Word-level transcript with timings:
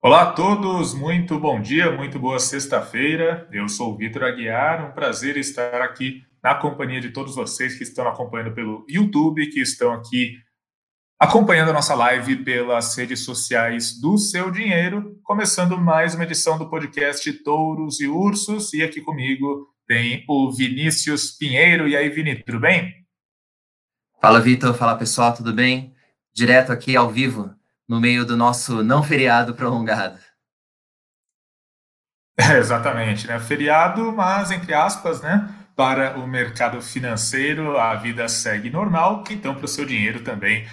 Olá 0.00 0.22
a 0.22 0.32
todos, 0.32 0.94
muito 0.94 1.40
bom 1.40 1.60
dia, 1.60 1.90
muito 1.90 2.20
boa 2.20 2.38
sexta-feira. 2.38 3.48
Eu 3.50 3.68
sou 3.68 3.92
o 3.92 3.96
Vitor 3.96 4.22
Aguiar, 4.22 4.88
um 4.88 4.92
prazer 4.92 5.36
estar 5.36 5.82
aqui 5.82 6.22
na 6.40 6.54
companhia 6.54 7.00
de 7.00 7.10
todos 7.10 7.34
vocês 7.34 7.76
que 7.76 7.82
estão 7.82 8.06
acompanhando 8.06 8.54
pelo 8.54 8.86
YouTube, 8.88 9.50
que 9.50 9.60
estão 9.60 9.92
aqui 9.92 10.36
acompanhando 11.18 11.70
a 11.70 11.72
nossa 11.72 11.96
live 11.96 12.44
pelas 12.44 12.96
redes 12.96 13.24
sociais 13.24 14.00
do 14.00 14.16
Seu 14.16 14.52
Dinheiro, 14.52 15.18
começando 15.24 15.76
mais 15.76 16.14
uma 16.14 16.22
edição 16.22 16.56
do 16.56 16.70
podcast 16.70 17.32
Touros 17.42 17.98
e 17.98 18.06
Ursos. 18.06 18.72
E 18.74 18.84
aqui 18.84 19.00
comigo 19.00 19.66
tem 19.84 20.24
o 20.28 20.52
Vinícius 20.52 21.32
Pinheiro. 21.32 21.88
E 21.88 21.96
aí, 21.96 22.08
Vini, 22.08 22.36
tudo 22.44 22.60
bem? 22.60 22.94
Fala, 24.20 24.40
Vitor. 24.40 24.74
Fala, 24.74 24.96
pessoal, 24.96 25.34
tudo 25.34 25.52
bem? 25.52 25.92
Direto 26.32 26.70
aqui 26.70 26.94
ao 26.94 27.10
vivo 27.10 27.57
no 27.88 28.00
meio 28.00 28.24
do 28.24 28.36
nosso 28.36 28.82
não 28.84 29.02
feriado 29.02 29.54
prolongado. 29.54 30.18
É, 32.40 32.56
exatamente, 32.56 33.26
né? 33.26 33.40
Feriado, 33.40 34.12
mas 34.12 34.52
entre 34.52 34.72
aspas, 34.72 35.20
né? 35.20 35.52
Para 35.74 36.16
o 36.18 36.26
mercado 36.26 36.80
financeiro, 36.80 37.76
a 37.76 37.96
vida 37.96 38.28
segue 38.28 38.70
normal, 38.70 39.24
então 39.28 39.56
para 39.56 39.64
o 39.64 39.68
seu 39.68 39.84
dinheiro 39.84 40.22
também 40.22 40.64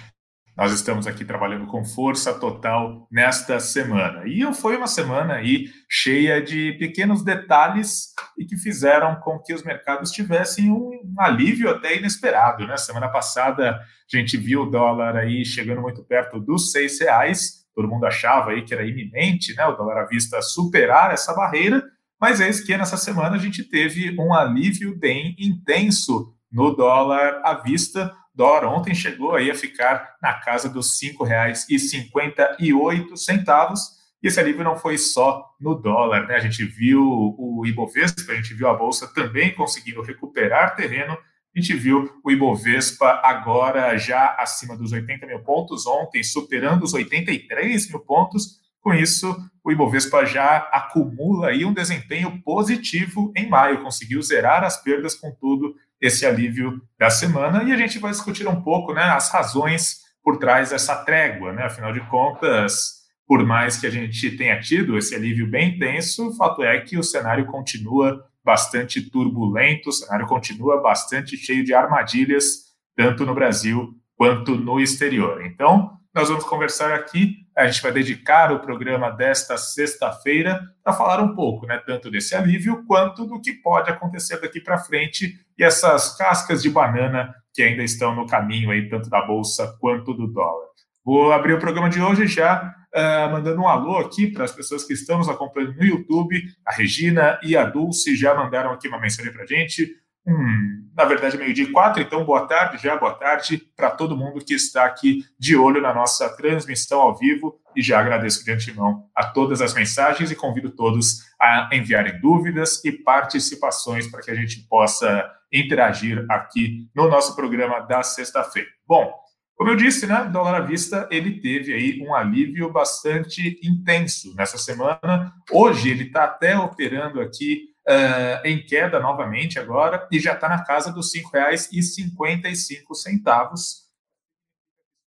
nós 0.56 0.72
estamos 0.72 1.06
aqui 1.06 1.22
trabalhando 1.22 1.66
com 1.66 1.84
força 1.84 2.32
total 2.32 3.06
nesta 3.12 3.60
semana. 3.60 4.22
E 4.26 4.42
foi 4.54 4.74
uma 4.76 4.86
semana 4.86 5.34
aí 5.34 5.66
cheia 5.86 6.40
de 6.40 6.72
pequenos 6.78 7.22
detalhes 7.22 8.14
e 8.38 8.46
que 8.46 8.56
fizeram 8.56 9.16
com 9.16 9.38
que 9.38 9.52
os 9.52 9.62
mercados 9.62 10.10
tivessem 10.10 10.70
um, 10.70 10.98
alívio 11.18 11.68
até 11.68 11.98
inesperado. 11.98 12.66
Né? 12.66 12.74
Semana 12.78 13.08
passada 13.08 13.72
a 13.72 14.16
gente 14.16 14.38
viu 14.38 14.62
o 14.62 14.70
dólar 14.70 15.16
aí 15.16 15.44
chegando 15.44 15.82
muito 15.82 16.02
perto 16.02 16.40
dos 16.40 16.72
seis 16.72 16.98
reais. 16.98 17.66
Todo 17.74 17.88
mundo 17.88 18.06
achava 18.06 18.52
aí 18.52 18.62
que 18.62 18.72
era 18.72 18.86
iminente, 18.86 19.54
né? 19.54 19.66
O 19.66 19.76
dólar 19.76 19.98
à 19.98 20.06
vista 20.06 20.40
superar 20.40 21.12
essa 21.12 21.34
barreira, 21.34 21.84
mas 22.18 22.40
eis 22.40 22.62
que 22.62 22.74
nessa 22.74 22.96
semana 22.96 23.36
a 23.36 23.38
gente 23.38 23.62
teve 23.62 24.18
um 24.18 24.32
alívio 24.32 24.98
bem 24.98 25.36
intenso 25.38 26.32
no 26.50 26.74
dólar 26.74 27.42
à 27.44 27.52
vista 27.52 28.10
dólar 28.36 28.66
ontem 28.66 28.94
chegou 28.94 29.34
aí 29.34 29.50
a 29.50 29.54
ficar 29.54 30.16
na 30.22 30.34
casa 30.34 30.68
dos 30.68 31.00
R$ 31.00 31.16
5,58. 31.18 33.78
E 34.22 34.28
esse 34.28 34.38
alívio 34.38 34.62
não 34.64 34.76
foi 34.76 34.98
só 34.98 35.54
no 35.60 35.74
dólar, 35.74 36.26
né? 36.26 36.36
A 36.36 36.40
gente 36.40 36.64
viu 36.64 37.34
o 37.38 37.64
Ibovespa, 37.66 38.32
a 38.32 38.34
gente 38.34 38.54
viu 38.54 38.68
a 38.68 38.74
bolsa 38.74 39.06
também 39.14 39.54
conseguindo 39.54 40.02
recuperar 40.02 40.76
terreno. 40.76 41.14
A 41.14 41.58
gente 41.58 41.72
viu 41.74 42.20
o 42.22 42.30
Ibovespa 42.30 43.22
agora 43.24 43.96
já 43.96 44.36
acima 44.38 44.76
dos 44.76 44.92
80 44.92 45.26
mil 45.26 45.40
pontos, 45.40 45.86
ontem 45.86 46.22
superando 46.22 46.82
os 46.82 46.92
83 46.92 47.88
mil 47.88 48.00
pontos. 48.00 48.60
Com 48.86 48.94
isso, 48.94 49.36
o 49.64 49.72
Ibovespa 49.72 50.24
já 50.24 50.58
acumula 50.72 51.48
aí 51.48 51.64
um 51.64 51.74
desempenho 51.74 52.40
positivo 52.44 53.32
em 53.36 53.48
maio, 53.48 53.82
conseguiu 53.82 54.22
zerar 54.22 54.62
as 54.62 54.80
perdas, 54.80 55.16
contudo, 55.16 55.74
esse 56.00 56.24
alívio 56.24 56.80
da 56.96 57.10
semana 57.10 57.64
e 57.64 57.72
a 57.72 57.76
gente 57.76 57.98
vai 57.98 58.12
discutir 58.12 58.46
um 58.46 58.62
pouco 58.62 58.94
né, 58.94 59.02
as 59.02 59.28
razões 59.28 60.02
por 60.22 60.38
trás 60.38 60.70
dessa 60.70 60.94
trégua. 61.04 61.52
Né? 61.52 61.64
Afinal 61.64 61.92
de 61.92 61.98
contas, 62.08 62.98
por 63.26 63.44
mais 63.44 63.76
que 63.76 63.88
a 63.88 63.90
gente 63.90 64.36
tenha 64.36 64.60
tido 64.60 64.96
esse 64.96 65.16
alívio 65.16 65.50
bem 65.50 65.74
intenso, 65.74 66.28
o 66.28 66.36
fato 66.36 66.62
é 66.62 66.80
que 66.80 66.96
o 66.96 67.02
cenário 67.02 67.46
continua 67.46 68.24
bastante 68.44 69.00
turbulento, 69.10 69.88
o 69.88 69.92
cenário 69.92 70.28
continua 70.28 70.80
bastante 70.80 71.36
cheio 71.36 71.64
de 71.64 71.74
armadilhas, 71.74 72.66
tanto 72.96 73.26
no 73.26 73.34
Brasil 73.34 73.96
quanto 74.14 74.54
no 74.54 74.78
exterior. 74.78 75.44
Então, 75.44 75.90
nós 76.14 76.28
vamos 76.28 76.44
conversar 76.44 76.94
aqui. 76.94 77.45
A 77.56 77.66
gente 77.66 77.82
vai 77.82 77.90
dedicar 77.90 78.52
o 78.52 78.60
programa 78.60 79.10
desta 79.10 79.56
sexta-feira 79.56 80.60
para 80.84 80.92
falar 80.92 81.22
um 81.22 81.34
pouco, 81.34 81.66
né, 81.66 81.80
tanto 81.86 82.10
desse 82.10 82.34
alívio 82.34 82.84
quanto 82.86 83.24
do 83.24 83.40
que 83.40 83.52
pode 83.54 83.90
acontecer 83.90 84.40
daqui 84.40 84.60
para 84.60 84.78
frente 84.78 85.40
e 85.58 85.64
essas 85.64 86.16
cascas 86.18 86.62
de 86.62 86.68
banana 86.68 87.34
que 87.54 87.62
ainda 87.62 87.82
estão 87.82 88.14
no 88.14 88.26
caminho 88.26 88.70
aí 88.70 88.88
tanto 88.90 89.08
da 89.08 89.22
bolsa 89.22 89.74
quanto 89.80 90.12
do 90.12 90.26
dólar. 90.26 90.66
Vou 91.02 91.32
abrir 91.32 91.54
o 91.54 91.58
programa 91.58 91.88
de 91.88 92.00
hoje 92.00 92.26
já 92.26 92.74
uh, 92.94 93.32
mandando 93.32 93.62
um 93.62 93.68
alô 93.68 93.96
aqui 93.98 94.26
para 94.26 94.44
as 94.44 94.52
pessoas 94.52 94.84
que 94.84 94.92
estão 94.92 95.18
nos 95.18 95.28
acompanhando 95.28 95.76
no 95.76 95.84
YouTube. 95.84 96.42
A 96.66 96.72
Regina 96.74 97.38
e 97.42 97.56
a 97.56 97.64
Dulce 97.64 98.16
já 98.16 98.34
mandaram 98.34 98.70
aqui 98.72 98.88
uma 98.88 99.00
mensagem 99.00 99.32
para 99.32 99.44
a 99.44 99.46
gente 99.46 99.94
hum, 100.26 100.90
na 100.96 101.04
verdade, 101.04 101.36
meio-dia 101.36 101.64
e 101.64 101.72
quatro, 101.72 102.02
então 102.02 102.24
boa 102.24 102.46
tarde, 102.46 102.82
já 102.82 102.96
boa 102.96 103.12
tarde 103.12 103.58
para 103.76 103.90
todo 103.90 104.16
mundo 104.16 104.42
que 104.42 104.54
está 104.54 104.86
aqui 104.86 105.24
de 105.38 105.54
olho 105.54 105.80
na 105.82 105.92
nossa 105.92 106.28
transmissão 106.36 107.00
ao 107.00 107.14
vivo 107.14 107.60
e 107.76 107.82
já 107.82 108.00
agradeço 108.00 108.42
de 108.42 108.50
antemão 108.50 109.04
a 109.14 109.26
todas 109.26 109.60
as 109.60 109.74
mensagens 109.74 110.30
e 110.30 110.34
convido 110.34 110.70
todos 110.70 111.18
a 111.38 111.68
enviarem 111.72 112.18
dúvidas 112.18 112.82
e 112.82 112.90
participações 112.90 114.10
para 114.10 114.22
que 114.22 114.30
a 114.30 114.34
gente 114.34 114.66
possa 114.68 115.30
interagir 115.52 116.24
aqui 116.30 116.88
no 116.94 117.08
nosso 117.08 117.36
programa 117.36 117.80
da 117.80 118.02
sexta-feira. 118.02 118.68
Bom, 118.86 119.12
como 119.54 119.70
eu 119.70 119.76
disse, 119.76 120.06
né, 120.06 120.24
dólar 120.32 120.54
à 120.54 120.60
vista, 120.60 121.08
ele 121.10 121.40
teve 121.40 121.72
aí 121.72 122.02
um 122.02 122.14
alívio 122.14 122.70
bastante 122.70 123.58
intenso 123.62 124.34
nessa 124.34 124.58
semana. 124.58 125.32
Hoje 125.50 125.90
ele 125.90 126.04
está 126.04 126.24
até 126.24 126.58
operando 126.58 127.20
aqui 127.20 127.75
uh, 127.88 128.44
em 128.44 128.62
queda 128.64 129.00
novamente 129.00 129.58
agora 129.58 130.06
e 130.10 130.18
já 130.18 130.32
está 130.34 130.48
na 130.48 130.64
casa 130.64 130.90
dos 130.92 131.14
R$ 131.14 131.22
5,55. 131.22 133.86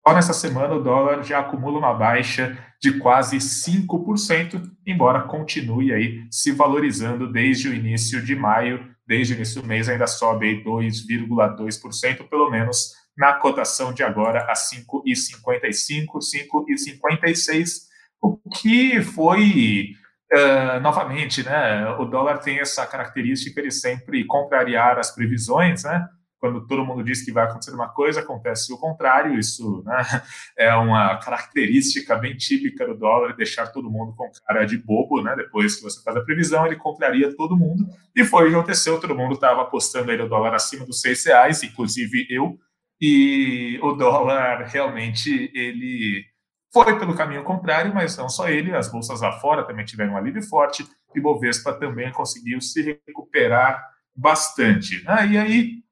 Só 0.06 0.15
nessa 0.15 0.33
semana 0.33 0.75
o 0.75 0.83
dólar 0.83 1.22
já 1.22 1.41
acumula 1.41 1.78
uma 1.78 1.93
baixa 1.93 2.56
de 2.81 2.99
quase 2.99 3.37
5%, 3.39 4.71
embora 4.87 5.22
continue 5.22 5.93
aí 5.93 6.25
se 6.31 6.53
valorizando 6.53 7.31
desde 7.31 7.69
o 7.69 7.75
início 7.75 8.25
de 8.25 8.34
maio, 8.34 8.89
desde 9.06 9.34
o 9.34 9.37
início 9.37 9.60
do 9.60 9.69
mês 9.69 9.87
ainda 9.89 10.06
sobe 10.06 10.65
2,2%, 10.65 12.27
pelo 12.28 12.50
menos 12.50 12.95
na 13.16 13.34
cotação 13.34 13.93
de 13.93 14.05
agora 14.05 14.45
a 14.45 14.55
5,55, 14.55 16.21
5,56, 16.21 17.89
o 18.22 18.39
que 18.50 19.03
foi 19.03 19.97
Uh, 20.31 20.78
novamente, 20.81 21.43
né, 21.43 21.89
o 21.99 22.05
dólar 22.05 22.39
tem 22.39 22.61
essa 22.61 22.87
característica 22.87 23.62
de 23.62 23.71
sempre 23.71 24.25
contrariar 24.27 24.99
as 24.99 25.11
previsões, 25.15 25.84
né? 25.84 26.06
Quando 26.39 26.66
todo 26.66 26.84
mundo 26.84 27.03
diz 27.03 27.25
que 27.25 27.33
vai 27.33 27.44
acontecer 27.44 27.75
uma 27.75 27.89
coisa, 27.89 28.21
acontece 28.21 28.72
o 28.72 28.78
contrário. 28.78 29.39
Isso 29.39 29.83
né, 29.84 29.97
é 30.56 30.72
uma 30.75 31.16
característica 31.16 32.15
bem 32.15 32.37
típica 32.37 32.87
do 32.87 32.94
dólar, 32.94 33.34
deixar 33.34 33.66
todo 33.69 33.91
mundo 33.91 34.15
com 34.15 34.31
cara 34.47 34.65
de 34.65 34.78
bobo, 34.78 35.21
né? 35.21 35.34
Depois 35.34 35.77
que 35.77 35.83
você 35.83 36.00
faz 36.03 36.16
a 36.16 36.21
previsão, 36.21 36.65
ele 36.65 36.77
contraria 36.77 37.34
todo 37.34 37.56
mundo. 37.56 37.89
E 38.15 38.25
foi 38.25 38.45
o 38.45 38.50
que 38.50 38.56
aconteceu. 38.56 39.00
Todo 39.00 39.16
mundo 39.16 39.34
estava 39.34 39.62
apostando 39.62 40.10
aí 40.10 40.16
no 40.16 40.28
dólar 40.28 40.55
acima 40.55 40.87
dos 40.87 41.00
seis 41.00 41.25
reais, 41.25 41.62
inclusive 41.62 42.27
eu. 42.31 42.56
E 43.00 43.78
o 43.83 43.93
dólar 43.93 44.65
realmente 44.65 45.50
ele 45.55 46.25
foi 46.73 46.99
pelo 46.99 47.15
caminho 47.15 47.45
contrário, 47.45 47.95
mas 47.95 48.17
não 48.17 48.29
só 48.29 48.49
ele, 48.49 48.75
as 48.75 48.91
bolsas 48.91 49.21
lá 49.21 49.33
fora 49.41 49.65
também 49.65 49.84
tiveram 49.84 50.12
um 50.12 50.17
alívio 50.17 50.43
forte, 50.43 50.87
e 51.15 51.21
Bovespa 51.21 51.73
também 51.73 52.12
conseguiu 52.12 52.61
se 52.61 53.01
recuperar 53.06 53.83
bastante. 54.15 55.03
Ah, 55.07 55.25
e 55.25 55.39
aí, 55.39 55.83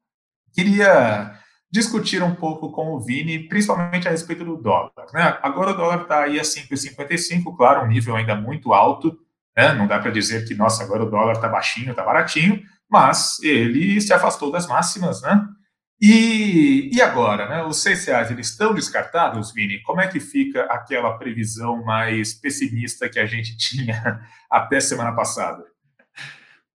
queria 0.53 1.33
discutir 1.71 2.23
um 2.23 2.35
pouco 2.35 2.71
com 2.71 2.93
o 2.93 2.99
Vini, 2.99 3.47
principalmente 3.47 4.07
a 4.07 4.11
respeito 4.11 4.45
do 4.45 4.57
dólar. 4.57 4.91
Né? 5.13 5.37
Agora 5.41 5.71
o 5.71 5.73
dólar 5.73 6.03
está 6.03 6.23
aí 6.23 6.39
a 6.39 6.43
5,55, 6.43 7.55
claro, 7.55 7.83
um 7.83 7.87
nível 7.87 8.15
ainda 8.15 8.35
muito 8.35 8.73
alto, 8.73 9.17
né? 9.55 9.73
não 9.73 9.87
dá 9.87 9.99
para 9.99 10.11
dizer 10.11 10.47
que, 10.47 10.55
nossa, 10.55 10.83
agora 10.83 11.03
o 11.03 11.09
dólar 11.09 11.33
está 11.33 11.47
baixinho, 11.47 11.91
está 11.91 12.03
baratinho, 12.03 12.61
mas 12.89 13.39
ele 13.43 13.99
se 13.99 14.13
afastou 14.13 14.51
das 14.51 14.67
máximas, 14.67 15.21
né? 15.21 15.45
E, 15.99 16.91
e 16.93 17.01
agora, 17.01 17.49
né? 17.49 17.63
Os 17.63 17.81
CCAs 17.81 18.29
eles 18.29 18.49
estão 18.49 18.73
descartados, 18.73 19.51
Vini? 19.51 19.81
Como 19.81 19.99
é 19.99 20.07
que 20.07 20.19
fica 20.19 20.63
aquela 20.65 21.17
previsão 21.17 21.83
mais 21.83 22.33
pessimista 22.33 23.09
que 23.09 23.19
a 23.19 23.25
gente 23.25 23.57
tinha 23.57 24.21
até 24.49 24.79
semana 24.79 25.13
passada? 25.13 25.63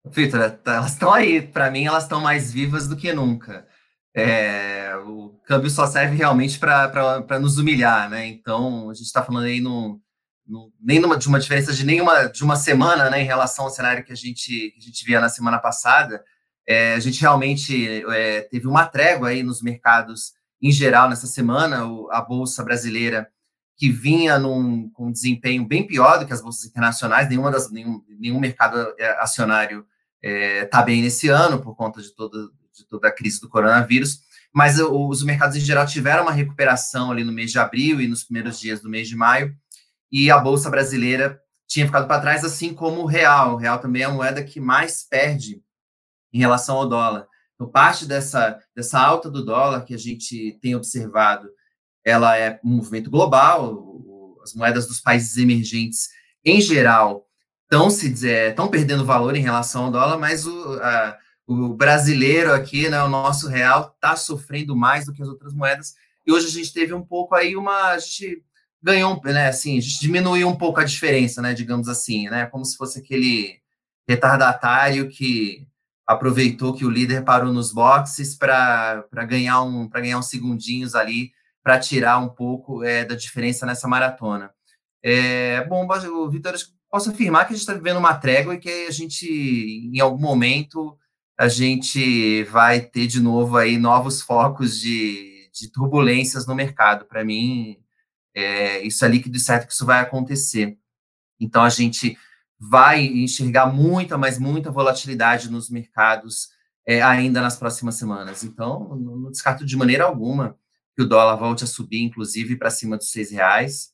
Vitor, 0.05 0.51
tá, 0.51 0.75
elas 0.75 0.93
estão 0.93 1.13
aí. 1.13 1.41
Para 1.41 1.71
mim, 1.71 1.87
elas 1.87 2.03
estão 2.03 2.21
mais 2.21 2.53
vivas 2.53 2.89
do 2.89 2.97
que 2.97 3.13
nunca. 3.13 3.67
É, 4.15 4.95
o 5.07 5.41
câmbio 5.47 5.71
só 5.71 5.87
serve 5.87 6.17
realmente 6.17 6.59
para 6.59 7.39
nos 7.41 7.59
humilhar, 7.59 8.11
né? 8.11 8.27
Então, 8.27 8.91
a 8.91 8.95
gente 8.95 9.07
está 9.07 9.23
falando 9.23 9.45
aí 9.45 9.61
no, 9.61 10.01
no, 10.47 10.73
nem 10.81 10.99
numa, 10.99 11.17
de 11.17 11.29
uma 11.29 11.39
diferença 11.39 11.73
de 11.73 11.87
nenhuma 11.87 12.27
de 12.27 12.43
uma 12.43 12.57
semana, 12.57 13.09
né, 13.09 13.23
em 13.23 13.27
relação 13.27 13.65
ao 13.65 13.71
cenário 13.71 14.05
que 14.05 14.13
a 14.13 14.17
gente, 14.17 14.71
que 14.73 14.79
a 14.79 14.83
gente 14.83 15.05
via 15.05 15.21
na 15.21 15.29
semana 15.29 15.59
passada. 15.59 16.23
É, 16.67 16.95
a 16.95 17.01
gente 17.01 17.21
realmente 17.21 18.05
é, 18.11 18.43
teve 18.43 18.67
uma 18.67 18.87
trégua 18.87 19.29
aí 19.29 19.43
nos 19.43 19.63
mercados 19.63 20.33
em 20.61 20.71
geral 20.71 21.09
nessa 21.09 21.27
semana. 21.27 21.87
O, 21.87 22.11
a 22.11 22.21
Bolsa 22.21 22.63
Brasileira, 22.63 23.29
que 23.77 23.91
vinha 23.91 24.39
num, 24.39 24.89
com 24.91 25.09
um 25.09 25.13
desempenho 25.13 25.67
bem 25.67 25.87
pior 25.87 26.19
do 26.19 26.27
que 26.27 26.33
as 26.33 26.41
bolsas 26.41 26.65
internacionais, 26.65 27.29
nenhuma 27.29 27.51
das, 27.51 27.71
nenhum, 27.71 28.03
nenhum 28.19 28.39
mercado 28.39 28.95
é, 28.99 29.21
acionário 29.21 29.87
está 30.23 30.81
é, 30.81 30.85
bem 30.85 31.03
nesse 31.03 31.29
ano, 31.29 31.61
por 31.61 31.75
conta 31.75 32.01
de 32.01 32.15
toda, 32.15 32.39
de 32.73 32.87
toda 32.89 33.09
a 33.09 33.13
crise 33.13 33.41
do 33.41 33.49
coronavírus. 33.49 34.21
Mas 34.53 34.79
os 34.79 35.25
mercados 35.25 35.57
em 35.57 35.61
geral 35.61 35.87
tiveram 35.87 36.25
uma 36.25 36.33
recuperação 36.33 37.11
ali 37.11 37.25
no 37.25 37.33
mês 37.33 37.51
de 37.51 37.59
abril 37.59 38.01
e 38.01 38.07
nos 38.07 38.23
primeiros 38.23 38.61
dias 38.61 38.81
do 38.81 38.89
mês 38.89 39.09
de 39.09 39.17
maio, 39.17 39.57
e 40.13 40.31
a 40.31 40.39
Bolsa 40.39 40.69
Brasileira 40.69 41.41
tinha 41.67 41.87
ficado 41.87 42.07
para 42.07 42.21
trás, 42.21 42.45
assim 42.45 42.75
como 42.75 43.01
o 43.01 43.07
real. 43.07 43.55
O 43.55 43.57
real 43.57 43.79
também 43.79 44.03
é 44.03 44.05
a 44.05 44.11
moeda 44.11 44.45
que 44.45 44.61
mais 44.61 45.03
perde 45.03 45.63
em 46.33 46.39
relação 46.39 46.77
ao 46.77 46.89
dólar. 46.89 47.27
Então, 47.55 47.71
parte 47.71 48.07
dessa, 48.07 48.59
dessa 48.75 49.01
alta 49.01 49.31
do 49.31 49.45
dólar 49.45 49.85
que 49.85 49.95
a 49.95 49.99
gente 49.99 50.59
tem 50.61 50.75
observado, 50.75 51.49
ela 52.05 52.37
é 52.37 52.59
um 52.65 52.71
movimento 52.77 53.11
global. 53.11 54.39
As 54.43 54.55
moedas 54.55 54.87
dos 54.87 55.01
países 55.01 55.37
emergentes, 55.37 56.09
em 56.45 56.61
geral, 56.61 57.27
estão 57.63 57.89
se 57.89 58.13
estão 58.27 58.69
perdendo 58.69 59.05
valor 59.05 59.37
em 59.37 59.43
relação 59.43 59.85
ao 59.85 59.91
dólar, 59.93 60.19
mas 60.19 60.47
o, 60.47 60.73
a, 60.83 61.19
o 61.47 61.69
brasileiro 61.75 62.53
aqui, 62.53 62.89
né, 62.89 63.03
o 63.03 63.09
nosso 63.09 63.49
real, 63.49 63.93
está 63.95 64.17
sofrendo 64.17 64.75
mais 64.75 65.07
do 65.07 65.13
que 65.13 65.23
as 65.23 65.29
outras 65.29 65.55
moedas. 65.55 65.95
E 66.27 66.33
hoje 66.33 66.47
a 66.47 66.51
gente 66.51 66.73
teve 66.73 66.93
um 66.93 67.03
pouco 67.03 67.35
aí 67.35 67.57
uma. 67.57 67.91
A 67.91 67.99
gente 67.99 68.43
ganhou, 68.83 69.21
né, 69.25 69.49
assim, 69.49 69.79
a 69.79 69.81
gente 69.81 70.01
diminuiu 70.01 70.49
um 70.49 70.57
pouco 70.57 70.81
a 70.81 70.85
diferença, 70.85 71.41
né, 71.41 71.55
digamos 71.55 71.89
assim, 71.89 72.29
né, 72.29 72.47
como 72.47 72.65
se 72.65 72.77
fosse 72.77 72.99
aquele 72.99 73.61
retardatário 74.09 75.09
que 75.09 75.67
aproveitou 76.07 76.75
que 76.75 76.85
o 76.85 76.91
líder 76.91 77.25
parou 77.25 77.53
nos 77.53 77.73
boxes 77.73 78.35
para 78.37 79.05
ganhar 79.27 79.63
um 79.63 79.89
para 79.89 80.01
ganhar 80.01 80.19
uns 80.19 80.29
segundinhos 80.29 80.95
ali 80.95 81.33
para 81.63 81.79
tirar 81.79 82.19
um 82.19 82.29
pouco 82.29 82.83
é, 82.83 83.05
da 83.05 83.15
diferença 83.15 83.65
nessa 83.65 83.87
maratona. 83.87 84.51
É, 85.03 85.65
bom, 85.65 85.87
Vitor, 86.29 86.55
posso 86.91 87.11
afirmar 87.11 87.47
que 87.47 87.53
a 87.53 87.57
gente 87.57 87.63
está 87.63 87.75
vivendo 87.75 87.99
uma 87.99 88.15
trégua 88.15 88.55
e 88.55 88.59
que 88.59 88.87
a 88.87 88.91
gente, 88.91 89.27
em 89.27 90.01
algum 90.01 90.21
momento, 90.21 90.97
a 91.39 91.49
gente 91.49 92.45
vai 92.45 92.81
ter 92.81 93.07
de 93.07 93.21
novo 93.21 93.57
aí 93.57 93.79
novos 93.79 94.21
focos 94.21 94.79
de, 94.79 95.49
de 95.53 95.71
turbulências 95.71 96.47
no 96.47 96.55
mercado. 96.55 97.05
Para 97.05 97.25
mim, 97.25 97.79
é, 98.35 98.81
isso 98.83 99.05
é 99.05 99.09
líquido 99.09 99.37
e 99.37 99.41
certo 99.41 99.67
que 99.67 99.73
isso 99.73 99.87
vai 99.87 100.01
acontecer. 100.01 100.77
Então, 101.41 101.63
a 101.63 101.69
gente 101.71 102.17
vai 102.65 103.05
enxergar 103.05 103.67
muita, 103.67 104.17
mas 104.17 104.39
muita 104.39 104.71
volatilidade 104.71 105.51
nos 105.51 105.69
mercados 105.69 106.51
é, 106.87 107.03
ainda 107.03 107.41
nas 107.41 107.57
próximas 107.57 107.97
semanas. 107.97 108.45
Então, 108.45 108.97
não, 108.97 109.31
descarto 109.33 109.67
de 109.67 109.77
maneira 109.77 110.05
alguma 110.05 110.57
que 110.95 111.03
o 111.03 111.09
dólar 111.09 111.35
volte 111.37 111.65
a 111.65 111.67
subir, 111.67 112.03
inclusive, 112.03 112.57
para 112.57 112.71
cima 112.71 112.97
dos 112.97 113.11
seis 113.11 113.33
reais. 113.33 113.91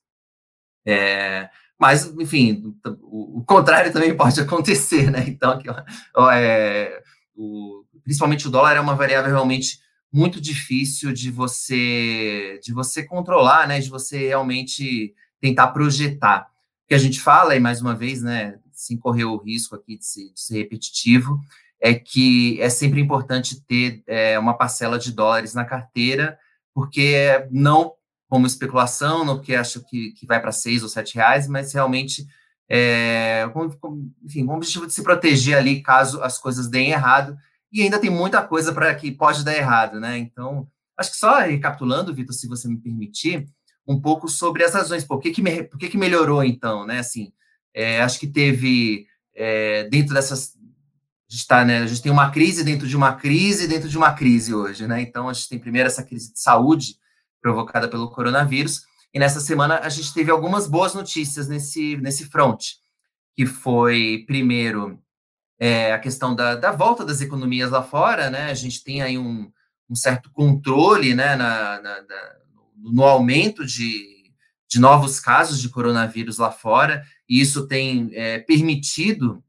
É, 0.87 1.49
mas, 1.79 2.05
enfim, 2.19 2.75
o, 3.00 3.38
o, 3.38 3.44
contrário 3.44 3.91
também 3.91 4.15
pode 4.15 4.38
acontecer, 4.43 5.11
né? 5.11 5.25
Então, 5.26 5.53
aqui, 5.53 5.69
ó, 6.15 6.31
é, 6.31 7.03
o, 7.35 7.85
principalmente 8.05 8.49
o 8.49 8.50
dólar 8.50 8.76
é 8.76 8.81
uma 8.81 8.94
variável 8.94 9.31
realmente 9.31 9.79
muito 10.12 10.41
difícil 10.41 11.12
de 11.12 11.31
você 11.31 12.61
de 12.62 12.73
você 12.73 13.03
controlar, 13.03 13.67
né? 13.67 13.81
De 13.81 13.88
você 13.88 14.26
realmente 14.26 15.15
tentar 15.41 15.69
projetar 15.69 16.50
que 16.88 16.94
a 16.94 16.99
gente 16.99 17.20
fala, 17.20 17.55
e 17.55 17.61
mais 17.61 17.82
uma 17.82 17.94
vez, 17.94 18.23
né, 18.23 18.58
sem 18.73 18.96
correr 18.96 19.25
o 19.25 19.37
risco 19.37 19.76
aqui 19.76 19.99
de 19.99 20.06
ser, 20.06 20.32
de 20.32 20.40
ser 20.40 20.58
repetitivo, 20.58 21.38
é 21.81 21.94
que 21.94 22.61
é 22.61 22.70
sempre 22.70 23.00
importante 23.00 23.61
ter 23.67 24.02
é, 24.06 24.38
uma 24.38 24.55
parcela 24.55 24.99
de 24.99 25.12
dólares 25.12 25.52
na 25.52 25.64
carteira, 25.64 26.38
porque 26.75 27.46
não 27.50 27.93
como 28.29 28.46
especulação, 28.46 29.25
no 29.25 29.40
que 29.40 29.55
acho 29.55 29.85
que, 29.87 30.12
que 30.12 30.26
vai 30.26 30.40
para 30.40 30.52
seis 30.52 30.82
ou 30.82 30.88
sete 30.88 31.14
reais, 31.14 31.46
mas 31.46 31.73
realmente 31.73 32.26
é, 32.69 33.49
com, 33.52 33.70
com, 33.70 34.11
enfim, 34.23 34.44
com 34.44 34.52
o 34.52 34.56
objetivo 34.56 34.87
de 34.87 34.93
se 34.93 35.02
proteger 35.02 35.56
ali 35.56 35.82
caso 35.82 36.23
as 36.23 36.38
coisas 36.38 36.69
deem 36.69 36.91
errado, 36.91 37.37
e 37.73 37.82
ainda 37.82 37.99
tem 37.99 38.11
muita 38.11 38.43
coisa 38.43 38.73
para 38.73 38.94
que 38.94 39.12
pode 39.12 39.44
dar 39.44 39.56
errado, 39.56 40.00
né? 40.00 40.17
Então, 40.17 40.67
acho 40.96 41.11
que 41.11 41.17
só 41.17 41.38
recapitulando, 41.38 42.14
Vitor, 42.14 42.34
se 42.34 42.49
você 42.49 42.67
me 42.67 42.79
permitir, 42.79 43.46
um 43.88 43.99
pouco 43.99 44.29
sobre 44.29 44.62
as 44.62 44.75
razões. 44.75 45.02
Por 45.02 45.19
que, 45.19 45.31
que, 45.31 45.43
me, 45.43 45.64
por 45.64 45.79
que, 45.79 45.88
que 45.88 45.96
melhorou, 45.96 46.44
então, 46.44 46.87
né? 46.87 46.99
Assim, 46.99 47.32
é, 47.73 48.02
acho 48.02 48.20
que 48.20 48.26
teve, 48.26 49.06
é, 49.35 49.85
dentro 49.85 50.14
dessas... 50.14 50.56
A 51.31 51.35
gente, 51.35 51.46
tá, 51.46 51.64
né, 51.64 51.79
a 51.79 51.87
gente 51.87 52.02
tem 52.02 52.12
uma 52.12 52.31
crise 52.31 52.64
dentro 52.64 52.87
de 52.87 52.96
uma 52.96 53.14
crise 53.14 53.69
dentro 53.69 53.88
de 53.88 53.99
uma 53.99 54.12
crise 54.14 54.55
hoje, 54.55 54.87
né? 54.87 55.00
Então, 55.00 55.29
a 55.29 55.32
gente 55.32 55.49
tem 55.49 55.58
primeiro 55.58 55.87
essa 55.87 56.02
crise 56.02 56.32
de 56.32 56.40
saúde 56.40 56.96
provocada 57.40 57.88
pelo 57.88 58.11
coronavírus, 58.11 58.82
e 59.12 59.19
nessa 59.19 59.40
semana 59.40 59.79
a 59.79 59.88
gente 59.88 60.12
teve 60.12 60.31
algumas 60.31 60.67
boas 60.67 60.94
notícias 60.94 61.46
nesse, 61.49 61.96
nesse 61.99 62.26
front, 62.26 62.62
que 63.37 63.46
foi, 63.46 64.25
primeiro, 64.26 64.99
é, 65.58 65.93
a 65.93 65.99
questão 65.99 66.34
da, 66.34 66.56
da 66.56 66.73
volta 66.73 67.05
das 67.05 67.20
economias 67.20 67.70
lá 67.70 67.82
fora, 67.82 68.31
né? 68.31 68.50
A 68.50 68.55
gente 68.55 68.82
tem 68.82 69.02
aí 69.02 69.19
um, 69.19 69.50
um 69.88 69.94
certo 69.94 70.31
controle, 70.32 71.14
né, 71.14 71.37
na, 71.37 71.81
na, 71.81 72.02
na 72.02 72.38
no 72.79 73.05
aumento 73.05 73.65
de, 73.65 74.33
de 74.69 74.79
novos 74.79 75.21
casos 75.21 75.61
de 75.61 75.69
coronavírus 75.69 76.39
lá 76.39 76.51
fora, 76.51 77.05
e 77.29 77.41
isso 77.41 77.67
tem 77.67 78.11
é, 78.13 78.39
permitido 78.39 79.43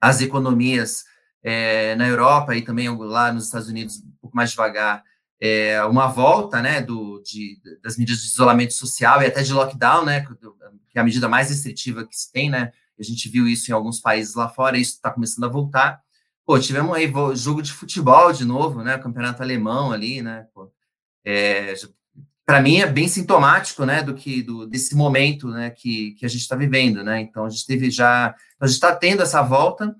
as 0.00 0.20
economias 0.20 1.04
é, 1.42 1.94
na 1.96 2.08
Europa 2.08 2.54
e 2.56 2.62
também 2.62 2.88
lá 2.88 3.32
nos 3.32 3.44
Estados 3.44 3.68
Unidos 3.68 3.98
um 3.98 4.12
pouco 4.20 4.36
mais 4.36 4.50
devagar, 4.50 5.04
é, 5.40 5.82
uma 5.84 6.06
volta 6.06 6.62
né, 6.62 6.80
do, 6.80 7.20
de, 7.24 7.60
das 7.82 7.96
medidas 7.96 8.22
de 8.22 8.28
isolamento 8.28 8.74
social 8.74 9.20
e 9.20 9.26
até 9.26 9.42
de 9.42 9.52
lockdown, 9.52 10.04
né, 10.04 10.24
que 10.88 10.98
é 10.98 11.00
a 11.00 11.04
medida 11.04 11.28
mais 11.28 11.50
restritiva 11.50 12.06
que 12.06 12.16
se 12.16 12.30
tem, 12.30 12.48
né, 12.48 12.72
a 12.98 13.02
gente 13.02 13.28
viu 13.28 13.48
isso 13.48 13.68
em 13.68 13.74
alguns 13.74 14.00
países 14.00 14.34
lá 14.34 14.48
fora, 14.48 14.78
isso 14.78 14.92
está 14.92 15.10
começando 15.10 15.44
a 15.44 15.48
voltar. 15.48 16.00
Pô, 16.46 16.58
tivemos 16.60 16.94
aí 16.94 17.12
jogo 17.34 17.60
de 17.60 17.72
futebol 17.72 18.32
de 18.32 18.44
novo, 18.44 18.84
né, 18.84 18.96
campeonato 18.98 19.42
alemão 19.42 19.90
ali, 19.90 20.22
né, 20.22 20.46
é, 21.24 21.74
para 22.52 22.60
mim 22.60 22.80
é 22.82 22.86
bem 22.86 23.08
sintomático, 23.08 23.86
né, 23.86 24.02
do 24.02 24.12
que 24.12 24.42
do, 24.42 24.66
desse 24.66 24.94
momento, 24.94 25.48
né, 25.48 25.70
que, 25.70 26.10
que 26.10 26.26
a 26.26 26.28
gente 26.28 26.42
está 26.42 26.54
vivendo, 26.54 27.02
né. 27.02 27.18
Então 27.18 27.46
a 27.46 27.48
gente 27.48 27.64
teve 27.64 27.90
já, 27.90 28.34
a 28.60 28.66
gente 28.66 28.74
está 28.74 28.94
tendo 28.94 29.22
essa 29.22 29.40
volta, 29.40 29.96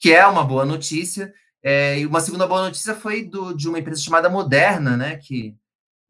que 0.00 0.12
é 0.12 0.26
uma 0.26 0.42
boa 0.42 0.64
notícia. 0.64 1.32
É, 1.62 2.00
e 2.00 2.04
uma 2.04 2.18
segunda 2.18 2.48
boa 2.48 2.64
notícia 2.64 2.96
foi 2.96 3.22
do, 3.22 3.54
de 3.54 3.68
uma 3.68 3.78
empresa 3.78 4.02
chamada 4.02 4.28
Moderna, 4.28 4.96
né, 4.96 5.18
que 5.18 5.54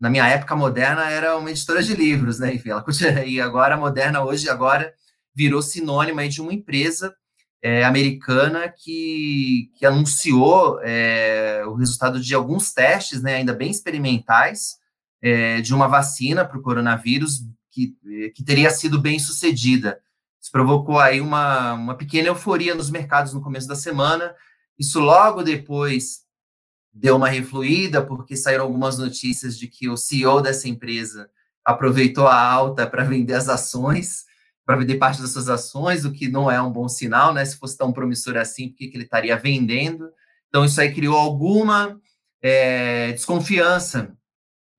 na 0.01 0.09
minha 0.09 0.27
época 0.27 0.57
Moderna 0.57 1.11
era 1.11 1.37
uma 1.37 1.51
editora 1.51 1.83
de 1.83 1.95
livros, 1.95 2.39
né, 2.39 2.55
enfim, 2.55 2.71
ela 2.71 2.83
e 3.27 3.39
agora 3.39 3.77
Moderna 3.77 4.25
hoje 4.25 4.49
agora 4.49 4.91
virou 5.35 5.61
sinônimo 5.61 6.27
de 6.27 6.41
uma 6.41 6.55
empresa 6.55 7.15
é, 7.63 7.85
americana 7.85 8.71
que, 8.71 9.71
que 9.77 9.85
anunciou 9.85 10.81
é, 10.83 11.63
o 11.67 11.75
resultado 11.75 12.19
de 12.19 12.35
alguns 12.35 12.73
testes, 12.73 13.21
né, 13.21 13.35
ainda 13.35 13.53
bem 13.53 13.71
experimentais, 13.71 14.83
é, 15.25 15.63
de 15.63 15.73
uma 15.73 15.89
vacina 15.89 16.45
para 16.45 16.59
o 16.59 16.61
coronavírus 16.61 17.47
que, 17.71 17.97
que 18.35 18.45
teria 18.45 18.69
sido 18.69 19.01
bem 19.01 19.19
sucedida. 19.19 19.99
Isso 20.39 20.53
provocou 20.53 21.01
aí 21.01 21.19
uma, 21.19 21.73
uma 21.73 21.95
pequena 21.95 22.29
euforia 22.29 22.75
nos 22.75 22.91
mercados 22.91 23.33
no 23.33 23.41
começo 23.41 23.67
da 23.67 23.75
semana. 23.75 24.35
Isso 24.79 25.01
logo 25.01 25.43
depois 25.43 26.25
deu 26.93 27.17
uma 27.17 27.31
refluída, 27.31 28.05
porque 28.05 28.37
saíram 28.37 28.65
algumas 28.65 28.99
notícias 28.99 29.59
de 29.59 29.67
que 29.67 29.89
o 29.89 29.97
CEO 29.97 30.43
dessa 30.43 30.69
empresa 30.69 31.31
aproveitou 31.65 32.29
a 32.29 32.39
alta 32.39 32.87
para 32.87 33.03
vender 33.03 33.33
as 33.33 33.49
ações, 33.49 34.27
para 34.67 34.77
vender 34.77 34.99
parte 34.99 35.23
das 35.23 35.31
suas 35.31 35.49
ações, 35.49 36.05
o 36.05 36.13
que 36.13 36.29
não 36.29 36.51
é 36.51 36.61
um 36.61 36.71
bom 36.71 36.87
sinal, 36.87 37.33
né? 37.33 37.43
Se 37.47 37.57
fosse 37.57 37.79
tão 37.79 37.95
promissor 37.95 38.37
assim, 38.37 38.69
por 38.69 38.77
que, 38.77 38.89
que 38.89 38.97
ele 38.99 39.05
estaria 39.05 39.37
vendendo? 39.39 40.11
Então, 40.51 40.67
isso 40.67 40.79
aí 40.79 40.93
criou 40.93 41.17
alguma 41.17 41.99
é, 42.43 43.13
desconfiança 43.13 44.15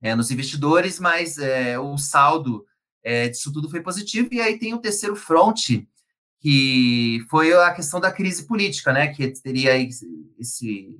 é, 0.06 0.14
nos 0.14 0.30
investidores, 0.30 1.00
mas 1.00 1.36
é, 1.36 1.78
o 1.78 1.98
saldo 1.98 2.64
é, 3.02 3.28
disso 3.28 3.52
tudo 3.52 3.68
foi 3.68 3.80
positivo. 3.80 4.28
E 4.30 4.40
aí 4.40 4.58
tem 4.58 4.72
o 4.72 4.78
terceiro 4.78 5.16
front, 5.16 5.82
que 6.40 7.24
foi 7.28 7.52
a 7.52 7.72
questão 7.72 7.98
da 7.98 8.12
crise 8.12 8.46
política, 8.46 8.92
né? 8.92 9.08
Que 9.08 9.28
teria 9.42 9.76
esse. 9.76 10.96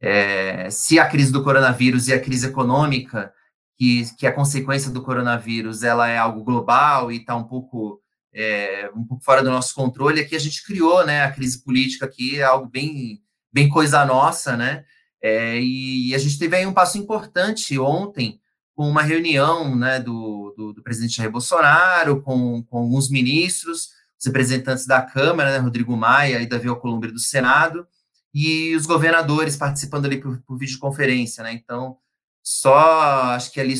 É, 0.00 0.68
se 0.68 0.98
a 0.98 1.08
crise 1.08 1.32
do 1.32 1.42
coronavírus 1.42 2.08
e 2.08 2.12
a 2.12 2.20
crise 2.20 2.48
econômica, 2.48 3.32
que, 3.78 4.04
que 4.18 4.26
a 4.26 4.32
consequência 4.32 4.90
do 4.90 5.02
coronavírus 5.02 5.82
ela 5.82 6.08
é 6.08 6.18
algo 6.18 6.44
global 6.44 7.10
e 7.10 7.18
está 7.18 7.34
um 7.36 7.44
pouco 7.44 8.02
é, 8.34 8.90
um 8.94 9.04
pouco 9.04 9.24
fora 9.24 9.42
do 9.42 9.50
nosso 9.50 9.74
controle, 9.74 10.20
aqui 10.20 10.34
a 10.34 10.40
gente 10.40 10.64
criou, 10.64 11.06
né, 11.06 11.22
a 11.22 11.30
crise 11.30 11.62
política 11.62 12.06
aqui, 12.06 12.38
é 12.38 12.42
algo 12.42 12.66
bem, 12.66 13.22
bem 13.52 13.68
coisa 13.68 14.04
nossa, 14.04 14.56
né, 14.56 14.84
é, 15.22 15.60
e 15.60 16.14
a 16.14 16.18
gente 16.18 16.38
teve 16.38 16.56
aí 16.56 16.66
um 16.66 16.72
passo 16.72 16.98
importante 16.98 17.78
ontem, 17.78 18.40
com 18.74 18.88
uma 18.88 19.02
reunião 19.02 19.76
né, 19.76 20.00
do, 20.00 20.54
do, 20.56 20.72
do 20.72 20.82
presidente 20.82 21.16
Jair 21.16 21.30
Bolsonaro, 21.30 22.22
com, 22.22 22.62
com 22.64 22.78
alguns 22.78 23.10
ministros, 23.10 23.90
os 24.18 24.26
representantes 24.26 24.86
da 24.86 25.02
Câmara, 25.02 25.52
né, 25.52 25.58
Rodrigo 25.58 25.96
Maia 25.96 26.40
e 26.40 26.46
Davi 26.46 26.68
Alcolumbre 26.68 27.10
do 27.10 27.18
Senado, 27.18 27.86
e 28.34 28.74
os 28.74 28.86
governadores 28.86 29.56
participando 29.56 30.06
ali 30.06 30.20
por, 30.20 30.40
por 30.42 30.56
videoconferência, 30.56 31.44
né? 31.44 31.52
Então, 31.52 31.98
só 32.42 33.34
acho 33.34 33.52
que 33.52 33.60
ali 33.60 33.74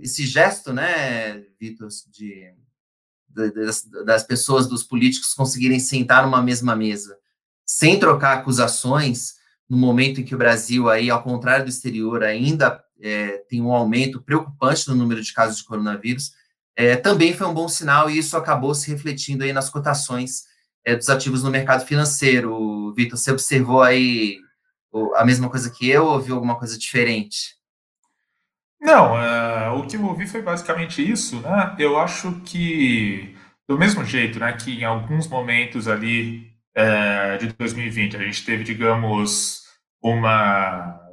esse 0.00 0.24
gesto, 0.24 0.72
né, 0.72 1.44
Vitor, 1.60 1.88
de, 2.10 2.54
de, 3.28 3.50
das, 3.50 3.84
das 4.04 4.22
pessoas, 4.22 4.68
dos 4.68 4.84
políticos 4.84 5.34
conseguirem 5.34 5.80
sentar 5.80 6.24
numa 6.24 6.40
mesma 6.40 6.76
mesa, 6.76 7.18
sem 7.66 7.98
trocar 7.98 8.38
acusações, 8.38 9.34
no 9.68 9.76
momento 9.76 10.20
em 10.20 10.24
que 10.24 10.34
o 10.34 10.38
Brasil, 10.38 10.88
aí, 10.88 11.10
ao 11.10 11.22
contrário 11.22 11.64
do 11.64 11.68
exterior, 11.68 12.22
ainda 12.22 12.82
é, 13.00 13.38
tem 13.48 13.62
um 13.62 13.72
aumento 13.72 14.22
preocupante 14.22 14.88
no 14.88 14.94
número 14.94 15.22
de 15.22 15.32
casos 15.32 15.58
de 15.58 15.64
coronavírus, 15.64 16.32
é, 16.76 16.96
também 16.96 17.34
foi 17.34 17.46
um 17.46 17.54
bom 17.54 17.68
sinal 17.68 18.08
e 18.08 18.18
isso 18.18 18.36
acabou 18.36 18.74
se 18.74 18.90
refletindo 18.90 19.42
aí 19.42 19.52
nas 19.52 19.68
cotações 19.68 20.44
é, 20.84 20.94
dos 20.94 21.08
ativos 21.08 21.42
no 21.42 21.50
mercado 21.50 21.84
financeiro. 21.84 22.94
Vitor, 22.94 23.18
você 23.18 23.32
observou 23.32 23.82
aí 23.82 24.38
a 25.16 25.24
mesma 25.24 25.50
coisa 25.50 25.70
que 25.70 25.88
eu 25.88 26.06
ou 26.06 26.20
viu 26.20 26.34
alguma 26.34 26.56
coisa 26.56 26.78
diferente? 26.78 27.58
Não, 28.80 29.14
uh, 29.14 29.76
o 29.76 29.86
que 29.86 29.96
eu 29.96 30.04
ouvi 30.04 30.26
foi 30.26 30.40
basicamente 30.40 31.02
isso, 31.02 31.40
né? 31.40 31.74
Eu 31.78 31.98
acho 31.98 32.40
que, 32.42 33.36
do 33.68 33.76
mesmo 33.76 34.04
jeito, 34.04 34.38
né, 34.38 34.52
que 34.52 34.70
em 34.70 34.84
alguns 34.84 35.26
momentos 35.26 35.88
ali 35.88 36.52
uh, 36.76 37.38
de 37.38 37.52
2020 37.54 38.16
a 38.16 38.22
gente 38.22 38.44
teve, 38.44 38.62
digamos, 38.62 39.64
uma 40.00 41.07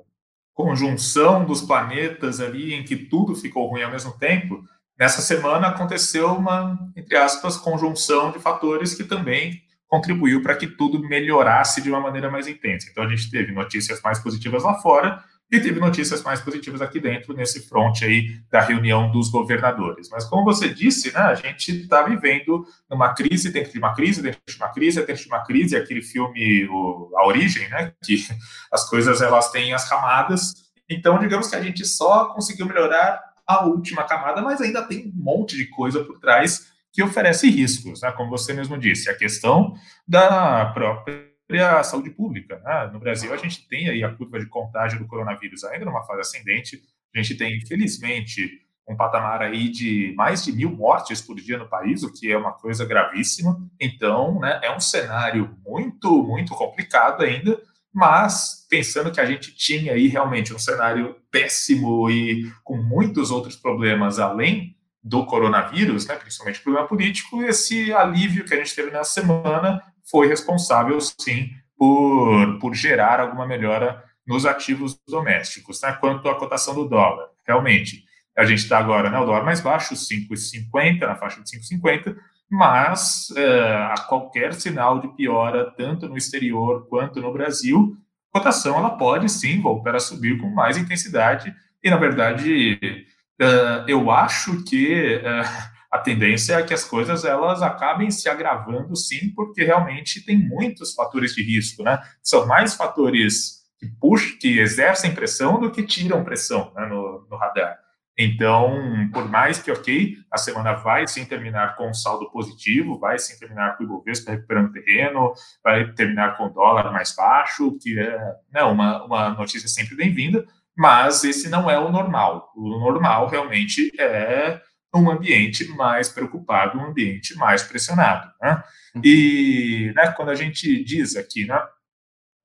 conjunção 0.56 1.46
dos 1.46 1.62
planetas 1.62 2.40
ali 2.40 2.74
em 2.74 2.84
que 2.84 2.96
tudo 2.96 3.36
ficou 3.36 3.68
ruim 3.68 3.84
ao 3.84 3.92
mesmo 3.92 4.14
tempo, 4.14 4.64
nessa 4.98 5.22
semana 5.22 5.68
aconteceu 5.68 6.34
uma, 6.34 6.80
entre 6.96 7.18
aspas, 7.18 7.58
conjunção 7.58 8.32
de 8.32 8.40
fatores 8.40 8.96
que 8.96 9.04
também 9.04 9.62
contribuiu 9.88 10.42
para 10.42 10.56
que 10.56 10.66
tudo 10.66 11.00
melhorasse 11.00 11.82
de 11.82 11.90
uma 11.90 12.00
maneira 12.00 12.32
mais 12.32 12.48
intensa. 12.48 12.88
Então 12.90 13.04
a 13.04 13.08
gente 13.10 13.30
teve 13.30 13.52
notícias 13.52 14.02
mais 14.02 14.18
positivas 14.18 14.64
lá 14.64 14.76
fora 14.76 15.22
e 15.52 15.60
teve 15.60 15.80
notícias 15.80 16.24
mais 16.24 16.42
positivas 16.42 16.82
aqui 16.82 17.00
dentro 17.00 17.34
nesse 17.34 17.68
front 17.68 18.02
aí 18.02 18.40
da 18.50 18.62
reunião 18.62 19.12
dos 19.12 19.30
governadores. 19.30 20.10
Mas 20.10 20.26
como 20.26 20.44
você 20.44 20.68
disse, 20.70 21.14
né, 21.14 21.20
a 21.20 21.36
gente 21.36 21.82
está 21.84 22.02
vivendo 22.02 22.66
numa 22.90 23.14
crise 23.14 23.52
dentro 23.52 23.72
de 23.72 23.78
uma 23.78 23.94
crise, 23.94 24.22
dentro 24.22 24.42
de 24.48 24.56
uma 24.58 24.70
crise, 24.70 25.06
dentro 25.06 25.22
de 25.22 25.28
uma 25.28 25.44
crise, 25.44 25.76
aquele 25.76 26.02
filme 26.02 26.68
o, 26.68 27.12
A 27.16 27.28
Origem, 27.28 27.70
né, 27.70 27.94
que 28.04 28.26
as 28.72 28.90
coisas 28.90 29.22
elas 29.22 29.52
têm 29.52 29.74
as 29.74 29.88
camadas. 29.88 30.54
Então, 30.90 31.20
digamos 31.20 31.48
que 31.48 31.56
a 31.56 31.62
gente 31.62 31.86
só 31.86 32.26
conseguiu 32.34 32.66
melhorar 32.66 33.22
a 33.48 33.66
última 33.66 34.04
camada, 34.04 34.42
mas 34.42 34.60
ainda 34.60 34.82
tem 34.82 35.08
um 35.08 35.12
monte 35.14 35.56
de 35.56 35.68
coisa 35.68 36.04
por 36.04 36.20
trás 36.20 36.74
que 36.92 37.04
oferece 37.04 37.50
riscos, 37.50 38.02
né? 38.02 38.12
como 38.14 38.30
você 38.30 38.54
mesmo 38.54 38.78
disse, 38.78 39.10
a 39.10 39.16
questão 39.16 39.76
da 40.08 40.66
própria 40.68 41.35
saúde 41.84 42.10
pública. 42.10 42.60
Né? 42.64 42.90
No 42.92 43.00
Brasil, 43.00 43.34
a 43.34 43.38
gente 43.38 43.68
tem 43.68 43.90
aí 43.90 44.04
a 44.04 44.14
curva 44.14 44.40
de 44.40 44.48
contágio 44.48 45.00
do 45.00 45.08
coronavírus 45.08 45.64
ainda 45.64 45.86
numa 45.86 46.04
fase 46.04 46.22
ascendente, 46.22 46.82
a 47.16 47.22
gente 47.22 47.36
tem, 47.36 47.56
infelizmente, 47.58 48.66
um 48.88 48.96
patamar 48.96 49.42
aí 49.42 49.70
de 49.70 50.14
mais 50.16 50.44
de 50.44 50.52
mil 50.52 50.70
mortes 50.70 51.22
por 51.22 51.36
dia 51.36 51.58
no 51.58 51.68
país, 51.68 52.04
o 52.04 52.12
que 52.12 52.32
é 52.32 52.38
uma 52.38 52.52
coisa 52.52 52.86
gravíssima. 52.86 53.60
Então, 53.80 54.40
né, 54.40 54.60
é 54.64 54.76
um 54.76 54.80
cenário 54.80 55.58
muito, 55.66 56.24
muito 56.24 56.54
complicado 56.54 57.24
ainda, 57.24 57.60
mas 57.94 58.68
pensando 58.70 59.12
que 59.12 59.20
a 59.20 59.26
gente 59.26 59.56
tinha 59.56 59.94
aí 59.94 60.08
realmente 60.08 60.54
um 60.54 60.60
cenário 60.60 61.16
péssimo 61.32 62.10
e 62.10 62.52
com 62.64 62.78
muitos 62.78 63.32
outros 63.32 63.56
problemas 63.56 64.20
além 64.20 64.76
do 65.02 65.26
coronavírus, 65.26 66.06
né, 66.06 66.16
principalmente 66.16 66.62
problema 66.62 66.88
político, 66.88 67.42
esse 67.44 67.94
alívio 67.94 68.44
que 68.44 68.54
a 68.54 68.58
gente 68.58 68.76
teve 68.76 68.92
nessa 68.92 69.12
semana 69.12 69.82
foi 70.10 70.28
responsável, 70.28 71.00
sim, 71.02 71.50
por, 71.78 72.60
por 72.60 72.74
gerar 72.74 73.20
alguma 73.20 73.46
melhora 73.46 74.04
nos 74.26 74.46
ativos 74.46 75.00
domésticos. 75.08 75.82
Né? 75.82 75.94
Quanto 75.94 76.28
à 76.30 76.36
cotação 76.36 76.74
do 76.74 76.88
dólar, 76.88 77.28
realmente, 77.46 78.04
a 78.38 78.46
gente 78.46 78.60
está 78.60 78.78
agora, 78.78 79.10
né, 79.10 79.18
o 79.18 79.26
dólar 79.26 79.44
mais 79.44 79.62
baixo, 79.62 79.96
5,50, 79.96 81.00
na 81.02 81.16
faixa 81.16 81.42
de 81.42 81.50
5,50, 81.50 82.16
mas 82.50 83.32
é, 83.36 83.76
a 83.92 83.96
qualquer 84.08 84.54
sinal 84.54 85.00
de 85.00 85.08
piora, 85.16 85.72
tanto 85.78 86.08
no 86.08 86.18
exterior 86.18 86.88
quanto 86.90 87.22
no 87.22 87.32
Brasil, 87.32 87.96
a 88.34 88.40
cotação 88.40 88.78
ela 88.78 88.92
pode 88.92 89.30
sim 89.30 89.62
voltar 89.62 89.96
a 89.96 90.00
subir 90.00 90.38
com 90.38 90.50
mais 90.50 90.78
intensidade 90.78 91.54
e, 91.84 91.90
na 91.90 91.98
verdade, 91.98 93.06
Uh, 93.42 93.84
eu 93.86 94.10
acho 94.12 94.64
que 94.64 95.18
uh, 95.18 95.75
a 95.96 96.00
tendência 96.00 96.56
é 96.56 96.64
que 96.64 96.74
as 96.74 96.84
coisas 96.84 97.24
elas 97.24 97.62
acabem 97.62 98.12
se 98.12 98.28
agravando, 98.28 98.96
sim, 98.98 99.30
porque 99.34 99.64
realmente 99.64 100.26
tem 100.26 100.38
muitos 100.38 100.94
fatores 100.94 101.34
de 101.34 101.42
risco, 101.42 101.84
né? 101.84 102.02
São 102.22 102.46
mais 102.46 102.76
fatores 102.76 103.64
que 103.80 103.88
puxam, 103.88 104.38
que 104.38 104.60
exercem 104.60 105.16
pressão 105.16 105.58
do 105.58 105.72
que 105.72 105.84
tiram 105.84 106.24
pressão 106.24 106.74
né, 106.76 106.86
no, 106.86 107.26
no 107.30 107.38
radar. 107.38 107.78
Então, 108.18 109.10
por 109.14 109.30
mais 109.30 109.62
que, 109.62 109.72
ok, 109.72 110.18
a 110.32 110.38
semana 110.38 110.74
vai 110.74 111.08
sim 111.08 111.24
terminar 111.24 111.78
com 111.78 111.90
um 111.90 111.94
saldo 111.94 112.30
positivo, 112.30 113.00
vai 113.00 113.18
sim 113.18 113.38
terminar 113.40 113.78
com 113.78 113.84
o 113.84 113.86
Ibovespa 113.86 114.32
recuperando 114.32 114.74
terreno, 114.74 115.34
vai 115.64 115.94
terminar 115.94 116.36
com 116.36 116.48
o 116.48 116.50
dólar 116.50 116.92
mais 116.92 117.16
baixo, 117.16 117.78
que 117.82 117.98
é 117.98 118.18
né, 118.52 118.64
uma, 118.64 119.06
uma 119.06 119.30
notícia 119.30 119.70
sempre 119.70 119.96
bem-vinda, 119.96 120.46
mas 120.78 121.24
esse 121.24 121.50
não 121.50 121.70
é 121.70 121.80
o 121.80 121.90
normal. 121.90 122.52
O 122.54 122.80
normal 122.80 123.28
realmente 123.30 123.92
é 123.98 124.62
um 124.98 125.10
ambiente 125.10 125.68
mais 125.70 126.10
preocupado, 126.10 126.78
um 126.78 126.86
ambiente 126.86 127.36
mais 127.36 127.64
pressionado. 127.64 128.32
Né? 128.42 128.64
E 129.04 129.92
né, 129.96 130.12
quando 130.12 130.30
a 130.30 130.36
gente 130.36 130.84
diz 130.84 131.16
aqui 131.16 131.46
né, 131.46 131.60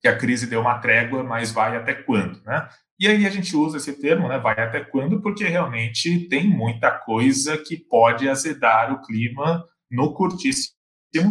que 0.00 0.08
a 0.08 0.16
crise 0.16 0.46
deu 0.46 0.60
uma 0.60 0.78
trégua, 0.78 1.22
mas 1.22 1.50
vai 1.50 1.76
até 1.76 1.94
quando? 1.94 2.42
Né? 2.44 2.68
E 2.98 3.08
aí 3.08 3.26
a 3.26 3.30
gente 3.30 3.56
usa 3.56 3.78
esse 3.78 3.94
termo, 4.00 4.28
né, 4.28 4.38
vai 4.38 4.58
até 4.60 4.80
quando, 4.80 5.20
porque 5.22 5.44
realmente 5.44 6.28
tem 6.28 6.46
muita 6.46 6.90
coisa 6.90 7.56
que 7.56 7.76
pode 7.76 8.28
azedar 8.28 8.92
o 8.92 9.02
clima 9.02 9.64
no 9.90 10.12
curtíssimo 10.12 10.74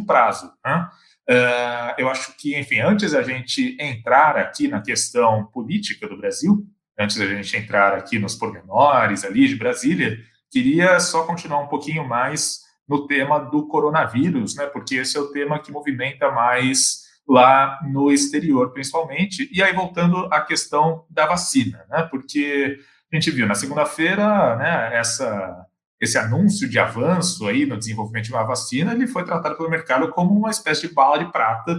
prazo. 0.05 0.51
Né? 0.65 0.89
Uh, 1.29 1.93
eu 1.99 2.09
acho 2.09 2.35
que, 2.37 2.57
enfim, 2.57 2.79
antes 2.79 3.13
a 3.13 3.21
gente 3.21 3.77
entrar 3.79 4.35
aqui 4.35 4.67
na 4.67 4.81
questão 4.81 5.45
política 5.45 6.07
do 6.07 6.17
Brasil, 6.17 6.65
antes 6.99 7.17
da 7.17 7.27
gente 7.27 7.55
entrar 7.55 7.93
aqui 7.93 8.17
nos 8.17 8.35
pormenores 8.35 9.23
ali 9.23 9.47
de 9.47 9.55
Brasília, 9.55 10.17
queria 10.51 10.99
só 10.99 11.23
continuar 11.23 11.59
um 11.61 11.67
pouquinho 11.67 12.07
mais 12.07 12.59
no 12.87 13.05
tema 13.05 13.39
do 13.39 13.67
coronavírus, 13.67 14.55
né? 14.55 14.65
Porque 14.65 14.95
esse 14.95 15.15
é 15.15 15.19
o 15.19 15.31
tema 15.31 15.59
que 15.59 15.71
movimenta 15.71 16.31
mais 16.31 17.07
lá 17.27 17.79
no 17.83 18.11
exterior, 18.11 18.71
principalmente. 18.71 19.47
E 19.53 19.61
aí 19.61 19.71
voltando 19.73 20.27
à 20.33 20.41
questão 20.41 21.05
da 21.09 21.27
vacina, 21.27 21.85
né? 21.87 22.01
Porque 22.09 22.79
a 23.11 23.15
gente 23.15 23.29
viu 23.29 23.47
na 23.47 23.53
segunda-feira, 23.53 24.55
né? 24.55 24.95
Essa 24.95 25.65
esse 26.01 26.17
anúncio 26.17 26.69
de 26.69 26.79
avanço 26.79 27.45
aí 27.45 27.65
no 27.65 27.77
desenvolvimento 27.77 28.25
de 28.25 28.31
uma 28.31 28.45
vacina, 28.45 28.93
ele 28.93 29.05
foi 29.05 29.25
tratado 29.25 29.57
pelo 29.57 29.69
mercado 29.69 30.09
como 30.11 30.33
uma 30.33 30.49
espécie 30.49 30.87
de 30.87 30.93
bala 30.93 31.19
de 31.19 31.29
prata. 31.29 31.77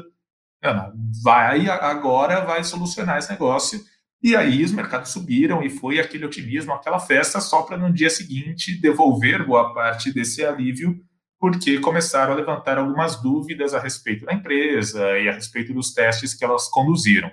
Vai 1.24 1.68
agora 1.68 2.44
vai 2.44 2.62
solucionar 2.62 3.16
esse 3.16 3.30
negócio 3.30 3.80
e 4.22 4.36
aí 4.36 4.62
os 4.62 4.72
mercados 4.72 5.10
subiram 5.10 5.62
e 5.62 5.70
foi 5.70 5.98
aquele 5.98 6.26
otimismo, 6.26 6.72
aquela 6.72 7.00
festa, 7.00 7.40
só 7.40 7.62
para 7.62 7.78
no 7.78 7.92
dia 7.92 8.10
seguinte 8.10 8.78
devolver 8.78 9.46
boa 9.46 9.72
parte 9.72 10.12
desse 10.12 10.44
alívio, 10.44 11.00
porque 11.38 11.78
começaram 11.78 12.34
a 12.34 12.36
levantar 12.36 12.76
algumas 12.76 13.20
dúvidas 13.22 13.72
a 13.72 13.80
respeito 13.80 14.26
da 14.26 14.34
empresa 14.34 15.18
e 15.18 15.28
a 15.28 15.32
respeito 15.32 15.72
dos 15.72 15.94
testes 15.94 16.34
que 16.34 16.44
elas 16.44 16.68
conduziram. 16.68 17.28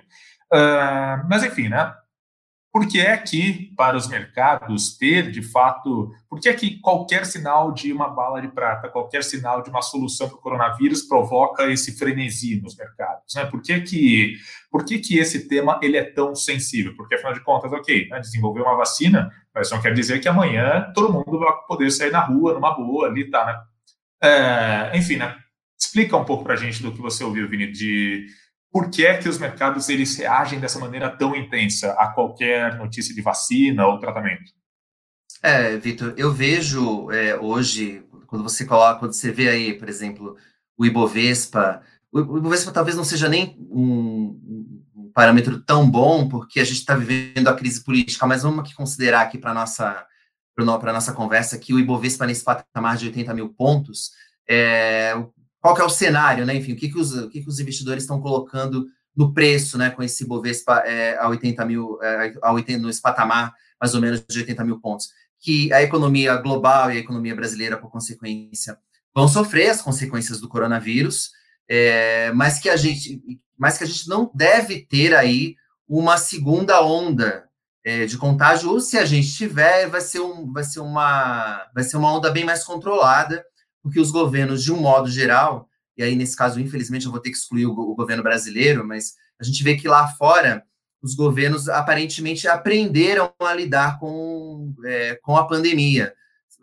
Uh, 0.50 1.28
mas 1.28 1.44
enfim, 1.44 1.68
né? 1.68 1.92
Por 2.78 2.86
que 2.86 3.00
é 3.00 3.16
que, 3.16 3.72
para 3.76 3.96
os 3.96 4.06
mercados, 4.06 4.96
ter 4.96 5.32
de 5.32 5.42
fato. 5.42 6.12
Por 6.30 6.38
que 6.38 6.48
é 6.48 6.54
que 6.54 6.78
qualquer 6.78 7.26
sinal 7.26 7.72
de 7.72 7.92
uma 7.92 8.08
bala 8.08 8.40
de 8.40 8.46
prata, 8.46 8.88
qualquer 8.88 9.24
sinal 9.24 9.64
de 9.64 9.68
uma 9.68 9.82
solução 9.82 10.28
para 10.28 10.38
o 10.38 10.40
coronavírus 10.40 11.02
provoca 11.02 11.68
esse 11.72 11.98
frenesi 11.98 12.60
nos 12.62 12.76
mercados? 12.76 13.34
Né? 13.34 13.46
Por, 13.46 13.60
que, 13.60 13.80
que, 13.80 14.36
por 14.70 14.84
que, 14.84 15.00
que 15.00 15.18
esse 15.18 15.48
tema 15.48 15.80
ele 15.82 15.96
é 15.96 16.04
tão 16.04 16.36
sensível? 16.36 16.94
Porque, 16.94 17.16
afinal 17.16 17.32
de 17.32 17.40
contas, 17.40 17.72
ok, 17.72 18.08
né, 18.10 18.20
desenvolver 18.20 18.60
uma 18.60 18.76
vacina, 18.76 19.28
mas 19.52 19.68
não 19.72 19.82
quer 19.82 19.92
dizer 19.92 20.20
que 20.20 20.28
amanhã 20.28 20.92
todo 20.94 21.12
mundo 21.12 21.36
vai 21.36 21.52
poder 21.66 21.90
sair 21.90 22.12
na 22.12 22.20
rua 22.20 22.54
numa 22.54 22.76
boa 22.76 23.08
ali, 23.08 23.28
tá, 23.28 23.44
né? 23.44 23.58
É, 24.22 24.96
enfim, 24.96 25.16
né? 25.16 25.34
Explica 25.76 26.16
um 26.16 26.24
pouco 26.24 26.44
para 26.44 26.54
a 26.54 26.56
gente 26.56 26.80
do 26.80 26.92
que 26.92 27.00
você 27.00 27.24
ouviu, 27.24 27.48
Vini, 27.48 27.72
de 27.72 28.28
por 28.70 28.90
que 28.90 29.06
é 29.06 29.16
que 29.16 29.28
os 29.28 29.38
mercados 29.38 29.88
eles 29.88 30.16
reagem 30.16 30.60
dessa 30.60 30.78
maneira 30.78 31.10
tão 31.10 31.34
intensa 31.34 31.92
a 31.92 32.08
qualquer 32.08 32.76
notícia 32.76 33.14
de 33.14 33.22
vacina 33.22 33.86
ou 33.86 33.98
tratamento? 33.98 34.52
É, 35.42 35.76
Vitor, 35.76 36.14
eu 36.16 36.32
vejo 36.32 37.10
é, 37.10 37.36
hoje, 37.36 38.04
quando 38.26 38.42
você 38.42 38.64
coloca, 38.64 38.98
quando 38.98 39.12
você 39.12 39.30
vê 39.30 39.48
aí, 39.48 39.74
por 39.74 39.88
exemplo, 39.88 40.36
o 40.76 40.84
Ibovespa, 40.84 41.82
o 42.12 42.38
Ibovespa 42.38 42.72
talvez 42.72 42.96
não 42.96 43.04
seja 43.04 43.28
nem 43.28 43.56
um, 43.70 44.82
um 44.94 45.10
parâmetro 45.14 45.60
tão 45.62 45.88
bom, 45.88 46.28
porque 46.28 46.60
a 46.60 46.64
gente 46.64 46.78
está 46.78 46.94
vivendo 46.94 47.48
a 47.48 47.54
crise 47.54 47.84
política, 47.84 48.26
mas 48.26 48.42
vamos 48.42 48.60
aqui 48.60 48.74
considerar 48.74 49.22
aqui 49.22 49.38
para 49.38 49.52
a 49.52 49.54
nossa, 49.54 50.06
nossa 50.58 51.12
conversa 51.12 51.58
que 51.58 51.72
o 51.72 51.78
Ibovespa 51.78 52.26
nesse 52.26 52.44
patamar 52.44 52.96
de 52.96 53.06
80 53.06 53.32
mil 53.34 53.48
pontos, 53.50 54.10
é, 54.48 55.14
qual 55.68 55.74
que 55.74 55.82
é 55.82 55.84
o 55.84 55.90
cenário, 55.90 56.46
né? 56.46 56.54
Enfim, 56.54 56.72
o 56.72 56.76
que, 56.76 56.88
que, 56.88 56.98
os, 56.98 57.12
o 57.12 57.28
que, 57.28 57.42
que 57.42 57.48
os 57.48 57.60
investidores 57.60 58.04
estão 58.04 58.20
colocando 58.22 58.86
no 59.14 59.34
preço, 59.34 59.76
né? 59.76 59.90
Com 59.90 60.02
esse 60.02 60.26
Bovespa 60.26 60.78
é, 60.86 61.18
a 61.18 61.28
80 61.28 61.64
mil, 61.66 62.02
é, 62.02 62.34
a 62.40 62.52
80, 62.52 62.86
nesse 62.86 63.02
patamar 63.02 63.52
mais 63.78 63.94
ou 63.94 64.00
menos 64.00 64.24
de 64.26 64.38
80 64.38 64.64
mil 64.64 64.80
pontos. 64.80 65.10
Que 65.38 65.70
a 65.72 65.82
economia 65.82 66.36
global 66.36 66.90
e 66.90 66.96
a 66.96 67.00
economia 67.00 67.34
brasileira, 67.34 67.76
por 67.76 67.90
consequência, 67.90 68.78
vão 69.14 69.28
sofrer 69.28 69.68
as 69.68 69.82
consequências 69.82 70.40
do 70.40 70.48
coronavírus, 70.48 71.32
é, 71.68 72.32
mas 72.32 72.58
que 72.58 72.70
a 72.70 72.76
gente, 72.76 73.20
mas 73.58 73.76
que 73.76 73.84
a 73.84 73.86
gente 73.86 74.08
não 74.08 74.30
deve 74.34 74.86
ter 74.86 75.14
aí 75.14 75.54
uma 75.86 76.16
segunda 76.16 76.82
onda 76.82 77.46
é, 77.84 78.06
de 78.06 78.16
contágio, 78.16 78.70
ou 78.70 78.80
se 78.80 78.96
a 78.96 79.04
gente 79.04 79.30
tiver, 79.36 79.86
vai 79.88 80.00
ser, 80.00 80.20
um, 80.20 80.50
vai, 80.50 80.64
ser 80.64 80.80
uma, 80.80 81.66
vai 81.74 81.84
ser 81.84 81.98
uma 81.98 82.10
onda 82.10 82.30
bem 82.30 82.44
mais 82.44 82.64
controlada, 82.64 83.44
porque 83.82 84.00
os 84.00 84.10
governos, 84.10 84.62
de 84.62 84.72
um 84.72 84.80
modo 84.80 85.08
geral, 85.08 85.68
e 85.96 86.02
aí 86.02 86.14
nesse 86.14 86.36
caso, 86.36 86.60
infelizmente, 86.60 87.06
eu 87.06 87.12
vou 87.12 87.20
ter 87.20 87.30
que 87.30 87.36
excluir 87.36 87.66
o, 87.66 87.72
o 87.72 87.94
governo 87.94 88.22
brasileiro, 88.22 88.86
mas 88.86 89.14
a 89.40 89.44
gente 89.44 89.62
vê 89.62 89.76
que 89.76 89.88
lá 89.88 90.08
fora 90.08 90.64
os 91.02 91.14
governos 91.14 91.68
aparentemente 91.68 92.48
aprenderam 92.48 93.32
a 93.40 93.54
lidar 93.54 93.98
com, 93.98 94.74
é, 94.84 95.14
com 95.16 95.36
a 95.36 95.46
pandemia. 95.46 96.12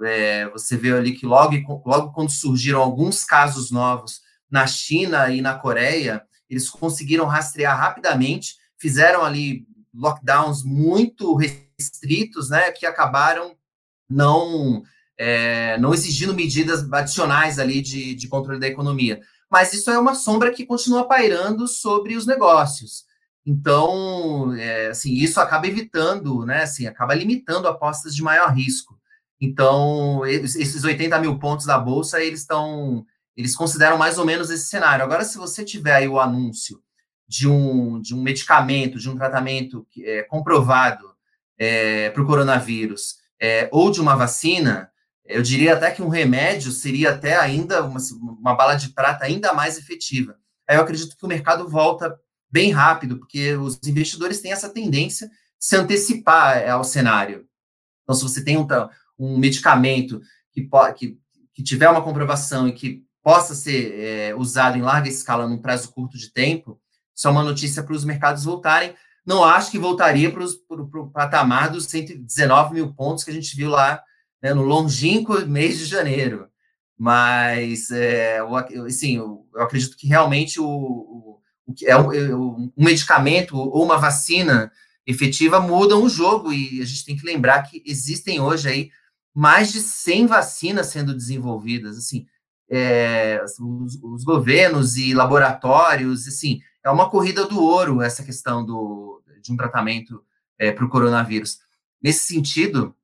É, 0.03 0.49
você 0.49 0.75
vê 0.75 0.91
ali 0.91 1.13
que 1.13 1.25
logo, 1.25 1.55
logo 1.85 2.11
quando 2.11 2.29
surgiram 2.29 2.81
alguns 2.81 3.23
casos 3.23 3.71
novos 3.71 4.21
na 4.51 4.67
China 4.67 5.29
e 5.29 5.41
na 5.41 5.55
Coreia, 5.55 6.21
eles 6.49 6.69
conseguiram 6.69 7.25
rastrear 7.25 7.77
rapidamente, 7.77 8.55
fizeram 8.77 9.23
ali 9.23 9.65
lockdowns 9.93 10.63
muito 10.63 11.35
restritos, 11.35 12.49
né, 12.49 12.71
que 12.71 12.85
acabaram 12.85 13.55
não 14.09 14.83
é, 15.17 15.77
não 15.77 15.93
exigindo 15.93 16.33
medidas 16.33 16.91
adicionais 16.91 17.59
ali 17.59 17.81
de, 17.81 18.15
de 18.15 18.27
controle 18.27 18.59
da 18.59 18.67
economia. 18.67 19.19
Mas 19.49 19.73
isso 19.73 19.89
é 19.89 19.97
uma 19.97 20.15
sombra 20.15 20.51
que 20.51 20.65
continua 20.65 21.07
pairando 21.07 21.67
sobre 21.67 22.15
os 22.15 22.25
negócios. 22.25 23.05
Então, 23.45 24.53
é, 24.55 24.87
assim, 24.87 25.13
isso 25.13 25.39
acaba 25.39 25.67
evitando, 25.67 26.45
né, 26.45 26.63
assim, 26.63 26.87
acaba 26.87 27.13
limitando 27.13 27.67
apostas 27.67 28.15
de 28.15 28.23
maior 28.23 28.51
risco. 28.51 28.99
Então, 29.39 30.25
esses 30.25 30.83
80 30.83 31.19
mil 31.19 31.37
pontos 31.37 31.65
da 31.65 31.77
Bolsa, 31.77 32.23
eles 32.23 32.39
estão, 32.39 33.05
eles 33.37 33.55
consideram 33.55 33.97
mais 33.97 34.17
ou 34.17 34.25
menos 34.25 34.49
esse 34.49 34.65
cenário. 34.65 35.03
Agora, 35.03 35.23
se 35.23 35.37
você 35.37 35.63
tiver 35.63 35.93
aí 35.93 36.07
o 36.07 36.19
anúncio 36.19 36.81
de 37.27 37.47
um, 37.47 38.01
de 38.01 38.15
um 38.15 38.21
medicamento, 38.21 38.97
de 38.97 39.09
um 39.09 39.15
tratamento 39.15 39.85
é, 39.99 40.23
comprovado 40.23 41.13
é, 41.57 42.09
para 42.09 42.23
o 42.23 42.25
coronavírus, 42.25 43.17
é, 43.39 43.69
ou 43.71 43.91
de 43.91 44.01
uma 44.01 44.15
vacina, 44.15 44.89
eu 45.25 45.41
diria 45.41 45.73
até 45.73 45.91
que 45.91 46.01
um 46.01 46.07
remédio 46.07 46.71
seria 46.71 47.11
até 47.11 47.37
ainda 47.37 47.83
uma, 47.83 47.99
uma 48.39 48.55
bala 48.55 48.75
de 48.75 48.89
prata 48.89 49.25
ainda 49.25 49.53
mais 49.53 49.77
efetiva. 49.77 50.37
Aí 50.67 50.77
eu 50.77 50.81
acredito 50.81 51.17
que 51.17 51.25
o 51.25 51.27
mercado 51.27 51.67
volta 51.67 52.15
bem 52.51 52.71
rápido, 52.71 53.17
porque 53.17 53.53
os 53.53 53.79
investidores 53.85 54.39
têm 54.39 54.51
essa 54.51 54.69
tendência 54.69 55.27
de 55.27 55.33
se 55.59 55.75
antecipar 55.75 56.57
é, 56.57 56.69
ao 56.69 56.83
cenário. 56.83 57.45
Então, 58.03 58.15
se 58.15 58.23
você 58.23 58.43
tem 58.43 58.57
um, 58.57 58.67
um 59.17 59.37
medicamento 59.37 60.21
que, 60.51 60.69
que, 60.95 61.17
que 61.53 61.63
tiver 61.63 61.89
uma 61.89 62.03
comprovação 62.03 62.67
e 62.67 62.73
que 62.73 63.03
possa 63.23 63.55
ser 63.55 63.99
é, 63.99 64.35
usado 64.35 64.77
em 64.77 64.81
larga 64.81 65.09
escala 65.09 65.47
num 65.47 65.57
prazo 65.57 65.91
curto 65.91 66.17
de 66.17 66.31
tempo, 66.31 66.79
isso 67.15 67.27
é 67.27 67.31
uma 67.31 67.43
notícia 67.43 67.81
para 67.81 67.95
os 67.95 68.05
mercados 68.05 68.43
voltarem. 68.43 68.93
Não 69.25 69.43
acho 69.43 69.71
que 69.71 69.79
voltaria 69.79 70.31
para 70.31 70.43
o 70.43 71.09
patamar 71.09 71.71
dos 71.71 71.85
119 71.85 72.75
mil 72.75 72.93
pontos 72.93 73.23
que 73.23 73.31
a 73.31 73.33
gente 73.33 73.55
viu 73.55 73.69
lá 73.69 74.03
né, 74.45 74.53
no 74.53 74.61
longínquo 74.61 75.43
mês 75.47 75.79
de 75.79 75.85
janeiro. 75.85 76.47
Mas, 76.95 77.89
é, 77.89 78.39
eu, 78.39 78.55
assim, 78.85 79.17
eu, 79.17 79.43
eu, 79.55 79.61
acredito 79.63 79.97
que 79.97 80.05
realmente 80.05 80.59
o, 80.59 80.67
o, 80.67 81.39
o 81.65 81.73
é 81.83 81.97
um, 81.97 82.71
um 82.77 82.83
medicamento 82.85 83.57
ou 83.57 83.83
uma 83.83 83.97
vacina 83.97 84.71
efetiva 85.07 85.59
mudam 85.59 86.03
o 86.03 86.09
jogo 86.09 86.53
e 86.53 86.79
a 86.79 86.85
gente 86.85 87.05
tem 87.05 87.17
que 87.17 87.25
lembrar 87.25 87.63
que 87.63 87.81
existem 87.87 88.39
hoje 88.39 88.69
aí 88.69 88.91
mais 89.33 89.71
de 89.71 89.79
100 89.79 90.27
vacinas 90.27 90.87
sendo 90.87 91.15
desenvolvidas, 91.15 91.97
assim, 91.97 92.27
é, 92.69 93.43
os, 93.59 93.99
os, 94.01 94.23
governos 94.23 94.95
e 94.95 95.15
laboratórios, 95.15 96.27
assim, 96.27 96.59
é 96.83 96.89
uma 96.91 97.09
corrida 97.09 97.47
do 97.47 97.59
ouro 97.59 97.99
essa 97.99 98.23
questão 98.23 98.63
do, 98.63 99.23
de 99.41 99.51
um 99.51 99.57
tratamento 99.57 100.23
é, 100.59 100.71
para 100.71 100.85
o 100.85 100.89
coronavírus. 100.89 101.57
Nesse 101.99 102.27
sentido, 102.31 102.95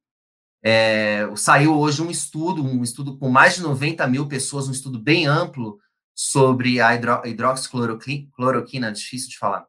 é, 0.63 1.27
saiu 1.35 1.77
hoje 1.77 2.01
um 2.01 2.09
estudo, 2.09 2.63
um 2.63 2.83
estudo 2.83 3.17
com 3.17 3.29
mais 3.29 3.55
de 3.55 3.61
90 3.61 4.05
mil 4.07 4.27
pessoas, 4.27 4.67
um 4.67 4.71
estudo 4.71 4.99
bem 4.99 5.25
amplo 5.25 5.79
sobre 6.13 6.79
a 6.79 6.93
hidro, 6.93 7.21
hidroxicloroquina, 7.25 8.91
difícil 8.91 9.29
de 9.29 9.37
falar, 9.37 9.65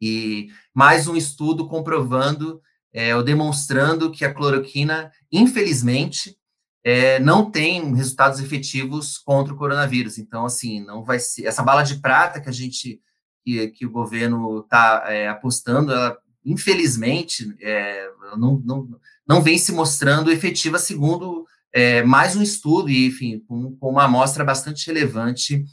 e 0.00 0.48
mais 0.74 1.06
um 1.08 1.16
estudo 1.16 1.66
comprovando 1.68 2.60
é, 2.92 3.16
ou 3.16 3.22
demonstrando 3.22 4.10
que 4.10 4.24
a 4.24 4.32
cloroquina, 4.32 5.10
infelizmente, 5.30 6.36
é, 6.84 7.18
não 7.20 7.50
tem 7.50 7.94
resultados 7.94 8.40
efetivos 8.40 9.16
contra 9.18 9.54
o 9.54 9.56
coronavírus. 9.56 10.18
Então, 10.18 10.44
assim, 10.44 10.84
não 10.84 11.04
vai 11.04 11.18
ser 11.18 11.46
essa 11.46 11.62
bala 11.62 11.82
de 11.82 12.00
prata 12.00 12.40
que 12.40 12.48
a 12.48 12.52
gente 12.52 13.00
que, 13.44 13.68
que 13.68 13.86
o 13.86 13.90
governo 13.90 14.60
está 14.60 15.04
é, 15.06 15.28
apostando, 15.28 15.92
ela, 15.92 16.16
infelizmente, 16.44 17.54
é, 17.60 18.08
não, 18.36 18.60
não, 18.64 18.88
não 19.26 19.42
vem 19.42 19.58
se 19.58 19.72
mostrando 19.72 20.30
efetiva, 20.30 20.78
segundo 20.78 21.46
é, 21.72 22.02
mais 22.02 22.36
um 22.36 22.42
estudo, 22.42 22.90
e, 22.90 23.06
enfim, 23.06 23.40
com, 23.46 23.76
com 23.76 23.90
uma 23.90 24.04
amostra 24.04 24.44
bastante 24.44 24.86
relevante 24.86 25.64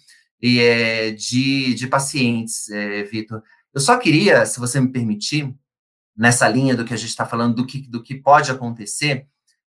é, 0.42 1.12
de, 1.12 1.74
de 1.74 1.88
pacientes, 1.88 2.70
é, 2.70 3.04
Vitor. 3.04 3.42
Eu 3.74 3.82
só 3.82 3.98
queria, 3.98 4.46
se 4.46 4.60
você 4.60 4.80
me 4.80 4.92
permitir, 4.92 5.54
nessa 6.16 6.48
linha 6.48 6.76
do 6.76 6.86
que 6.86 6.94
a 6.94 6.98
gente 6.98 7.10
está 7.10 7.26
falando, 7.26 7.56
do 7.56 7.66
que, 7.66 7.90
do 7.90 8.04
que 8.04 8.16
pode 8.16 8.52
acontecer, 8.52 9.26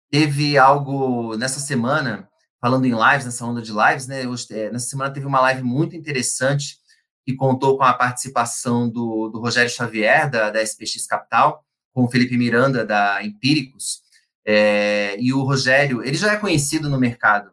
teve 0.10 0.58
algo 0.58 1.36
nessa 1.38 1.60
semana, 1.60 2.28
falando 2.60 2.86
em 2.86 2.94
lives, 2.94 3.26
nessa 3.26 3.46
onda 3.46 3.62
de 3.62 3.72
lives, 3.72 4.08
né? 4.08 4.28
Hoje, 4.28 4.48
é, 4.52 4.72
nessa 4.72 4.88
semana 4.88 5.14
teve 5.14 5.26
uma 5.26 5.42
live 5.42 5.64
muito 5.64 5.96
interessante 5.96 6.79
que 7.30 7.36
contou 7.36 7.78
com 7.78 7.84
a 7.84 7.94
participação 7.94 8.90
do, 8.90 9.30
do 9.30 9.40
Rogério 9.40 9.70
Xavier, 9.70 10.28
da, 10.32 10.50
da 10.50 10.64
SPX 10.64 11.06
Capital, 11.06 11.64
com 11.94 12.06
o 12.06 12.10
Felipe 12.10 12.36
Miranda, 12.36 12.84
da 12.84 13.24
Empíricos, 13.24 14.02
é, 14.44 15.16
e 15.20 15.32
o 15.32 15.44
Rogério, 15.44 16.04
ele 16.04 16.18
já 16.18 16.34
é 16.34 16.38
conhecido 16.38 16.90
no 16.90 17.00
mercado 17.00 17.52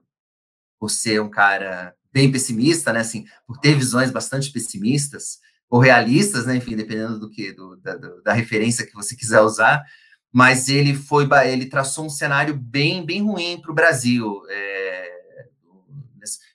por 0.80 0.88
ser 0.88 1.20
um 1.20 1.28
cara 1.28 1.94
bem 2.10 2.32
pessimista, 2.32 2.90
né, 2.90 3.00
assim, 3.00 3.26
por 3.46 3.58
ter 3.58 3.74
visões 3.74 4.10
bastante 4.10 4.50
pessimistas, 4.50 5.40
ou 5.68 5.78
realistas, 5.78 6.46
né, 6.46 6.56
enfim, 6.56 6.74
dependendo 6.74 7.18
do 7.18 7.28
que, 7.28 7.52
do, 7.52 7.76
da, 7.76 7.96
da 7.96 8.32
referência 8.32 8.86
que 8.86 8.94
você 8.94 9.14
quiser 9.14 9.42
usar, 9.42 9.84
mas 10.32 10.70
ele 10.70 10.94
foi, 10.94 11.28
ele 11.44 11.66
traçou 11.66 12.06
um 12.06 12.10
cenário 12.10 12.56
bem, 12.56 13.04
bem 13.04 13.22
ruim 13.22 13.60
para 13.60 13.72
o 13.72 13.74
Brasil. 13.74 14.40
É, 14.48 15.18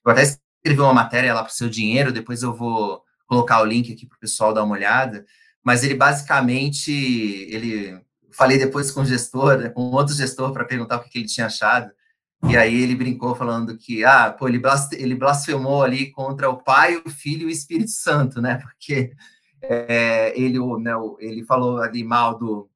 eu 0.03 0.11
até 0.11 0.23
escrevi 0.23 0.81
uma 0.81 0.93
matéria 0.93 1.35
lá 1.35 1.43
para 1.43 1.51
o 1.51 1.55
seu 1.55 1.69
dinheiro, 1.69 2.11
depois 2.11 2.41
eu 2.41 2.51
vou 2.51 3.03
colocar 3.31 3.61
o 3.61 3.65
link 3.65 3.93
aqui 3.93 4.05
para 4.05 4.17
o 4.17 4.19
pessoal 4.19 4.53
dar 4.53 4.61
uma 4.61 4.75
olhada, 4.75 5.25
mas 5.63 5.85
ele 5.85 5.93
basicamente, 5.93 6.91
ele, 7.49 7.97
falei 8.29 8.57
depois 8.57 8.91
com 8.91 9.03
o 9.03 9.05
gestor, 9.05 9.57
né, 9.57 9.69
com 9.69 9.83
outro 9.83 10.13
gestor 10.13 10.51
para 10.51 10.65
perguntar 10.65 10.97
o 10.97 10.99
que, 10.99 11.09
que, 11.09 11.19
ele 11.19 11.27
tinha 11.29 11.45
achado, 11.45 11.89
e 12.49 12.57
aí 12.57 12.75
ele 12.75 12.93
brincou 12.93 13.33
falando 13.33 13.77
que, 13.77 14.03
ah, 14.03 14.35
pô, 14.37 14.49
ele, 14.49 14.61
ele 14.97 15.15
blasfemou 15.15 15.81
ali 15.81 16.11
contra 16.11 16.49
o 16.49 16.61
Pai, 16.61 17.01
o 17.05 17.09
Filho 17.09 17.43
e 17.43 17.45
o 17.45 17.49
Espírito 17.49 17.91
Santo, 17.91 18.41
né, 18.41 18.57
porque 18.57 19.13
é, 19.61 20.37
ele, 20.37 20.59
né, 20.81 20.91
ele 21.19 21.45
falou 21.45 21.81
ali 21.81 22.03
mal 22.03 22.37
do, 22.37 22.69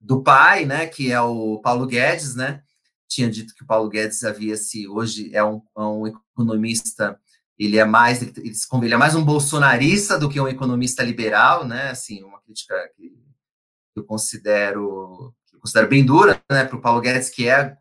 do 0.00 0.22
pai, 0.22 0.66
né, 0.66 0.86
que 0.86 1.10
é 1.10 1.20
o 1.20 1.58
Paulo 1.58 1.84
Guedes, 1.84 2.36
né, 2.36 2.62
tinha 3.08 3.28
dito 3.28 3.56
que 3.56 3.64
o 3.64 3.66
Paulo 3.66 3.88
Guedes 3.88 4.22
havia 4.22 4.56
se, 4.56 4.86
hoje 4.86 5.34
é 5.34 5.42
um, 5.42 5.60
é 5.76 5.80
um 5.80 6.06
economista 6.06 7.18
ele 7.60 7.76
é 7.76 7.84
mais 7.84 8.22
ele, 8.22 8.94
é 8.94 8.96
mais 8.96 9.14
um 9.14 9.22
bolsonarista 9.22 10.18
do 10.18 10.30
que 10.30 10.40
um 10.40 10.48
economista 10.48 11.02
liberal, 11.02 11.66
né? 11.66 11.90
Assim, 11.90 12.24
uma 12.24 12.40
crítica 12.40 12.74
que 12.96 13.12
eu 13.94 14.02
considero 14.02 15.34
que 15.46 15.56
eu 15.56 15.60
considero 15.60 15.88
bem 15.88 16.02
dura, 16.02 16.42
né, 16.50 16.64
para 16.64 16.76
o 16.76 16.80
Paulo 16.80 17.02
Guedes, 17.02 17.28
que 17.28 17.46
é 17.46 17.76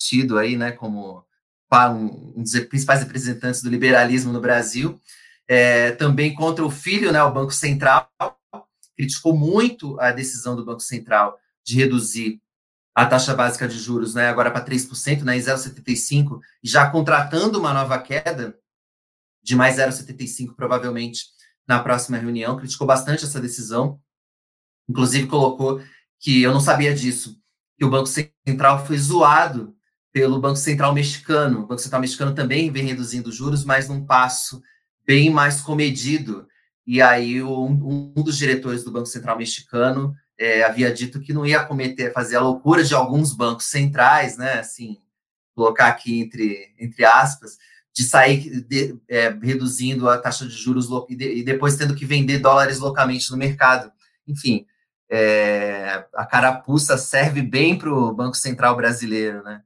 tido 0.00 0.38
aí, 0.38 0.56
né, 0.56 0.72
como 0.72 1.22
um 1.70 2.42
dos 2.42 2.58
principais 2.60 3.00
representantes 3.00 3.62
do 3.62 3.68
liberalismo 3.68 4.32
no 4.32 4.40
Brasil. 4.40 4.98
É, 5.46 5.90
também 5.92 6.34
contra 6.34 6.64
o 6.64 6.70
filho, 6.70 7.12
né, 7.12 7.22
o 7.22 7.32
Banco 7.32 7.52
Central, 7.52 8.10
criticou 8.96 9.36
muito 9.36 10.00
a 10.00 10.10
decisão 10.10 10.56
do 10.56 10.64
Banco 10.64 10.80
Central 10.80 11.38
de 11.62 11.76
reduzir 11.76 12.40
a 12.94 13.04
taxa 13.04 13.34
básica 13.34 13.68
de 13.68 13.78
juros, 13.78 14.14
né, 14.14 14.28
agora 14.28 14.50
para 14.50 14.64
3%, 14.64 15.22
né, 15.22 15.36
em 15.36 15.40
0,75, 15.40 16.40
já 16.62 16.88
contratando 16.90 17.58
uma 17.58 17.74
nova 17.74 17.98
queda 17.98 18.58
de 19.48 19.56
mais 19.56 19.76
0,75, 19.76 20.54
provavelmente, 20.54 21.22
na 21.66 21.78
próxima 21.78 22.18
reunião. 22.18 22.58
Criticou 22.58 22.86
bastante 22.86 23.24
essa 23.24 23.40
decisão. 23.40 23.98
Inclusive, 24.86 25.26
colocou 25.26 25.80
que 26.20 26.42
eu 26.42 26.52
não 26.52 26.60
sabia 26.60 26.94
disso, 26.94 27.40
que 27.78 27.84
o 27.84 27.90
Banco 27.90 28.06
Central 28.06 28.84
foi 28.84 28.98
zoado 28.98 29.74
pelo 30.12 30.38
Banco 30.38 30.56
Central 30.56 30.92
mexicano. 30.92 31.60
O 31.60 31.66
Banco 31.66 31.80
Central 31.80 32.02
mexicano 32.02 32.34
também 32.34 32.70
vem 32.70 32.84
reduzindo 32.84 33.32
juros, 33.32 33.64
mas 33.64 33.88
num 33.88 34.04
passo 34.04 34.62
bem 35.06 35.30
mais 35.30 35.62
comedido. 35.62 36.46
E 36.86 37.00
aí, 37.00 37.42
um, 37.42 38.12
um 38.14 38.22
dos 38.22 38.36
diretores 38.36 38.84
do 38.84 38.90
Banco 38.90 39.06
Central 39.06 39.38
mexicano 39.38 40.14
é, 40.38 40.62
havia 40.62 40.92
dito 40.92 41.20
que 41.20 41.32
não 41.32 41.46
ia 41.46 41.64
cometer, 41.64 42.12
fazer 42.12 42.36
a 42.36 42.42
loucura 42.42 42.84
de 42.84 42.94
alguns 42.94 43.32
bancos 43.34 43.66
centrais, 43.66 44.36
né? 44.36 44.58
Assim, 44.58 44.98
colocar 45.54 45.88
aqui 45.88 46.20
entre, 46.20 46.74
entre 46.78 47.04
aspas, 47.04 47.56
de 47.98 48.04
sair 48.04 48.60
de, 48.60 48.96
é, 49.08 49.28
reduzindo 49.42 50.08
a 50.08 50.16
taxa 50.16 50.46
de 50.46 50.54
juros 50.54 50.86
e, 51.08 51.16
de, 51.16 51.38
e, 51.38 51.42
depois 51.42 51.74
tendo 51.74 51.96
que 51.96 52.04
vender 52.04 52.38
dólares 52.38 52.78
localmente 52.78 53.28
no 53.28 53.36
mercado. 53.36 53.90
Enfim, 54.24 54.64
é, 55.10 56.06
a 56.14 56.24
carapuça 56.24 56.96
serve 56.96 57.42
bem 57.42 57.76
para 57.76 57.92
o 57.92 58.14
Banco 58.14 58.36
Central 58.36 58.76
brasileiro, 58.76 59.42
né? 59.42 59.62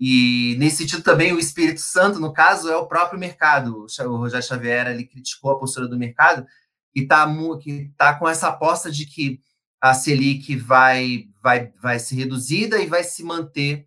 E 0.00 0.56
nesse 0.58 0.78
sentido 0.78 1.04
também 1.04 1.32
o 1.32 1.38
Espírito 1.38 1.80
Santo, 1.80 2.18
no 2.18 2.32
caso, 2.32 2.68
é 2.68 2.76
o 2.76 2.88
próprio 2.88 3.20
mercado. 3.20 3.86
O 4.00 4.16
Rogério 4.16 4.44
Xavier 4.44 4.88
ele 4.88 5.04
criticou 5.04 5.52
a 5.52 5.58
postura 5.58 5.86
do 5.86 5.96
mercado 5.96 6.44
e 6.92 7.02
está 7.02 7.24
que 7.62 7.92
tá 7.96 8.14
com 8.14 8.28
essa 8.28 8.48
aposta 8.48 8.90
de 8.90 9.06
que 9.06 9.40
a 9.80 9.94
Selic 9.94 10.56
vai, 10.56 11.28
vai, 11.40 11.72
vai 11.80 12.00
ser 12.00 12.16
reduzida 12.16 12.78
e 12.82 12.86
vai 12.88 13.04
se 13.04 13.22
manter 13.22 13.86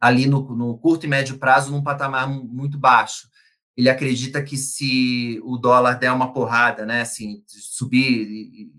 ali 0.00 0.26
no, 0.26 0.42
no 0.54 0.78
curto 0.78 1.06
e 1.06 1.08
médio 1.08 1.38
prazo 1.38 1.70
num 1.70 1.82
patamar 1.82 2.28
muito 2.28 2.78
baixo. 2.78 3.28
Ele 3.76 3.90
acredita 3.90 4.42
que 4.42 4.56
se 4.56 5.40
o 5.44 5.56
dólar 5.58 5.94
der 5.94 6.12
uma 6.12 6.32
porrada, 6.32 6.86
né, 6.86 7.02
assim, 7.02 7.42
subir 7.46 8.28
e, 8.28 8.72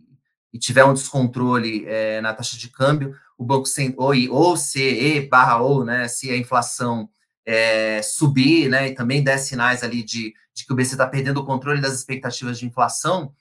e 0.54 0.60
tiver 0.60 0.84
um 0.86 0.94
descontrole 0.94 1.86
é, 1.86 2.20
na 2.22 2.34
taxa 2.34 2.58
de 2.58 2.70
câmbio, 2.70 3.16
o 3.38 3.46
Banco 3.46 3.68
Central, 3.68 4.08
ou, 4.08 4.14
ou 4.32 4.58
se, 4.58 4.82
e 4.82 5.28
barra 5.28 5.58
ou, 5.58 5.86
né, 5.86 6.08
se 6.08 6.32
a 6.32 6.38
inflação 6.38 7.10
é, 7.46 8.02
subir, 8.02 8.70
né, 8.70 8.88
e 8.88 8.96
também 8.96 9.24
der 9.24 9.38
sinais 9.38 9.84
ali 9.84 10.04
de, 10.04 10.34
de 10.54 10.66
que 10.66 10.74
o 10.74 10.76
BC 10.76 10.94
está 10.94 11.08
perdendo 11.08 11.38
o 11.40 11.46
controle 11.46 11.80
das 11.80 11.94
expectativas 11.94 12.58
de 12.58 12.66
inflação, 12.66 13.32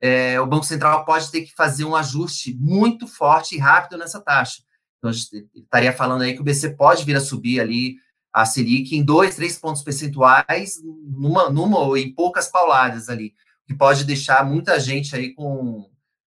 é, 0.00 0.40
o 0.40 0.46
Banco 0.46 0.64
Central 0.64 1.04
pode 1.04 1.30
ter 1.30 1.42
que 1.42 1.54
fazer 1.54 1.84
um 1.84 1.94
ajuste 1.94 2.54
muito 2.60 3.06
forte 3.06 3.54
e 3.54 3.58
rápido 3.58 3.96
nessa 3.96 4.20
taxa. 4.20 4.62
Então, 5.04 5.10
estaria 5.54 5.92
falando 5.92 6.22
aí 6.22 6.32
que 6.32 6.40
o 6.40 6.44
BC 6.44 6.70
pode 6.70 7.04
vir 7.04 7.16
a 7.16 7.20
subir 7.20 7.60
ali 7.60 7.96
a 8.32 8.46
Selic 8.46 8.96
em 8.96 9.04
dois, 9.04 9.36
três 9.36 9.58
pontos 9.58 9.82
percentuais, 9.82 10.80
numa, 10.82 11.50
numa 11.50 11.78
ou 11.78 11.96
em 11.96 12.12
poucas 12.12 12.48
pauladas 12.48 13.08
ali, 13.08 13.34
que 13.66 13.74
pode 13.74 14.04
deixar 14.04 14.44
muita 14.44 14.80
gente 14.80 15.14
aí 15.14 15.34
com, 15.34 15.88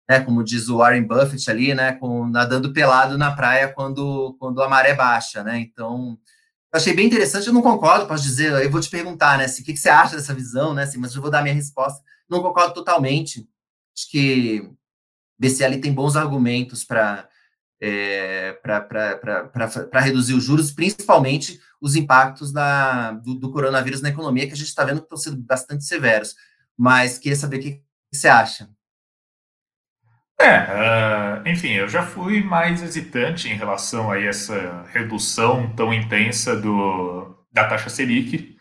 né, 0.08 0.20
como 0.20 0.44
diz 0.44 0.68
o 0.68 0.78
Warren 0.78 1.04
Buffett 1.04 1.50
ali, 1.50 1.74
né, 1.74 1.92
com, 1.92 2.26
nadando 2.26 2.72
pelado 2.72 3.16
na 3.16 3.34
praia 3.34 3.68
quando, 3.68 4.36
quando 4.38 4.62
a 4.62 4.68
maré 4.68 4.92
baixa, 4.94 5.42
né, 5.42 5.58
então, 5.58 6.18
achei 6.70 6.92
bem 6.92 7.06
interessante, 7.06 7.46
eu 7.46 7.54
não 7.54 7.62
concordo, 7.62 8.06
posso 8.06 8.22
dizer, 8.22 8.52
eu 8.52 8.70
vou 8.70 8.80
te 8.80 8.90
perguntar, 8.90 9.38
né, 9.38 9.44
assim, 9.44 9.62
o 9.62 9.64
que, 9.64 9.72
que 9.72 9.78
você 9.78 9.88
acha 9.88 10.16
dessa 10.16 10.34
visão, 10.34 10.74
né, 10.74 10.82
assim, 10.82 10.98
mas 10.98 11.14
eu 11.14 11.22
vou 11.22 11.30
dar 11.30 11.42
minha 11.42 11.54
resposta, 11.54 12.02
não 12.28 12.42
concordo 12.42 12.74
totalmente, 12.74 13.48
acho 13.96 14.10
que 14.10 14.70
BCL 15.38 15.80
tem 15.80 15.92
bons 15.92 16.16
argumentos 16.16 16.84
para 16.84 17.26
é, 17.86 18.52
para 18.62 20.00
reduzir 20.00 20.32
os 20.32 20.42
juros, 20.42 20.72
principalmente 20.72 21.60
os 21.78 21.94
impactos 21.94 22.50
da, 22.50 23.12
do, 23.12 23.34
do, 23.34 23.52
coronavírus 23.52 24.00
na 24.00 24.08
economia, 24.08 24.46
que 24.46 24.54
a 24.54 24.56
gente 24.56 24.68
está 24.68 24.84
vendo 24.84 25.00
que 25.00 25.04
estão 25.04 25.18
sendo 25.18 25.36
bastante 25.36 25.84
severos. 25.84 26.34
Mas 26.78 27.18
queria 27.18 27.36
saber 27.36 27.58
o 27.58 27.60
que, 27.60 27.82
você 28.10 28.26
acha. 28.26 28.70
É, 30.40 30.60
uh, 30.60 31.48
enfim, 31.48 31.72
eu 31.72 31.86
já 31.86 32.02
fui 32.02 32.42
mais 32.42 32.82
hesitante 32.82 33.48
em 33.48 33.54
relação 33.54 34.10
a 34.10 34.18
essa 34.18 34.84
redução 34.90 35.70
tão 35.76 35.92
intensa 35.92 36.56
do, 36.56 37.36
da 37.52 37.68
taxa 37.68 37.90
Selic. 37.90 38.56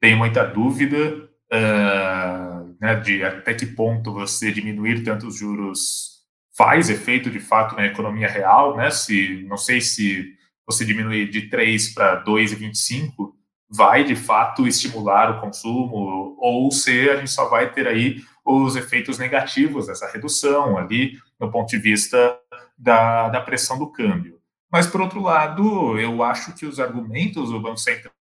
Tenho 0.00 0.18
muita 0.18 0.44
dúvida 0.44 1.30
uh, 1.50 2.76
né, 2.78 2.94
de 2.96 3.24
até 3.24 3.54
que 3.54 3.64
ponto 3.64 4.12
você 4.12 4.52
diminuir 4.52 5.02
tanto 5.02 5.28
os 5.28 5.36
juros 5.38 6.15
faz 6.56 6.88
efeito 6.88 7.30
de 7.30 7.38
fato 7.38 7.76
na 7.76 7.86
economia 7.86 8.28
real, 8.28 8.76
né? 8.76 8.90
Se 8.90 9.44
não 9.48 9.56
sei 9.56 9.80
se 9.80 10.34
você 10.66 10.84
diminuir 10.84 11.28
de 11.28 11.48
3 11.48 11.94
para 11.94 12.24
2,25 12.24 13.34
vai 13.68 14.04
de 14.04 14.14
fato 14.14 14.66
estimular 14.66 15.30
o 15.30 15.40
consumo 15.40 16.36
ou 16.38 16.70
se 16.70 17.10
a 17.10 17.16
gente 17.16 17.30
só 17.30 17.48
vai 17.48 17.72
ter 17.72 17.86
aí 17.86 18.22
os 18.44 18.76
efeitos 18.76 19.18
negativos 19.18 19.88
dessa 19.88 20.10
redução 20.10 20.78
ali 20.78 21.18
no 21.38 21.50
ponto 21.50 21.68
de 21.68 21.78
vista 21.78 22.38
da, 22.78 23.28
da 23.28 23.40
pressão 23.40 23.78
do 23.78 23.90
câmbio. 23.90 24.38
Mas, 24.70 24.86
por 24.86 25.00
outro 25.00 25.20
lado, 25.20 25.98
eu 25.98 26.22
acho 26.22 26.52
que 26.54 26.66
os 26.66 26.78
argumentos 26.78 27.50
do 27.50 27.60
Banco 27.60 27.78
Central 27.78 28.12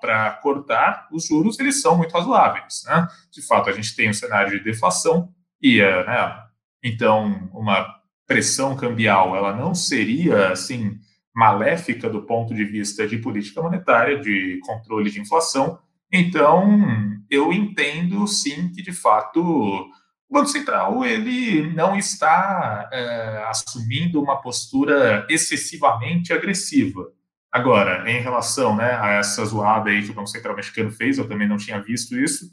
para 0.00 0.30
cortar 0.42 1.08
os 1.10 1.26
juros, 1.26 1.58
eles 1.58 1.80
são 1.80 1.96
muito 1.96 2.12
razoáveis. 2.12 2.84
Né? 2.86 3.08
De 3.32 3.42
fato, 3.42 3.68
a 3.68 3.72
gente 3.72 3.94
tem 3.96 4.08
um 4.08 4.14
cenário 4.14 4.56
de 4.56 4.64
deflação 4.64 5.28
e, 5.60 5.80
né, 5.80 6.45
então, 6.86 7.50
uma 7.52 7.86
pressão 8.26 8.76
cambial, 8.76 9.36
ela 9.36 9.54
não 9.54 9.74
seria, 9.74 10.50
assim, 10.50 10.98
maléfica 11.34 12.08
do 12.08 12.22
ponto 12.22 12.54
de 12.54 12.64
vista 12.64 13.06
de 13.06 13.18
política 13.18 13.62
monetária, 13.62 14.20
de 14.20 14.58
controle 14.64 15.10
de 15.10 15.20
inflação, 15.20 15.78
então, 16.12 16.80
eu 17.28 17.52
entendo 17.52 18.26
sim 18.26 18.68
que 18.72 18.82
de 18.82 18.92
fato 18.92 19.40
o 19.40 19.90
Banco 20.30 20.48
Central 20.48 21.04
ele 21.04 21.72
não 21.74 21.96
está 21.96 22.88
é, 22.92 23.44
assumindo 23.48 24.22
uma 24.22 24.40
postura 24.40 25.26
excessivamente 25.28 26.32
agressiva. 26.32 27.10
Agora, 27.50 28.08
em 28.10 28.20
relação 28.20 28.76
né, 28.76 28.98
a 29.00 29.12
essa 29.12 29.44
zoada 29.44 29.90
aí 29.90 30.02
que 30.02 30.10
o 30.10 30.14
Banco 30.14 30.28
Central 30.28 30.56
mexicano 30.56 30.90
fez, 30.90 31.18
eu 31.18 31.28
também 31.28 31.48
não 31.48 31.56
tinha 31.56 31.80
visto 31.80 32.16
isso, 32.16 32.50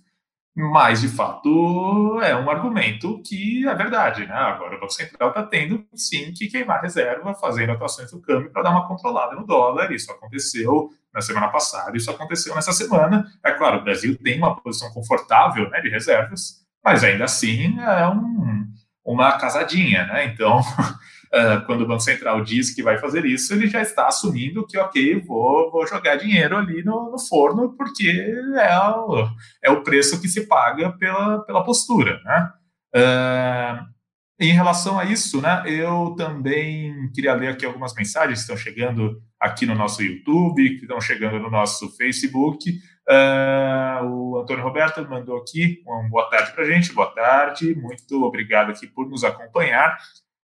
mas, 0.56 1.02
de 1.02 1.08
fato, 1.08 2.22
é 2.22 2.36
um 2.36 2.50
argumento 2.50 3.20
que 3.26 3.68
é 3.68 3.74
verdade. 3.74 4.28
Né? 4.28 4.36
Agora, 4.36 4.76
o 4.76 4.80
Banco 4.80 4.94
Central 4.94 5.30
está 5.30 5.44
tendo, 5.44 5.84
sim, 5.96 6.32
que 6.32 6.48
queimar 6.48 6.82
reserva, 6.82 7.34
fazendo 7.34 7.72
atuações 7.72 8.12
do 8.12 8.22
câmbio 8.22 8.52
para 8.52 8.62
dar 8.62 8.70
uma 8.70 8.88
controlada 8.88 9.36
no 9.36 9.48
dólar. 9.48 9.92
Isso 9.92 10.12
aconteceu 10.12 10.92
na 11.12 11.22
semana 11.22 11.48
passada, 11.48 11.98
isso 11.98 12.10
aconteceu 12.12 12.54
nessa 12.54 12.72
semana. 12.72 13.26
É 13.44 13.52
claro, 13.52 13.80
o 13.80 13.84
Brasil 13.84 14.16
tem 14.22 14.38
uma 14.38 14.56
posição 14.56 14.92
confortável 14.92 15.70
né, 15.70 15.82
de 15.82 15.90
reservas, 15.90 16.64
mas 16.84 17.04
ainda 17.04 17.24
assim 17.24 17.80
é 17.80 18.08
um, 18.08 18.68
uma 19.04 19.32
casadinha. 19.40 20.06
Né? 20.06 20.26
Então, 20.26 20.62
uh, 21.34 21.66
quando 21.66 21.82
o 21.82 21.88
Banco 21.88 22.02
Central 22.02 22.44
diz 22.44 22.74
que 22.74 22.84
vai 22.84 22.98
fazer 22.98 23.26
isso, 23.26 23.54
ele 23.54 23.68
já 23.68 23.82
está 23.82 24.08
assumindo 24.08 24.66
que, 24.68 24.78
ok, 24.78 25.20
vou, 25.22 25.72
vou 25.72 25.88
jogar 25.88 26.16
dinheiro 26.16 26.56
ali 26.56 26.84
no, 26.84 27.12
no 27.12 27.20
forno, 27.20 27.76
porque 27.76 28.10
é 28.56 28.80
o, 28.80 29.28
é 29.64 29.72
o 29.72 29.84
preço 29.84 30.22
que 30.22 30.28
se 30.28 30.48
paga 30.48 30.92
pela, 30.92 31.40
pela 31.40 31.64
postura. 31.64 32.22
Né? 32.24 32.50
Uh, 32.96 33.94
em 34.40 34.52
relação 34.52 35.00
a 35.00 35.06
isso, 35.06 35.42
né, 35.42 35.64
eu 35.66 36.16
também 36.18 37.12
queria 37.14 37.34
ler 37.34 37.50
aqui 37.50 37.66
algumas 37.66 37.94
mensagens 37.94 38.40
que 38.40 38.42
estão 38.42 38.58
chegando 38.58 39.22
aqui 39.40 39.66
no 39.66 39.76
nosso 39.76 40.02
YouTube, 40.02 40.78
que 40.78 40.82
estão 40.82 41.00
chegando 41.00 41.40
no 41.40 41.50
nosso 41.50 41.90
Facebook. 41.96 42.72
Uh, 43.08 44.06
o 44.06 44.40
Antônio 44.40 44.64
Roberto 44.64 45.08
mandou 45.08 45.38
aqui 45.38 45.82
uma 45.86 46.10
boa 46.10 46.30
tarde 46.30 46.52
para 46.52 46.64
a 46.64 46.68
gente. 46.68 46.94
Boa 46.94 47.14
tarde, 47.14 47.76
muito 47.76 48.24
obrigado 48.24 48.72
aqui 48.72 48.88
por 48.88 49.08
nos 49.10 49.24
acompanhar. 49.24 49.98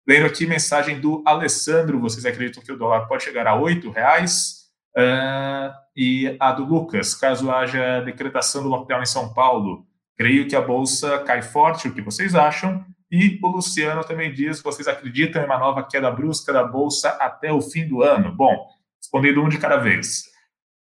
Lendo 0.07 0.25
aqui 0.25 0.45
mensagem 0.45 1.01
do 1.01 1.21
Alessandro, 1.25 1.99
vocês 1.99 2.25
acreditam 2.25 2.63
que 2.63 2.71
o 2.71 2.77
dólar 2.77 3.07
pode 3.07 3.23
chegar 3.23 3.45
a 3.45 3.57
R$ 3.57 3.91
reais? 3.93 4.67
Uh, 4.95 5.69
e 5.95 6.37
a 6.39 6.53
do 6.53 6.63
Lucas, 6.63 7.13
caso 7.13 7.51
haja 7.51 8.01
decretação 8.01 8.63
do 8.63 8.69
lockdown 8.69 9.01
em 9.01 9.05
São 9.05 9.33
Paulo, 9.33 9.85
creio 10.17 10.47
que 10.47 10.55
a 10.55 10.61
bolsa 10.61 11.19
cai 11.19 11.41
forte, 11.41 11.89
o 11.89 11.93
que 11.93 12.01
vocês 12.01 12.33
acham? 12.35 12.85
E 13.11 13.37
o 13.43 13.47
Luciano 13.47 14.03
também 14.03 14.33
diz: 14.33 14.61
vocês 14.61 14.87
acreditam 14.87 15.41
em 15.41 15.45
uma 15.45 15.59
nova 15.59 15.83
queda 15.83 16.09
brusca 16.09 16.53
da 16.53 16.63
bolsa 16.63 17.09
até 17.19 17.51
o 17.51 17.61
fim 17.61 17.85
do 17.85 18.01
ano? 18.01 18.33
Bom, 18.33 18.65
respondendo 19.01 19.43
um 19.43 19.49
de 19.49 19.57
cada 19.57 19.77
vez. 19.77 20.23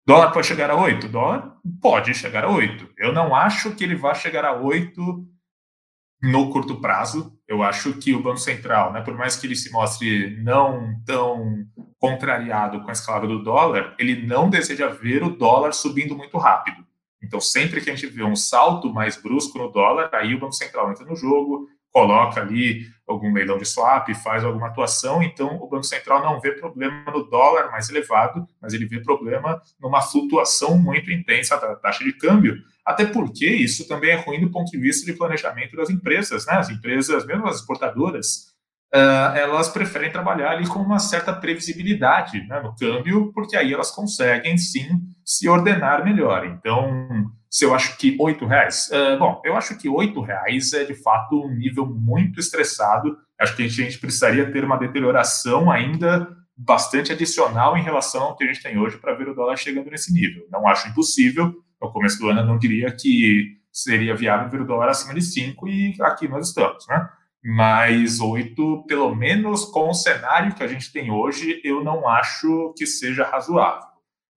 Dólar 0.06 0.32
pode 0.32 0.46
chegar 0.46 0.70
a 0.70 0.76
8? 0.76 1.08
Dólar 1.08 1.56
pode 1.80 2.14
chegar 2.14 2.44
a 2.44 2.50
8. 2.50 2.94
Eu 2.96 3.12
não 3.12 3.34
acho 3.34 3.74
que 3.74 3.84
ele 3.84 3.94
vá 3.94 4.14
chegar 4.14 4.44
a 4.44 4.54
8 4.54 5.26
no 6.22 6.50
curto 6.50 6.80
prazo. 6.80 7.38
Eu 7.50 7.64
acho 7.64 7.94
que 7.94 8.14
o 8.14 8.22
Banco 8.22 8.38
Central, 8.38 8.92
né, 8.92 9.00
por 9.00 9.16
mais 9.16 9.34
que 9.34 9.44
ele 9.44 9.56
se 9.56 9.72
mostre 9.72 10.40
não 10.40 10.94
tão 11.04 11.66
contrariado 11.98 12.80
com 12.80 12.88
a 12.88 12.92
escalada 12.92 13.26
do 13.26 13.42
dólar, 13.42 13.96
ele 13.98 14.24
não 14.24 14.48
deseja 14.48 14.86
ver 14.86 15.24
o 15.24 15.30
dólar 15.30 15.72
subindo 15.72 16.16
muito 16.16 16.38
rápido. 16.38 16.86
Então, 17.20 17.40
sempre 17.40 17.80
que 17.80 17.90
a 17.90 17.94
gente 17.96 18.06
vê 18.06 18.22
um 18.22 18.36
salto 18.36 18.94
mais 18.94 19.20
brusco 19.20 19.58
no 19.58 19.68
dólar, 19.68 20.08
aí 20.12 20.32
o 20.32 20.38
Banco 20.38 20.52
Central 20.52 20.92
entra 20.92 21.04
no 21.04 21.16
jogo, 21.16 21.66
coloca 21.90 22.40
ali 22.40 22.86
algum 23.04 23.32
leilão 23.32 23.58
de 23.58 23.64
swap, 23.64 24.08
faz 24.14 24.44
alguma 24.44 24.68
atuação, 24.68 25.20
então 25.20 25.56
o 25.56 25.68
Banco 25.68 25.82
Central 25.82 26.22
não 26.22 26.40
vê 26.40 26.52
problema 26.52 27.10
no 27.10 27.24
dólar 27.24 27.68
mais 27.72 27.90
elevado, 27.90 28.46
mas 28.62 28.72
ele 28.72 28.86
vê 28.86 29.00
problema 29.00 29.60
numa 29.80 30.00
flutuação 30.00 30.78
muito 30.78 31.10
intensa 31.10 31.56
da 31.56 31.74
taxa 31.74 32.04
de 32.04 32.12
câmbio, 32.12 32.62
até 32.90 33.06
porque 33.06 33.46
isso 33.46 33.86
também 33.86 34.10
é 34.10 34.16
ruim 34.16 34.40
do 34.40 34.50
ponto 34.50 34.70
de 34.70 34.78
vista 34.78 35.06
de 35.06 35.16
planejamento 35.16 35.76
das 35.76 35.90
empresas, 35.90 36.46
né? 36.46 36.54
As 36.54 36.68
empresas, 36.68 37.24
mesmo 37.26 37.46
as 37.46 37.56
exportadoras, 37.56 38.50
uh, 38.94 39.36
elas 39.36 39.68
preferem 39.68 40.10
trabalhar 40.10 40.50
ali 40.50 40.66
com 40.66 40.80
uma 40.80 40.98
certa 40.98 41.32
previsibilidade 41.32 42.46
né, 42.46 42.60
no 42.60 42.74
câmbio, 42.74 43.32
porque 43.32 43.56
aí 43.56 43.72
elas 43.72 43.90
conseguem 43.90 44.58
sim 44.58 45.00
se 45.24 45.48
ordenar 45.48 46.04
melhor. 46.04 46.46
Então, 46.46 47.30
se 47.48 47.64
eu 47.64 47.74
acho 47.74 47.96
que 47.96 48.16
oito 48.20 48.46
reais, 48.46 48.90
uh, 48.92 49.18
bom, 49.18 49.40
eu 49.44 49.56
acho 49.56 49.76
que 49.76 49.88
oito 49.88 50.20
reais 50.20 50.72
é 50.72 50.84
de 50.84 50.94
fato 50.94 51.40
um 51.44 51.54
nível 51.54 51.86
muito 51.86 52.40
estressado. 52.40 53.16
Acho 53.40 53.56
que 53.56 53.62
a 53.62 53.68
gente, 53.68 53.80
a 53.80 53.84
gente 53.84 53.98
precisaria 53.98 54.50
ter 54.52 54.64
uma 54.64 54.76
deterioração 54.76 55.70
ainda 55.70 56.28
bastante 56.56 57.10
adicional 57.10 57.76
em 57.76 57.82
relação 57.82 58.22
ao 58.22 58.36
que 58.36 58.44
a 58.44 58.46
gente 58.46 58.62
tem 58.62 58.78
hoje 58.78 58.98
para 58.98 59.14
ver 59.14 59.28
o 59.28 59.34
dólar 59.34 59.56
chegando 59.56 59.90
nesse 59.90 60.12
nível. 60.12 60.46
Não 60.50 60.68
acho 60.68 60.88
impossível. 60.88 61.54
No 61.80 61.92
começo 61.92 62.18
do 62.18 62.28
ano, 62.28 62.40
eu 62.40 62.46
não 62.46 62.58
diria 62.58 62.90
que 62.92 63.56
seria 63.72 64.14
viável 64.14 64.50
ver 64.50 64.60
o 64.62 64.66
dólar 64.66 64.88
acima 64.88 65.14
de 65.14 65.22
5 65.22 65.68
e 65.68 65.96
aqui 66.00 66.28
nós 66.28 66.48
estamos, 66.48 66.86
né? 66.88 67.08
mas 67.42 68.20
oito, 68.20 68.84
pelo 68.86 69.14
menos 69.14 69.64
com 69.64 69.88
o 69.88 69.94
cenário 69.94 70.54
que 70.54 70.62
a 70.62 70.66
gente 70.66 70.92
tem 70.92 71.10
hoje, 71.10 71.60
eu 71.64 71.82
não 71.82 72.06
acho 72.06 72.74
que 72.76 72.86
seja 72.86 73.24
razoável. 73.24 73.88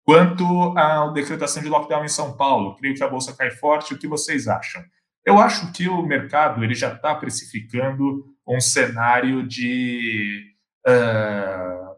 Quanto 0.05 0.77
à 0.77 1.09
decretação 1.13 1.61
de 1.61 1.69
lockdown 1.69 2.03
em 2.03 2.09
São 2.09 2.35
Paulo, 2.35 2.75
creio 2.75 2.95
que 2.95 3.03
a 3.03 3.07
bolsa 3.07 3.35
cai 3.35 3.51
forte. 3.51 3.93
O 3.93 3.97
que 3.97 4.07
vocês 4.07 4.47
acham? 4.47 4.83
Eu 5.25 5.37
acho 5.37 5.71
que 5.71 5.87
o 5.87 6.05
mercado 6.05 6.63
ele 6.63 6.75
já 6.75 6.93
está 6.93 7.15
precificando 7.15 8.25
um 8.45 8.59
cenário 8.59 9.47
de 9.47 10.43
uh, 10.85 11.95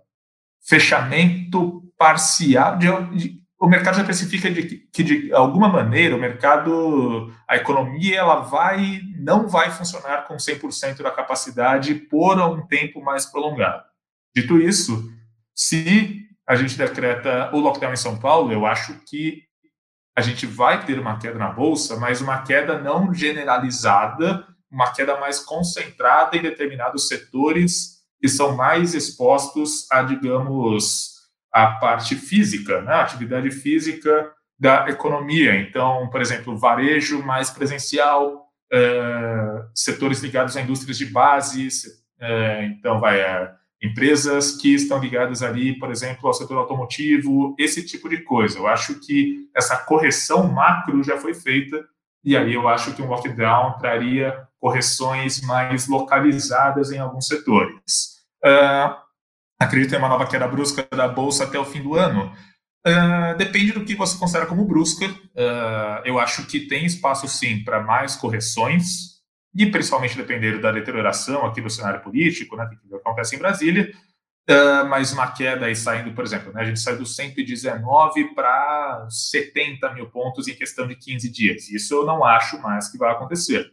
fechamento 0.67 1.83
parcial, 1.97 2.77
de, 2.77 2.87
de, 3.15 3.41
o 3.59 3.67
mercado 3.67 3.97
já 3.97 4.03
precifica 4.03 4.51
de, 4.51 4.63
que, 4.91 5.03
de 5.03 5.33
alguma 5.33 5.69
maneira, 5.69 6.15
o 6.15 6.19
mercado, 6.19 7.33
a 7.47 7.55
economia, 7.55 8.19
ela 8.19 8.41
vai, 8.41 9.01
não 9.17 9.47
vai 9.47 9.71
funcionar 9.71 10.27
com 10.27 10.35
100% 10.35 11.01
da 11.01 11.11
capacidade 11.11 11.95
por 11.95 12.39
um 12.39 12.65
tempo 12.67 13.01
mais 13.01 13.25
prolongado. 13.25 13.83
Dito 14.35 14.59
isso, 14.59 15.09
se 15.55 16.27
a 16.47 16.55
gente 16.55 16.77
decreta 16.77 17.49
o 17.53 17.59
lockdown 17.59 17.93
em 17.93 17.97
São 17.97 18.19
Paulo, 18.19 18.51
eu 18.51 18.65
acho 18.65 18.93
que 19.07 19.43
a 20.15 20.21
gente 20.21 20.45
vai 20.45 20.85
ter 20.85 20.99
uma 20.99 21.17
queda 21.17 21.37
na 21.39 21.51
bolsa, 21.51 21.97
mas 21.97 22.21
uma 22.21 22.41
queda 22.43 22.77
não 22.77 23.13
generalizada, 23.13 24.45
uma 24.69 24.91
queda 24.91 25.19
mais 25.19 25.39
concentrada 25.39 26.37
em 26.37 26.41
determinados 26.41 27.07
setores 27.07 27.95
que 28.19 28.27
são 28.27 28.55
mais 28.55 28.93
expostos 28.93 29.89
a, 29.91 30.01
digamos, 30.01 31.14
a 31.55 31.67
parte 31.67 32.17
física, 32.17 32.81
né? 32.81 32.91
a 32.91 33.01
atividade 33.03 33.49
física 33.49 34.29
da 34.59 34.89
economia. 34.89 35.55
Então, 35.55 36.09
por 36.09 36.19
exemplo, 36.19 36.57
varejo 36.57 37.23
mais 37.23 37.49
presencial, 37.49 38.49
uh, 38.73 39.63
setores 39.73 40.19
ligados 40.21 40.57
a 40.57 40.61
indústrias 40.61 40.97
de 40.97 41.05
base, 41.05 41.69
uh, 42.19 42.61
então 42.65 42.99
vai 42.99 43.21
uh, 43.21 43.51
empresas 43.81 44.57
que 44.57 44.75
estão 44.75 44.99
ligadas 44.99 45.41
ali, 45.41 45.79
por 45.79 45.89
exemplo, 45.91 46.27
ao 46.27 46.33
setor 46.33 46.57
automotivo, 46.57 47.55
esse 47.57 47.85
tipo 47.85 48.09
de 48.09 48.17
coisa. 48.17 48.59
Eu 48.59 48.67
acho 48.67 48.99
que 48.99 49.49
essa 49.55 49.77
correção 49.77 50.51
macro 50.51 51.01
já 51.05 51.15
foi 51.15 51.33
feita 51.33 51.85
e 52.21 52.35
aí 52.35 52.53
eu 52.53 52.67
acho 52.67 52.93
que 52.93 53.01
um 53.01 53.07
lockdown 53.07 53.77
traria 53.77 54.45
correções 54.59 55.39
mais 55.39 55.87
localizadas 55.87 56.91
em 56.91 56.99
alguns 56.99 57.27
setores. 57.27 58.25
Uh, 58.43 59.04
acredito 59.59 59.93
em 59.93 59.97
uma 59.97 60.09
nova 60.09 60.27
queda 60.27 60.47
brusca 60.47 60.87
da 60.91 61.07
bolsa 61.07 61.43
até 61.43 61.57
o 61.57 61.65
fim 61.65 61.81
do 61.81 61.95
ano? 61.95 62.31
Uh, 62.87 63.35
depende 63.37 63.71
do 63.71 63.83
que 63.83 63.95
você 63.95 64.17
considera 64.17 64.45
como 64.45 64.65
brusca. 64.65 65.05
Uh, 65.07 66.01
eu 66.05 66.19
acho 66.19 66.45
que 66.45 66.67
tem 66.67 66.85
espaço 66.85 67.27
sim 67.27 67.63
para 67.63 67.81
mais 67.81 68.15
correções, 68.15 69.15
e 69.55 69.65
principalmente 69.65 70.17
depender 70.17 70.59
da 70.59 70.71
deterioração 70.71 71.45
aqui 71.45 71.61
do 71.61 71.69
cenário 71.69 72.01
político, 72.01 72.57
né, 72.57 72.69
que 72.69 72.95
acontece 72.95 73.35
em 73.35 73.39
Brasília. 73.39 73.91
Uh, 74.47 74.85
mas 74.87 75.11
uma 75.11 75.31
queda 75.31 75.65
aí 75.65 75.75
saindo, 75.75 76.13
por 76.13 76.23
exemplo, 76.23 76.53
né, 76.53 76.61
a 76.61 76.65
gente 76.65 76.79
saiu 76.79 76.99
do 76.99 77.05
119 77.05 78.35
para 78.35 79.07
70 79.09 79.91
mil 79.93 80.11
pontos 80.11 80.47
em 80.47 80.53
questão 80.53 80.85
de 80.87 80.95
15 80.95 81.31
dias. 81.31 81.69
Isso 81.69 81.95
eu 81.95 82.05
não 82.05 82.23
acho 82.23 82.61
mais 82.61 82.89
que 82.89 82.97
vai 82.97 83.11
acontecer. 83.11 83.71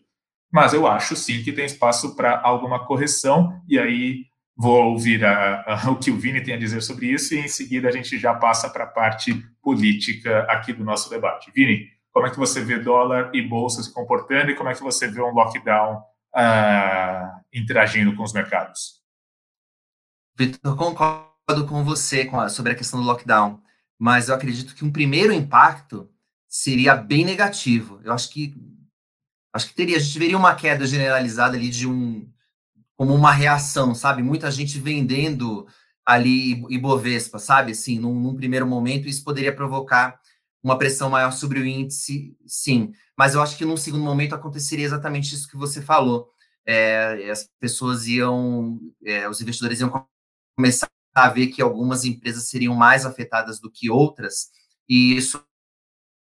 Mas 0.51 0.73
eu 0.73 0.87
acho 0.87 1.17
sim 1.17 1.43
que 1.43 1.53
tem 1.53 1.67
espaço 1.67 2.15
para 2.15 2.41
alguma 2.41 2.87
correção, 2.87 3.61
e 3.69 3.79
aí 3.79 4.25
Vou 4.57 4.93
ouvir 4.93 5.25
a, 5.25 5.65
a, 5.67 5.91
o 5.91 5.99
que 5.99 6.11
o 6.11 6.19
Vini 6.19 6.43
tem 6.43 6.55
a 6.55 6.59
dizer 6.59 6.83
sobre 6.83 7.07
isso 7.07 7.35
e 7.35 7.39
em 7.39 7.49
seguida 7.49 7.89
a 7.89 7.93
gente 7.93 8.19
já 8.19 8.35
passa 8.35 8.69
para 8.69 8.85
a 8.85 8.89
parte 8.89 9.35
política 9.63 10.41
aqui 10.43 10.73
do 10.73 10.85
nosso 10.85 11.09
debate. 11.09 11.51
Vini, 11.55 11.89
como 12.13 12.27
é 12.27 12.31
que 12.31 12.39
você 12.39 12.63
vê 12.63 12.79
dólar 12.79 13.31
e 13.35 13.41
bolsa 13.41 13.83
se 13.83 13.93
comportando 13.93 14.51
e 14.51 14.55
como 14.55 14.69
é 14.69 14.75
que 14.75 14.83
você 14.83 15.09
vê 15.09 15.23
um 15.23 15.33
lockdown 15.33 15.97
uh, 16.35 17.41
interagindo 17.53 18.15
com 18.15 18.23
os 18.23 18.33
mercados? 18.33 19.03
Vitor, 20.37 20.77
concordo 20.77 21.67
com 21.67 21.83
você 21.83 22.25
com 22.27 22.39
a, 22.39 22.49
sobre 22.49 22.73
a 22.73 22.75
questão 22.75 23.01
do 23.01 23.07
lockdown, 23.07 23.63
mas 23.99 24.29
eu 24.29 24.35
acredito 24.35 24.75
que 24.75 24.85
um 24.85 24.93
primeiro 24.93 25.33
impacto 25.33 26.11
seria 26.49 26.95
bem 26.95 27.25
negativo. 27.25 28.01
Eu 28.05 28.13
acho 28.13 28.31
que 28.31 28.55
acho 29.55 29.69
que 29.69 29.75
teria, 29.75 29.97
a 29.97 30.01
gente 30.01 30.19
veria 30.19 30.37
uma 30.37 30.55
queda 30.55 30.87
generalizada 30.87 31.57
ali 31.57 31.69
de 31.69 31.87
um 31.87 32.31
como 33.03 33.17
uma 33.17 33.33
reação, 33.33 33.97
sabe? 33.97 34.23
Muita 34.23 34.49
gente 34.49 34.79
vendendo 34.79 35.67
ali 36.07 36.65
Ibovespa, 36.73 37.37
sabe? 37.37 37.73
Assim, 37.73 37.99
num, 37.99 38.15
num, 38.15 38.37
primeiro 38.37 38.65
momento, 38.65 39.09
isso 39.09 39.25
poderia 39.25 39.53
provocar 39.53 40.21
uma 40.63 40.79
pressão 40.79 41.11
maior 41.11 41.33
sobre 41.33 41.59
o 41.59 41.67
índice, 41.67 42.37
sim. 42.47 42.93
Mas 43.19 43.35
eu 43.35 43.43
acho 43.43 43.59
que 43.59 43.65
num 43.65 43.77
segundo 43.77 44.05
momento 44.05 44.37
aconteceria 44.37 44.85
exatamente 44.85 45.35
isso 45.35 45.49
que 45.49 45.57
você 45.57 45.83
falou. 45.83 46.31
É, 46.65 47.29
as 47.29 47.51
pessoas 47.59 48.07
iam, 48.07 48.79
é, 49.05 49.29
os 49.29 49.41
investidores 49.41 49.81
iam 49.81 50.07
começar 50.57 50.89
a 51.13 51.29
ver 51.29 51.49
que 51.49 51.61
algumas 51.61 52.05
empresas 52.05 52.49
seriam 52.49 52.73
mais 52.73 53.05
afetadas 53.05 53.59
do 53.59 53.69
que 53.69 53.91
outras, 53.91 54.53
e 54.89 55.17
isso 55.17 55.45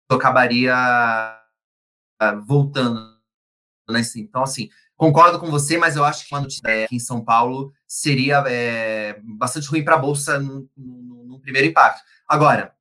acabaria 0.08 0.75
ah, 0.75 2.36
voltando. 2.45 3.17
Né? 3.89 4.01
Então, 4.17 4.43
assim, 4.43 4.69
Concordo 4.99 5.39
com 5.39 5.49
você, 5.49 5.77
mas 5.77 5.95
eu 5.95 6.03
acho 6.03 6.27
que 6.27 6.35
uma 6.35 6.41
notícia 6.41 6.83
aqui 6.83 6.97
em 6.97 6.99
São 6.99 7.23
Paulo 7.23 7.71
seria 7.88 8.43
é, 8.49 9.17
bastante 9.23 9.65
ruim 9.69 9.81
para 9.81 9.95
a 9.95 9.97
Bolsa 9.97 10.38
no, 10.41 11.39
primeiro 11.41 11.69
impacto. 11.69 12.01
Agora, 12.27 12.73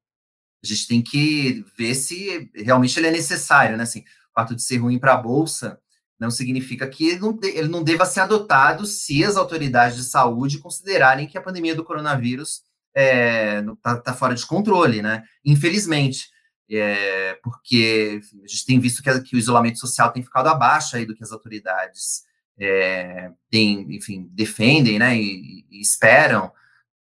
a 0.60 0.66
gente 0.66 0.88
tem 0.88 1.00
que 1.00 1.64
ver 1.78 1.94
se 1.94 2.50
realmente 2.56 2.98
ele 2.98 3.06
é 3.06 3.12
necessário, 3.12 3.76
né? 3.76 3.84
Assim, 3.84 4.00
o 4.00 4.34
fato 4.34 4.56
de 4.56 4.64
ser 4.64 4.78
ruim 4.78 4.98
para 4.98 5.14
a 5.14 5.16
Bolsa 5.16 5.78
não 6.18 6.28
significa 6.28 6.88
que 6.88 7.06
ele 7.06 7.20
não, 7.20 7.38
ele 7.40 7.68
não 7.68 7.84
deva 7.84 8.04
ser 8.04 8.18
adotado 8.18 8.84
se 8.84 9.24
as 9.24 9.36
autoridades 9.36 9.96
de 9.96 10.02
saúde 10.02 10.58
considerarem 10.58 11.28
que 11.28 11.38
a 11.38 11.40
pandemia 11.40 11.76
do 11.76 11.84
coronavírus 11.84 12.62
está 12.96 13.00
é, 13.00 13.62
tá, 13.80 13.96
tá 13.96 14.12
fora 14.12 14.34
de 14.34 14.44
controle, 14.44 15.00
né? 15.02 15.22
Infelizmente 15.44 16.26
é, 16.70 17.38
porque 17.42 18.20
a 18.44 18.46
gente 18.46 18.66
tem 18.66 18.78
visto 18.78 19.02
que, 19.02 19.20
que, 19.20 19.36
o 19.36 19.38
isolamento 19.38 19.78
social 19.78 20.12
tem 20.12 20.22
ficado 20.22 20.48
abaixo 20.48 20.96
aí 20.96 21.06
do 21.06 21.14
que 21.14 21.22
as 21.22 21.32
autoridades 21.32 22.24
é, 22.58 23.30
têm, 23.50 23.86
enfim, 23.94 24.28
defendem, 24.32 24.98
né, 24.98 25.16
e, 25.16 25.64
e, 25.70 25.80
esperam. 25.80 26.52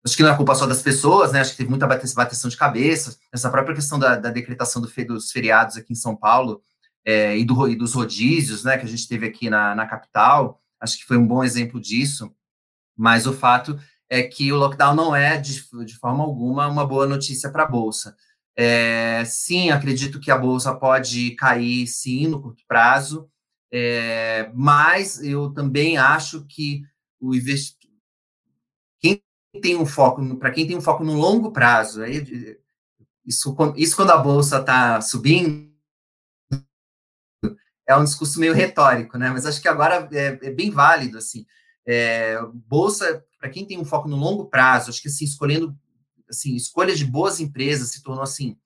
Acho 0.06 0.16
que 0.16 0.24
não 0.24 0.30
é 0.32 0.38
culpa 0.38 0.56
só 0.56 0.66
das 0.66 0.82
pessoas, 0.82 1.34
né, 1.34 1.42
acho 1.42 1.52
que 1.52 1.58
teve 1.58 1.70
muita 1.70 1.88
bateção 1.88 2.50
de 2.50 2.56
cabeça, 2.56 3.18
essa 3.34 3.50
própria 3.50 3.76
questão 3.76 4.00
da, 4.00 4.16
da 4.16 4.30
decretação 4.30 4.82
do, 4.82 4.88
dos 5.08 5.32
feriados 5.32 5.76
aqui 5.76 5.92
em 5.92 5.98
São 5.98 6.16
Paulo 6.16 6.62
é, 7.04 7.38
e, 7.38 7.44
do, 7.44 7.68
e, 7.68 7.76
dos 7.76 7.94
rodízios, 7.94 8.64
né, 8.64 8.78
que 8.78 8.86
a 8.86 8.90
gente 8.90 9.08
teve 9.08 9.26
aqui 9.26 9.50
na, 9.50 9.76
na 9.76 9.86
capital, 9.86 10.62
acho 10.80 10.98
que 10.98 11.06
foi 11.06 11.18
um 11.18 11.28
bom 11.28 11.44
exemplo 11.44 11.80
disso, 11.82 12.32
mas 12.96 13.28
o 13.28 13.34
fato 13.34 13.78
é 14.10 14.24
que 14.24 14.52
o 14.54 14.56
lockdown 14.56 14.96
não 14.96 15.16
é, 15.16 15.38
de, 15.38 15.62
de 15.86 15.96
forma 15.98 16.24
alguma, 16.24 16.68
uma 16.68 16.86
boa 16.86 17.06
notícia 17.06 17.52
para 17.52 17.64
a 17.64 17.68
Bolsa. 17.68 18.16
É, 18.60 19.24
sim, 19.26 19.70
acredito 19.70 20.20
que 20.20 20.32
a 20.32 20.38
bolsa 20.38 20.74
pode 20.74 21.32
cair, 21.36 21.86
sim, 21.86 22.26
no 22.26 22.42
curto 22.42 22.64
prazo, 22.68 23.30
é, 23.72 24.50
mas 24.56 25.22
eu 25.24 25.54
também 25.54 25.98
acho 25.98 26.44
que 26.48 26.82
o 27.20 27.36
investimento. 27.36 27.78
Quem 29.00 29.22
tem 29.62 29.76
um 29.76 29.86
foco, 29.86 30.36
para 30.38 30.50
quem 30.50 30.66
tem 30.66 30.76
um 30.76 30.82
foco 30.82 31.04
no 31.04 31.14
longo 31.14 31.52
prazo, 31.52 32.02
aí, 32.02 32.58
isso, 33.24 33.56
isso 33.76 33.96
quando 33.96 34.12
a 34.12 34.18
bolsa 34.18 34.58
está 34.58 35.02
subindo, 35.02 35.72
é 37.88 37.96
um 37.96 38.04
discurso 38.04 38.40
meio 38.40 38.54
retórico, 38.54 39.18
né? 39.20 39.30
Mas 39.30 39.46
acho 39.46 39.62
que 39.62 39.68
agora 39.68 40.10
é, 40.12 40.40
é 40.42 40.52
bem 40.52 40.72
válido, 40.72 41.20
assim. 41.20 41.46
É, 41.86 42.38
bolsa, 42.54 43.24
para 43.40 43.50
quem 43.50 43.66
tem 43.66 43.80
um 43.80 43.86
foco 43.86 44.10
no 44.10 44.18
longo 44.18 44.46
prazo, 44.50 44.90
acho 44.90 45.02
que 45.02 45.08
assim, 45.08 45.26
escolhendo 45.26 45.78
assim, 46.30 46.56
escolha 46.56 46.96
de 46.96 47.06
boas 47.06 47.40
empresas 47.40 47.92
se 47.92 48.04
tornou 48.04 48.24
assim 48.24 48.58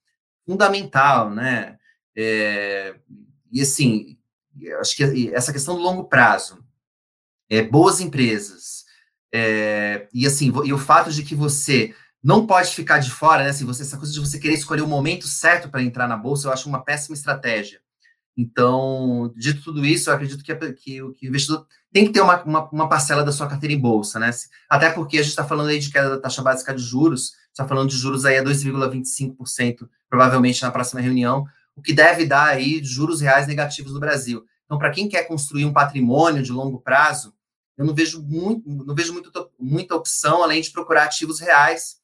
fundamental, 0.46 1.30
né? 1.30 1.78
É, 2.16 2.96
e 3.52 3.62
assim, 3.62 4.18
acho 4.80 4.96
que 4.96 5.34
essa 5.34 5.54
questão 5.54 5.76
do 5.76 5.82
longo 5.82 6.06
prazo, 6.06 6.64
é, 7.50 7.62
boas 7.62 8.00
empresas, 8.00 8.86
é, 9.34 10.08
e 10.14 10.26
assim, 10.26 10.52
e 10.66 10.74
o 10.74 10.78
fato 10.78 11.12
de 11.12 11.24
que 11.24 11.36
você 11.36 11.96
não 12.24 12.46
pode 12.46 12.72
ficar 12.76 13.00
de 13.00 13.10
fora, 13.10 13.44
né? 13.44 13.50
Assim, 13.50 13.66
você, 13.66 13.82
essa 13.82 13.98
coisa 13.98 14.14
de 14.14 14.20
você 14.20 14.40
querer 14.40 14.54
escolher 14.54 14.82
o 14.82 14.88
momento 14.88 15.28
certo 15.28 15.70
para 15.70 15.82
entrar 15.82 16.08
na 16.08 16.18
bolsa, 16.18 16.48
eu 16.48 16.54
acho 16.54 16.70
uma 16.70 16.84
péssima 16.84 17.16
estratégia. 17.16 17.82
Então, 18.38 19.34
dito 19.36 19.62
tudo 19.62 19.86
isso, 19.86 20.10
eu 20.10 20.14
acredito 20.14 20.44
que, 20.44 20.56
que, 20.56 20.74
que 20.74 21.02
o 21.02 21.16
investidor 21.28 21.68
tem 21.92 22.06
que 22.06 22.14
ter 22.14 22.22
uma, 22.22 22.42
uma, 22.44 22.70
uma, 22.70 22.90
parcela 22.90 23.24
da 23.24 23.32
sua 23.32 23.48
carteira 23.48 23.74
em 23.74 23.80
bolsa, 23.80 24.18
né? 24.18 24.32
Até 24.70 24.90
porque 24.90 25.18
a 25.18 25.22
gente 25.22 25.32
está 25.32 25.44
falando 25.44 25.68
aí 25.68 25.80
de 25.80 25.92
queda 25.92 26.10
da 26.10 26.20
taxa 26.20 26.42
básica 26.42 26.74
de 26.74 26.82
juros, 26.82 27.34
está 27.50 27.68
falando 27.68 27.90
de 27.90 27.98
juros 27.98 28.26
aí 28.26 28.38
a 28.38 28.44
2,25%, 28.44 29.90
provavelmente 30.10 30.62
na 30.62 30.72
próxima 30.72 31.02
reunião, 31.02 31.46
o 31.76 31.82
que 31.82 31.94
deve 31.94 32.26
dar 32.26 32.48
aí 32.48 32.82
juros 32.84 33.20
reais 33.20 33.48
negativos 33.48 33.94
no 33.94 34.00
Brasil. 34.00 34.46
Então, 34.66 34.78
para 34.78 34.92
quem 34.92 35.10
quer 35.10 35.24
construir 35.28 35.66
um 35.66 35.74
patrimônio 35.74 36.42
de 36.42 36.52
longo 36.52 36.80
prazo, 36.80 37.34
eu 37.78 37.86
não 37.86 37.94
vejo 37.94 38.22
muito, 38.22 38.70
não 38.70 38.96
vejo 38.96 39.12
muito, 39.12 39.32
muita 39.60 39.96
opção 39.96 40.44
além 40.44 40.62
de 40.62 40.72
procurar 40.72 41.04
ativos 41.04 41.40
reais, 41.40 41.98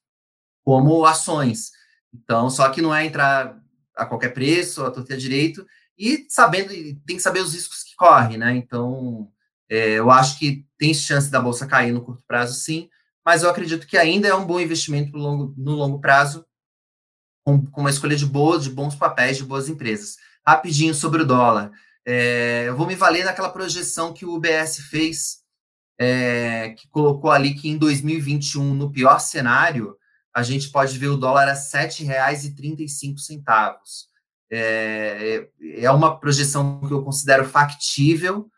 como 0.64 1.06
ações. 1.06 1.72
Então, 2.14 2.50
só 2.50 2.70
que 2.70 2.82
não 2.82 2.94
é 2.94 3.06
entrar 3.06 3.58
a 3.96 4.06
qualquer 4.06 4.34
preço, 4.34 4.84
a 4.84 4.92
torta 4.92 5.16
direito, 5.16 5.66
e 5.98 6.26
sabendo, 6.30 6.70
tem 7.06 7.16
que 7.16 7.22
saber 7.22 7.40
os 7.42 7.54
riscos 7.54 7.84
que 7.84 7.96
corre, 7.96 8.38
né? 8.38 8.56
Então, 8.56 9.32
É, 9.70 9.94
eu 10.00 10.10
acho 10.10 10.40
que 10.40 10.66
tem 10.78 10.94
chance 10.94 11.30
da 11.30 11.42
bolsa 11.42 11.68
cair 11.68 11.92
no 11.92 12.02
curto 12.02 12.24
prazo, 12.26 12.54
sim, 12.54 12.90
mas 13.26 13.44
eu 13.44 13.50
acredito 13.50 13.86
que 13.86 13.98
ainda 13.98 14.28
é 14.30 14.34
um 14.34 14.46
bom 14.46 14.62
investimento 14.62 15.12
no 15.12 15.20
longo, 15.20 15.54
no 15.58 15.72
longo 15.74 16.00
prazo, 16.00 16.46
com, 17.46 17.66
com, 17.66 17.82
uma 17.82 17.90
escolha 17.90 18.16
de 18.16 18.26
boas, 18.26 18.64
de 18.64 18.70
bons 18.70 18.96
papéis, 18.96 19.36
de 19.38 19.44
boas 19.44 19.68
empresas. 19.68 20.16
Rapidinho 20.46 20.94
sobre 20.96 21.24
o 21.24 21.26
dólar. 21.26 21.72
É, 22.06 22.64
eu 22.68 22.78
vou 22.78 22.88
me 22.88 22.96
valer 22.96 23.26
daquela 23.26 23.50
projeção 23.50 24.14
que 24.14 24.26
o 24.26 24.36
UBS 24.36 24.78
fez, 24.90 25.40
é, 26.00 26.70
que 26.78 26.88
colocou 26.88 27.30
ali 27.30 27.54
que 27.54 27.68
em 27.68 27.78
2021, 27.78 28.74
no 28.74 28.90
pior 28.90 29.20
cenário, 29.20 29.98
a 30.34 30.42
gente 30.44 30.70
pode 30.70 30.98
ver 30.98 31.08
o 31.08 31.18
dólar 31.18 31.50
a 31.50 31.54
R$ 31.54 31.60
7,35. 31.60 33.44
É, 34.50 35.48
é 35.76 35.92
uma 35.92 36.20
projeção 36.20 36.80
que 36.88 36.94
eu 36.94 37.04
considero 37.04 37.46
factível, 37.46 38.50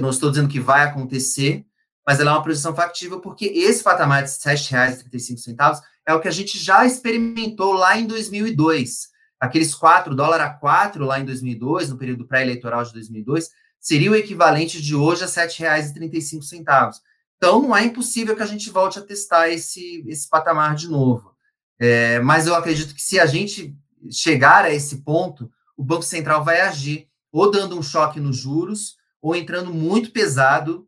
não, 0.00 0.10
estou 0.10 0.30
dizendo 0.30 0.48
que 0.48 0.60
vai 0.60 0.82
acontecer, 0.82 1.64
mas 2.06 2.20
ela 2.20 2.32
é 2.32 2.34
uma 2.34 2.42
projeção 2.42 2.74
factível 2.74 3.20
porque 3.20 3.46
esse 3.46 3.82
patamar 3.82 4.24
de 4.24 4.30
R$ 4.30 4.54
7,35 4.54 5.80
é 6.06 6.12
o 6.12 6.20
que 6.20 6.28
a 6.28 6.32
gente 6.32 6.58
já 6.58 6.84
experimentou 6.84 7.72
lá 7.72 7.96
em 7.96 8.06
2002. 8.06 9.08
Aqueles 9.40 9.74
4, 9.74 10.14
dólar 10.14 10.40
a 10.40 10.50
4 10.50 11.04
lá 11.04 11.18
em 11.18 11.24
2002, 11.24 11.90
no 11.90 11.98
período 11.98 12.26
pré-eleitoral 12.26 12.84
de 12.84 12.92
2002, 12.92 13.50
seria 13.80 14.10
o 14.10 14.16
equivalente 14.16 14.80
de 14.80 14.94
hoje 14.94 15.24
a 15.24 15.26
R$ 15.26 15.32
7,35. 15.32 16.92
Então, 17.36 17.62
não 17.62 17.76
é 17.76 17.84
impossível 17.84 18.36
que 18.36 18.42
a 18.42 18.46
gente 18.46 18.70
volte 18.70 18.98
a 18.98 19.02
testar 19.02 19.48
esse, 19.48 20.04
esse 20.06 20.28
patamar 20.28 20.76
de 20.76 20.88
novo. 20.88 21.32
É, 21.78 22.20
mas 22.20 22.46
eu 22.46 22.54
acredito 22.54 22.94
que 22.94 23.02
se 23.02 23.18
a 23.18 23.26
gente 23.26 23.76
chegar 24.10 24.64
a 24.64 24.72
esse 24.72 25.02
ponto, 25.02 25.50
o 25.76 25.84
Banco 25.84 26.02
Central 26.02 26.44
vai 26.44 26.60
agir 26.60 27.08
ou 27.30 27.50
dando 27.50 27.78
um 27.78 27.82
choque 27.82 28.20
nos 28.20 28.36
juros, 28.36 28.96
ou 29.20 29.34
entrando 29.34 29.72
muito 29.72 30.10
pesado 30.10 30.86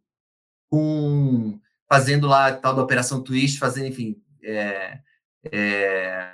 com 0.68 1.58
fazendo 1.88 2.26
lá 2.26 2.52
tal 2.52 2.74
da 2.74 2.82
operação 2.82 3.22
twist, 3.22 3.58
fazendo, 3.58 3.86
enfim, 3.86 4.16
é, 4.42 4.98
é, 5.52 6.32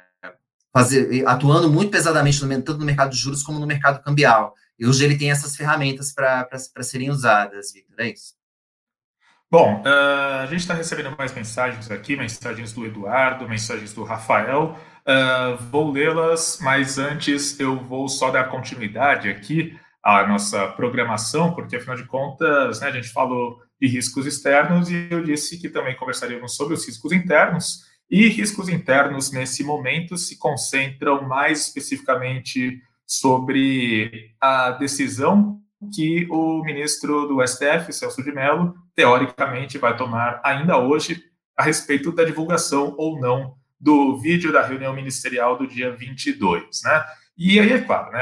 fazer, 0.72 1.26
atuando 1.26 1.70
muito 1.70 1.90
pesadamente 1.90 2.42
no, 2.42 2.48
tanto 2.62 2.78
no 2.78 2.86
mercado 2.86 3.10
de 3.10 3.18
juros 3.18 3.42
como 3.42 3.58
no 3.58 3.66
mercado 3.66 4.02
cambial. 4.02 4.54
E 4.78 4.86
hoje 4.86 5.04
ele 5.04 5.18
tem 5.18 5.30
essas 5.30 5.54
ferramentas 5.54 6.12
para 6.12 6.82
serem 6.82 7.10
usadas, 7.10 7.72
Victor, 7.72 8.00
é 8.00 8.08
isso? 8.10 8.34
Bom, 9.50 9.82
uh, 9.82 10.42
a 10.42 10.46
gente 10.46 10.60
está 10.60 10.74
recebendo 10.74 11.14
mais 11.18 11.34
mensagens 11.34 11.90
aqui, 11.90 12.16
mensagens 12.16 12.72
do 12.72 12.86
Eduardo, 12.86 13.48
mensagens 13.48 13.92
do 13.92 14.04
Rafael. 14.04 14.78
Uh, 15.06 15.56
vou 15.70 15.90
lê-las, 15.90 16.58
mas 16.60 16.98
antes 16.98 17.58
eu 17.58 17.76
vou 17.76 18.08
só 18.08 18.30
dar 18.30 18.44
continuidade 18.44 19.28
aqui 19.28 19.78
à 20.02 20.26
nossa 20.26 20.66
programação, 20.68 21.54
porque 21.54 21.76
afinal 21.76 21.96
de 21.96 22.04
contas, 22.04 22.80
né, 22.80 22.88
a 22.88 22.92
gente 22.92 23.08
falou 23.08 23.58
de 23.80 23.88
riscos 23.88 24.26
externos 24.26 24.90
e 24.90 25.08
eu 25.10 25.22
disse 25.22 25.58
que 25.58 25.68
também 25.68 25.96
conversaríamos 25.96 26.54
sobre 26.54 26.74
os 26.74 26.86
riscos 26.86 27.12
internos. 27.12 27.88
E 28.10 28.28
riscos 28.28 28.68
internos, 28.68 29.30
nesse 29.30 29.62
momento, 29.62 30.16
se 30.16 30.36
concentram 30.36 31.22
mais 31.26 31.66
especificamente 31.66 32.82
sobre 33.06 34.34
a 34.40 34.72
decisão 34.72 35.60
que 35.94 36.26
o 36.30 36.62
ministro 36.62 37.26
do 37.26 37.46
STF, 37.46 37.92
Celso 37.92 38.22
de 38.22 38.32
Mello, 38.32 38.74
teoricamente 38.94 39.78
vai 39.78 39.96
tomar 39.96 40.40
ainda 40.44 40.76
hoje 40.76 41.22
a 41.56 41.62
respeito 41.62 42.12
da 42.12 42.24
divulgação 42.24 42.94
ou 42.98 43.18
não 43.18 43.54
do 43.80 44.18
vídeo 44.18 44.52
da 44.52 44.66
reunião 44.66 44.94
ministerial 44.94 45.56
do 45.56 45.66
dia 45.66 45.90
22, 45.90 46.82
né? 46.84 47.04
E 47.42 47.58
aí, 47.58 47.72
é 47.72 47.80
claro, 47.80 48.12
né, 48.12 48.20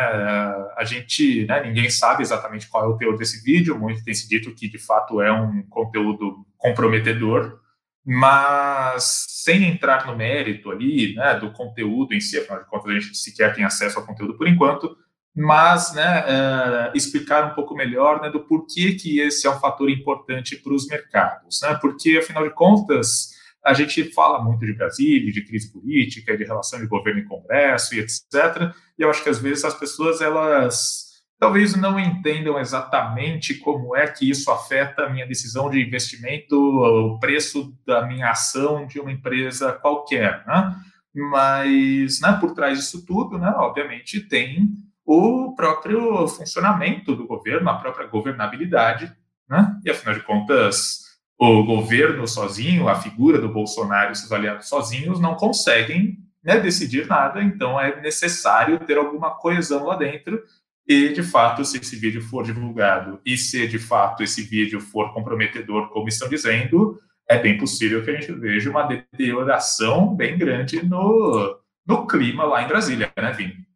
a 0.76 0.84
gente, 0.84 1.44
né, 1.46 1.60
ninguém 1.64 1.90
sabe 1.90 2.22
exatamente 2.22 2.68
qual 2.68 2.84
é 2.84 2.86
o 2.86 2.96
teor 2.96 3.18
desse 3.18 3.42
vídeo, 3.42 3.76
muito 3.76 4.04
tem 4.04 4.14
se 4.14 4.28
dito 4.28 4.54
que, 4.54 4.68
de 4.68 4.78
fato, 4.78 5.20
é 5.20 5.32
um 5.32 5.60
conteúdo 5.62 6.46
comprometedor, 6.56 7.58
mas 8.06 9.26
sem 9.28 9.64
entrar 9.64 10.06
no 10.06 10.16
mérito 10.16 10.70
ali, 10.70 11.16
né, 11.16 11.34
do 11.34 11.50
conteúdo 11.50 12.14
em 12.14 12.20
si, 12.20 12.38
afinal 12.38 12.60
de 12.60 12.66
contas, 12.66 12.90
a 12.90 12.94
gente 12.94 13.16
sequer 13.16 13.52
tem 13.52 13.64
acesso 13.64 13.98
ao 13.98 14.06
conteúdo 14.06 14.34
por 14.34 14.46
enquanto, 14.46 14.96
mas 15.34 15.92
né, 15.94 16.24
uh, 16.24 16.96
explicar 16.96 17.50
um 17.50 17.54
pouco 17.54 17.74
melhor 17.74 18.20
né, 18.20 18.30
do 18.30 18.40
porquê 18.40 18.94
que 18.94 19.18
esse 19.18 19.48
é 19.48 19.50
um 19.50 19.58
fator 19.58 19.90
importante 19.90 20.56
para 20.56 20.72
os 20.72 20.86
mercados. 20.86 21.60
Né? 21.62 21.76
Porque, 21.80 22.18
afinal 22.18 22.44
de 22.44 22.54
contas, 22.54 23.30
a 23.64 23.72
gente 23.74 24.04
fala 24.12 24.42
muito 24.42 24.64
de 24.64 24.72
Brasília, 24.72 25.32
de 25.32 25.44
crise 25.44 25.72
política, 25.72 26.36
de 26.36 26.44
relação 26.44 26.78
de 26.78 26.86
governo 26.86 27.20
e 27.20 27.24
Congresso 27.24 27.94
e 27.94 28.00
etc. 28.00 28.72
E 28.98 29.02
eu 29.02 29.10
acho 29.10 29.22
que 29.22 29.28
às 29.28 29.38
vezes 29.38 29.64
as 29.64 29.74
pessoas 29.74 30.20
elas 30.20 31.08
talvez 31.38 31.76
não 31.76 31.98
entendam 31.98 32.58
exatamente 32.58 33.54
como 33.54 33.96
é 33.96 34.06
que 34.06 34.28
isso 34.28 34.50
afeta 34.50 35.04
a 35.04 35.10
minha 35.10 35.26
decisão 35.26 35.70
de 35.70 35.80
investimento, 35.80 36.56
o 36.56 37.18
preço 37.20 37.72
da 37.86 38.04
minha 38.06 38.30
ação 38.30 38.86
de 38.86 38.98
uma 38.98 39.12
empresa 39.12 39.72
qualquer, 39.72 40.44
né? 40.46 40.74
Mas, 41.14 42.20
né, 42.20 42.36
por 42.40 42.52
trás 42.54 42.78
disso 42.78 43.04
tudo, 43.06 43.38
né, 43.38 43.52
obviamente 43.56 44.20
tem 44.20 44.68
o 45.04 45.54
próprio 45.54 46.28
funcionamento 46.28 47.14
do 47.16 47.26
governo, 47.26 47.70
a 47.70 47.78
própria 47.78 48.06
governabilidade, 48.06 49.12
né? 49.48 49.80
E 49.84 49.90
afinal 49.90 50.14
de 50.14 50.22
contas, 50.22 51.07
o 51.38 51.62
governo 51.62 52.26
sozinho, 52.26 52.88
a 52.88 52.96
figura 52.96 53.40
do 53.40 53.48
Bolsonaro 53.48 54.10
e 54.10 54.16
seus 54.16 54.32
aliados 54.32 54.68
sozinhos 54.68 55.20
não 55.20 55.36
conseguem 55.36 56.18
né, 56.42 56.58
decidir 56.58 57.06
nada, 57.06 57.42
então 57.42 57.80
é 57.80 58.00
necessário 58.00 58.78
ter 58.80 58.98
alguma 58.98 59.30
coesão 59.30 59.84
lá 59.84 59.96
dentro. 59.96 60.42
E, 60.86 61.10
de 61.10 61.22
fato, 61.22 61.64
se 61.64 61.78
esse 61.78 61.96
vídeo 61.96 62.22
for 62.22 62.42
divulgado 62.42 63.20
e 63.24 63.36
se, 63.36 63.68
de 63.68 63.78
fato, 63.78 64.22
esse 64.22 64.42
vídeo 64.42 64.80
for 64.80 65.12
comprometedor, 65.12 65.90
como 65.90 66.08
estão 66.08 66.28
dizendo, 66.28 66.98
é 67.28 67.38
bem 67.38 67.58
possível 67.58 68.02
que 68.02 68.10
a 68.10 68.18
gente 68.18 68.32
veja 68.32 68.70
uma 68.70 68.84
deterioração 68.84 70.16
bem 70.16 70.36
grande 70.36 70.82
no, 70.82 71.60
no 71.86 72.06
clima 72.06 72.44
lá 72.44 72.62
em 72.62 72.68
Brasília, 72.68 73.12
né, 73.16 73.32
Vini? 73.32 73.68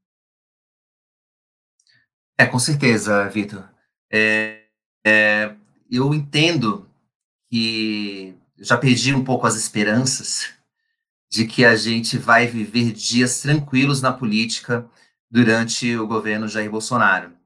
É, 2.39 2.47
com 2.47 2.59
certeza, 2.59 3.29
Vitor. 3.29 3.69
É, 4.11 4.63
é, 5.07 5.55
eu 5.91 6.15
entendo 6.15 6.91
que 7.53 8.35
já 8.57 8.79
perdi 8.79 9.15
um 9.15 9.23
pouco 9.23 9.47
as 9.47 9.57
esperanças 9.57 10.55
de 11.31 11.47
que 11.47 11.67
a 11.67 11.77
gente 11.77 12.17
vai 12.17 12.47
viver 12.47 12.93
dias 12.93 13.43
tranquilos 13.43 14.01
na 14.01 14.11
política 14.11 14.89
durante 15.31 15.95
o 15.95 16.07
governo 16.07 16.49
Jair 16.49 16.71
Bolsonaro. 16.71 17.37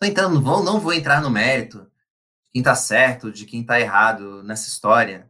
Então, 0.00 0.32
não 0.32 0.40
vou, 0.40 0.62
não 0.62 0.78
vou 0.78 0.92
entrar 0.92 1.20
no 1.20 1.28
mérito 1.28 1.78
de 1.78 2.52
quem 2.52 2.60
está 2.60 2.76
certo, 2.76 3.32
de 3.32 3.46
quem 3.46 3.62
está 3.62 3.80
errado 3.80 4.44
nessa 4.44 4.68
história. 4.68 5.28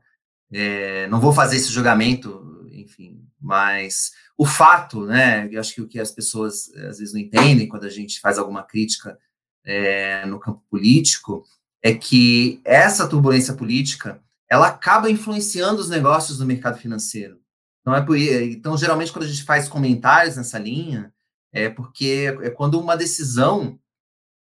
É, 0.53 1.07
não 1.07 1.19
vou 1.19 1.33
fazer 1.33 1.57
esse 1.57 1.73
julgamento, 1.73 2.69
enfim, 2.73 3.27
mas 3.41 4.13
o 4.37 4.45
fato, 4.45 5.07
né, 5.07 5.49
eu 5.51 5.59
acho 5.59 5.75
que 5.75 5.81
o 5.81 5.89
que 5.89 5.99
as 5.99 6.11
pessoas 6.11 6.69
às 6.75 6.99
vezes 6.99 7.15
não 7.15 7.21
entendem 7.21 7.67
quando 7.67 7.85
a 7.85 7.91
gente 7.91 8.21
faz 8.21 8.37
alguma 8.37 8.63
crítica 8.63 9.19
é, 9.65 10.27
no 10.27 10.39
campo 10.39 10.63
político 10.69 11.47
é 11.83 11.95
que 11.95 12.61
essa 12.65 13.09
turbulência 13.09 13.55
política 13.55 14.21
ela 14.51 14.69
acaba 14.69 15.11
influenciando 15.11 15.81
os 15.81 15.89
negócios 15.89 16.39
do 16.39 16.47
mercado 16.47 16.79
financeiro. 16.79 17.41
Então, 17.81 17.95
é 17.95 18.01
por, 18.01 18.17
então 18.17 18.77
geralmente, 18.77 19.12
quando 19.12 19.25
a 19.25 19.29
gente 19.29 19.45
faz 19.45 19.69
comentários 19.69 20.37
nessa 20.37 20.59
linha, 20.59 21.12
é 21.53 21.69
porque 21.69 22.35
é 22.43 22.51
quando 22.51 22.81
uma 22.81 22.97
decisão 22.97 23.79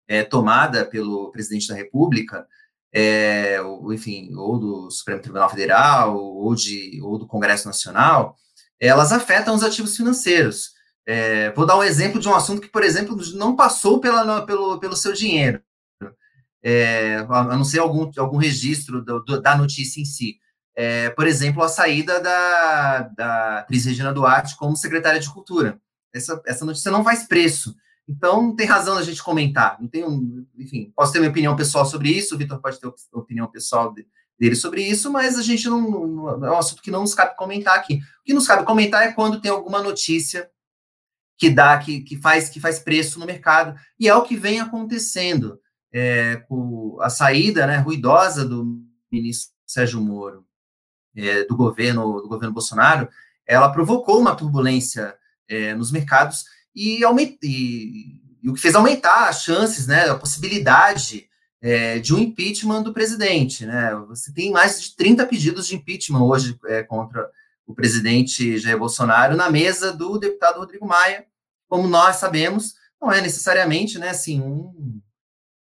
é 0.09 0.23
tomada 0.23 0.85
pelo 0.85 1.31
presidente 1.31 1.69
da 1.69 1.75
República, 1.75 2.47
é, 2.93 3.61
ou, 3.63 3.93
enfim, 3.93 4.35
ou 4.35 4.59
do 4.59 4.91
Supremo 4.91 5.23
Tribunal 5.23 5.49
Federal, 5.49 6.17
ou, 6.17 6.55
de, 6.55 7.01
ou 7.03 7.19
do 7.19 7.27
Congresso 7.27 7.67
Nacional, 7.67 8.37
elas 8.79 9.13
afetam 9.13 9.55
os 9.55 9.63
ativos 9.63 9.97
financeiros. 9.97 10.73
É, 11.07 11.51
vou 11.53 11.67
dar 11.67 11.79
um 11.79 11.83
exemplo 11.83 12.21
de 12.21 12.29
um 12.29 12.35
assunto 12.35 12.61
que, 12.61 12.69
por 12.69 12.83
exemplo, 12.85 13.17
não 13.35 13.57
passou 13.57 14.01
pela, 14.01 14.45
pelo, 14.45 14.79
pelo 14.79 14.97
seu 14.97 15.13
dinheiro, 15.13 15.63
é, 16.63 17.27
a 17.29 17.57
não 17.57 17.65
ser 17.65 17.81
algum, 17.81 18.11
algum 18.17 18.37
registro 18.37 19.05
do, 19.05 19.21
do, 19.21 19.41
da 19.41 19.57
notícia 19.57 20.01
em 20.01 20.05
si. 20.05 20.39
É, 20.75 21.11
por 21.11 21.27
exemplo, 21.27 21.63
a 21.63 21.69
saída 21.69 22.21
da, 22.21 23.01
da 23.15 23.67
Regina 23.69 24.13
Duarte 24.13 24.57
como 24.57 24.77
secretária 24.77 25.21
de 25.21 25.31
Cultura. 25.31 25.81
Essa, 26.15 26.41
essa 26.47 26.65
notícia 26.65 26.91
não 26.91 27.05
faz 27.05 27.25
preço. 27.25 27.75
Então, 28.09 28.43
não 28.43 28.57
tem 28.57 28.67
razão 28.67 28.97
a 28.97 29.03
gente 29.03 29.23
comentar. 29.23 29.77
Não 29.81 29.89
tem 29.89 30.05
um, 30.05 30.47
enfim, 30.57 30.93
posso 30.95 31.13
ter 31.13 31.19
minha 31.19 31.31
opinião 31.31 31.57
pessoal 31.57 31.85
sobre 31.85 32.11
isso, 32.11 32.35
o 32.35 32.39
Vitor 32.39 32.61
pode 32.61 32.81
ter 32.81 32.91
opinião 33.13 33.47
pessoal 33.49 33.93
de, 33.93 34.07
dele 34.39 34.57
sobre 34.57 34.83
isso, 34.83 35.11
mas 35.11 35.39
a 35.39 35.43
gente 35.43 35.69
não, 35.69 35.81
não, 35.81 36.47
é 36.47 36.51
um 36.51 36.59
assunto 36.59 36.83
que 36.83 36.91
não 36.91 37.03
nos 37.03 37.15
cabe 37.15 37.37
comentar 37.37 37.77
aqui. 37.77 38.01
O 38.21 38.25
que 38.25 38.35
nos 38.35 38.47
cabe 38.47 38.65
comentar 38.65 39.03
é 39.03 39.13
quando 39.13 39.41
tem 39.41 39.51
alguma 39.51 39.83
notícia 39.83 40.51
que 41.39 41.51
dá, 41.51 41.79
que, 41.79 42.01
que 42.01 42.17
faz 42.17 42.49
que 42.49 42.61
faz 42.61 42.79
preço 42.79 43.19
no 43.19 43.27
mercado, 43.27 43.79
e 43.99 44.09
é 44.09 44.15
o 44.15 44.23
que 44.23 44.37
vem 44.37 44.61
acontecendo 44.61 45.59
é, 45.93 46.37
com 46.49 46.97
a 47.01 47.11
saída 47.11 47.67
né, 47.67 47.77
ruidosa 47.77 48.45
do 48.45 48.83
ministro 49.11 49.55
Sérgio 49.67 50.01
Moro 50.01 50.45
é, 51.15 51.45
do 51.45 51.57
governo 51.57 52.21
do 52.21 52.29
governo 52.29 52.55
Bolsonaro, 52.55 53.09
ela 53.47 53.71
provocou 53.71 54.21
uma 54.21 54.35
turbulência 54.35 55.15
é, 55.49 55.75
nos 55.75 55.93
mercados 55.93 56.45
e, 56.75 57.03
e, 57.03 58.21
e, 58.43 58.49
o 58.49 58.55
que 58.55 58.61
fez 58.61 58.75
aumentar 58.75 59.29
as 59.29 59.43
chances, 59.43 59.87
né, 59.87 60.09
a 60.09 60.15
possibilidade 60.15 61.29
é, 61.61 61.99
de 61.99 62.15
um 62.15 62.19
impeachment 62.19 62.83
do 62.83 62.93
presidente. 62.93 63.67
Né? 63.67 63.95
Você 64.09 64.33
tem 64.33 64.51
mais 64.51 64.81
de 64.83 64.97
30 64.97 65.27
pedidos 65.27 65.67
de 65.67 65.77
impeachment 65.77 66.25
hoje 66.25 66.59
é, 66.67 66.83
contra 66.83 67.31
o 67.67 67.75
presidente 67.75 68.59
Jair 68.59 68.79
Bolsonaro 68.79 69.37
na 69.37 69.51
mesa 69.51 69.93
do 69.93 70.19
deputado 70.19 70.59
Rodrigo 70.59 70.87
Maia. 70.87 71.27
Como 71.69 71.87
nós 71.87 72.17
sabemos, 72.17 72.75
não 73.01 73.13
é 73.13 73.21
necessariamente 73.21 73.99
né, 73.99 74.09
assim, 74.09 74.41
um 74.41 75.01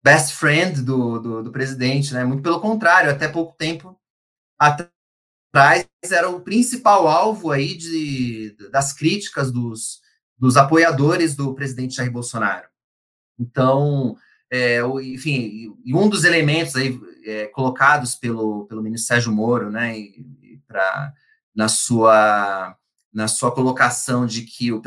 best 0.03 0.35
friend 0.35 0.81
do, 0.81 1.19
do, 1.19 1.43
do 1.43 1.51
presidente, 1.51 2.13
né? 2.13 2.23
muito 2.23 2.43
pelo 2.43 2.61
contrário, 2.61 3.11
até 3.11 3.27
pouco 3.27 3.55
tempo 3.57 3.99
atrás 4.57 5.85
era 6.03 6.29
o 6.29 6.41
principal 6.41 7.07
alvo 7.07 7.51
aí 7.51 7.75
de, 7.75 8.55
das 8.71 8.93
críticas 8.93 9.51
dos, 9.51 9.99
dos 10.37 10.57
apoiadores 10.57 11.35
do 11.35 11.53
presidente 11.53 11.95
Jair 11.95 12.11
Bolsonaro. 12.11 12.67
Então, 13.37 14.15
é, 14.51 14.81
enfim, 15.01 15.75
e 15.83 15.93
um 15.93 16.09
dos 16.09 16.23
elementos 16.23 16.75
aí 16.75 16.99
é, 17.25 17.47
colocados 17.47 18.15
pelo, 18.15 18.65
pelo 18.65 18.81
ministro 18.81 19.07
Sérgio 19.07 19.31
Moro, 19.31 19.69
né, 19.69 19.95
para 20.67 21.13
na 21.55 21.67
sua 21.67 22.75
na 23.11 23.27
sua 23.27 23.51
colocação 23.51 24.25
de 24.25 24.43
que 24.43 24.71
o 24.71 24.81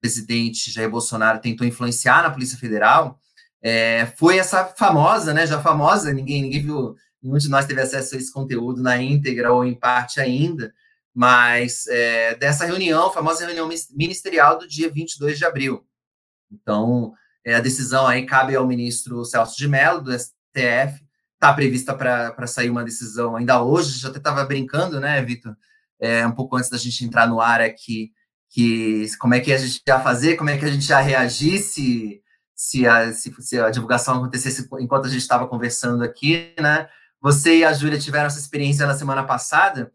presidente 0.00 0.70
Jair 0.70 0.90
Bolsonaro 0.90 1.40
tentou 1.40 1.66
influenciar 1.66 2.22
na 2.22 2.30
Polícia 2.30 2.58
Federal, 2.58 3.18
é, 3.62 4.06
foi 4.16 4.38
essa 4.38 4.64
famosa, 4.64 5.34
né, 5.34 5.46
já 5.46 5.60
famosa, 5.60 6.12
ninguém 6.12 6.42
ninguém 6.42 6.62
viu, 6.62 6.94
nenhum 7.22 7.38
de 7.38 7.48
nós 7.48 7.66
teve 7.66 7.80
acesso 7.80 8.14
a 8.14 8.18
esse 8.18 8.32
conteúdo 8.32 8.82
na 8.82 9.00
íntegra 9.02 9.52
ou 9.52 9.64
em 9.64 9.74
parte 9.74 10.20
ainda, 10.20 10.72
mas 11.14 11.86
é, 11.88 12.34
dessa 12.36 12.64
reunião, 12.64 13.12
famosa 13.12 13.44
reunião 13.44 13.68
ministerial 13.94 14.58
do 14.58 14.68
dia 14.68 14.90
22 14.90 15.38
de 15.38 15.44
abril. 15.44 15.84
Então, 16.50 17.12
é, 17.44 17.54
a 17.54 17.60
decisão 17.60 18.06
aí 18.06 18.24
cabe 18.24 18.54
ao 18.54 18.66
ministro 18.66 19.24
Celso 19.24 19.56
de 19.56 19.66
Mello, 19.66 20.00
do 20.00 20.12
STF. 20.12 21.02
Está 21.34 21.52
prevista 21.52 21.94
para 21.94 22.46
sair 22.46 22.70
uma 22.70 22.84
decisão 22.84 23.36
ainda 23.36 23.62
hoje. 23.62 23.98
Já 23.98 24.08
até 24.08 24.18
estava 24.18 24.44
brincando, 24.44 25.00
né, 25.00 25.22
Vitor? 25.22 25.56
É, 26.00 26.26
um 26.26 26.32
pouco 26.32 26.56
antes 26.56 26.70
da 26.70 26.78
gente 26.78 27.04
entrar 27.04 27.26
no 27.26 27.40
ar 27.40 27.60
aqui, 27.60 28.12
que 28.50 29.06
como 29.18 29.34
é 29.34 29.40
que 29.40 29.52
a 29.52 29.56
gente 29.56 29.82
ia 29.86 30.00
fazer, 30.00 30.36
como 30.36 30.50
é 30.50 30.58
que 30.58 30.64
a 30.64 30.70
gente 30.70 30.88
ia 30.88 31.00
reagir 31.00 31.58
se, 31.58 32.22
se, 32.58 32.88
a, 32.88 33.12
se, 33.12 33.32
se 33.40 33.60
a 33.60 33.70
divulgação 33.70 34.16
acontecesse 34.16 34.68
enquanto 34.80 35.06
a 35.06 35.08
gente 35.08 35.20
estava 35.20 35.46
conversando 35.46 36.02
aqui, 36.02 36.52
né? 36.60 36.90
Você 37.20 37.58
e 37.58 37.64
a 37.64 37.72
Júlia 37.72 38.00
tiveram 38.00 38.26
essa 38.26 38.40
experiência 38.40 38.84
na 38.84 38.96
semana 38.96 39.24
passada 39.24 39.94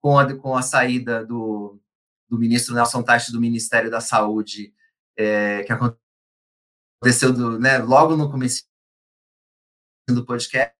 com 0.00 0.16
a, 0.16 0.36
com 0.36 0.56
a 0.56 0.62
saída 0.62 1.26
do, 1.26 1.80
do 2.28 2.38
ministro 2.38 2.76
Nelson 2.76 3.02
Teich 3.02 3.32
do 3.32 3.40
Ministério 3.40 3.90
da 3.90 4.00
Saúde, 4.00 4.72
é, 5.16 5.64
que 5.64 5.72
aconteceu 5.72 7.32
do, 7.32 7.58
né, 7.58 7.78
logo 7.78 8.16
no 8.16 8.30
começo 8.30 8.62
do 10.08 10.24
podcast, 10.24 10.72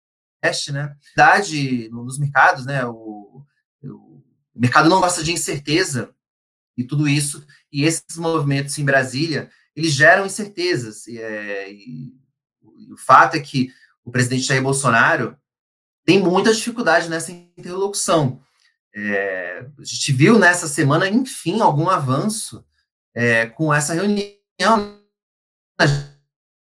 né? 0.71 0.97
Verdade 1.17 1.89
nos 1.91 2.21
mercados, 2.21 2.65
né? 2.65 2.87
O, 2.87 3.45
o, 3.83 4.23
mercado 4.55 4.89
não 4.89 5.01
gosta 5.01 5.25
de 5.25 5.33
incerteza 5.33 6.15
e 6.77 6.85
tudo 6.85 7.09
isso, 7.09 7.45
e 7.73 7.83
esses 7.83 8.17
movimentos 8.17 8.79
em 8.79 8.85
Brasília, 8.85 9.51
eles 9.79 9.93
geram 9.93 10.27
incertezas. 10.27 11.07
E, 11.07 11.19
é, 11.19 11.73
e, 11.73 12.13
o 12.93 12.97
fato 12.97 13.37
é 13.37 13.41
que 13.41 13.73
o 14.05 14.11
presidente 14.11 14.43
Jair 14.43 14.63
Bolsonaro 14.63 15.37
tem 16.05 16.23
muita 16.23 16.53
dificuldade 16.53 17.09
nessa 17.09 17.31
interlocução. 17.31 18.41
É, 18.95 19.67
a 19.79 19.85
gente 19.85 20.13
viu 20.13 20.39
nessa 20.39 20.67
semana, 20.67 21.09
enfim, 21.09 21.61
algum 21.61 21.89
avanço 21.89 22.65
é, 23.15 23.47
com 23.47 23.73
essa 23.73 23.95
reunião 23.95 24.99
a 25.81 25.87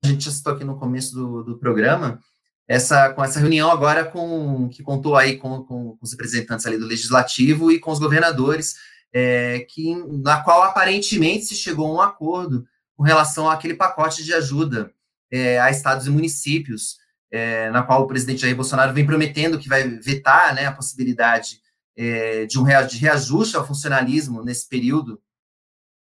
gente 0.06 0.24
já 0.24 0.30
citou 0.30 0.52
aqui 0.52 0.64
no 0.64 0.78
começo 0.78 1.14
do, 1.14 1.42
do 1.42 1.58
programa, 1.58 2.20
essa, 2.68 3.12
com 3.12 3.24
essa 3.24 3.40
reunião 3.40 3.70
agora 3.70 4.04
com 4.04 4.68
que 4.68 4.82
contou 4.82 5.16
aí 5.16 5.36
com, 5.36 5.62
com, 5.64 5.96
com 5.96 5.98
os 6.02 6.12
representantes 6.12 6.66
ali 6.66 6.76
do 6.76 6.86
legislativo 6.86 7.70
e 7.72 7.78
com 7.78 7.90
os 7.90 7.98
governadores, 7.98 8.74
é, 9.12 9.60
que 9.60 9.94
na 10.22 10.42
qual 10.42 10.62
aparentemente 10.62 11.46
se 11.46 11.54
chegou 11.54 11.86
a 11.86 11.94
um 11.94 12.00
acordo 12.00 12.66
com 12.97 13.03
relação 13.03 13.49
àquele 13.49 13.74
pacote 13.74 14.24
de 14.24 14.32
ajuda 14.32 14.92
é, 15.30 15.61
a 15.61 15.70
estados 15.70 16.07
e 16.07 16.11
municípios, 16.11 16.99
é, 17.30 17.70
na 17.70 17.82
qual 17.82 18.03
o 18.03 18.07
presidente 18.07 18.40
Jair 18.40 18.57
Bolsonaro 18.57 18.94
vem 18.94 19.05
prometendo 19.05 19.59
que 19.59 19.68
vai 19.68 19.86
vetar 19.88 20.55
né, 20.55 20.66
a 20.66 20.72
possibilidade 20.72 21.61
é, 21.97 22.47
de 22.47 22.59
um 22.59 22.64
de 22.64 22.99
reajuste 22.99 23.57
ao 23.57 23.66
funcionalismo 23.66 24.42
nesse 24.42 24.68
período, 24.68 25.20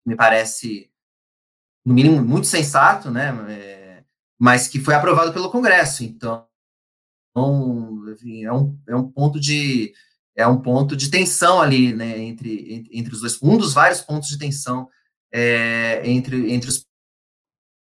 me 0.04 0.14
parece 0.14 0.90
no 1.84 1.94
mínimo, 1.94 2.20
muito 2.22 2.46
sensato, 2.48 3.10
né? 3.10 3.30
É, 3.48 4.04
mas 4.38 4.66
que 4.68 4.80
foi 4.80 4.94
aprovado 4.94 5.32
pelo 5.32 5.50
Congresso. 5.50 6.02
Então, 6.04 6.46
enfim, 8.12 8.44
é, 8.44 8.52
um, 8.52 8.78
é 8.88 8.96
um 8.96 9.08
ponto 9.08 9.38
de 9.38 9.94
é 10.34 10.46
um 10.46 10.60
ponto 10.60 10.94
de 10.94 11.10
tensão 11.10 11.62
ali, 11.62 11.94
né, 11.94 12.18
entre, 12.18 12.86
entre 12.92 13.14
os 13.14 13.20
dois, 13.20 13.42
um 13.42 13.56
dos 13.56 13.72
vários 13.72 14.02
pontos 14.02 14.28
de 14.28 14.36
tensão 14.36 14.86
é, 15.36 16.00
entre, 16.08 16.50
entre 16.50 16.70
os 16.70 16.86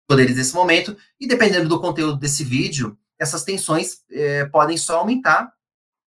poderes 0.08 0.36
nesse 0.36 0.52
momento, 0.52 0.96
e 1.20 1.28
dependendo 1.28 1.68
do 1.68 1.80
conteúdo 1.80 2.18
desse 2.18 2.42
vídeo, 2.42 2.98
essas 3.16 3.44
tensões 3.44 4.02
é, 4.10 4.44
podem 4.46 4.76
só 4.76 4.98
aumentar, 4.98 5.52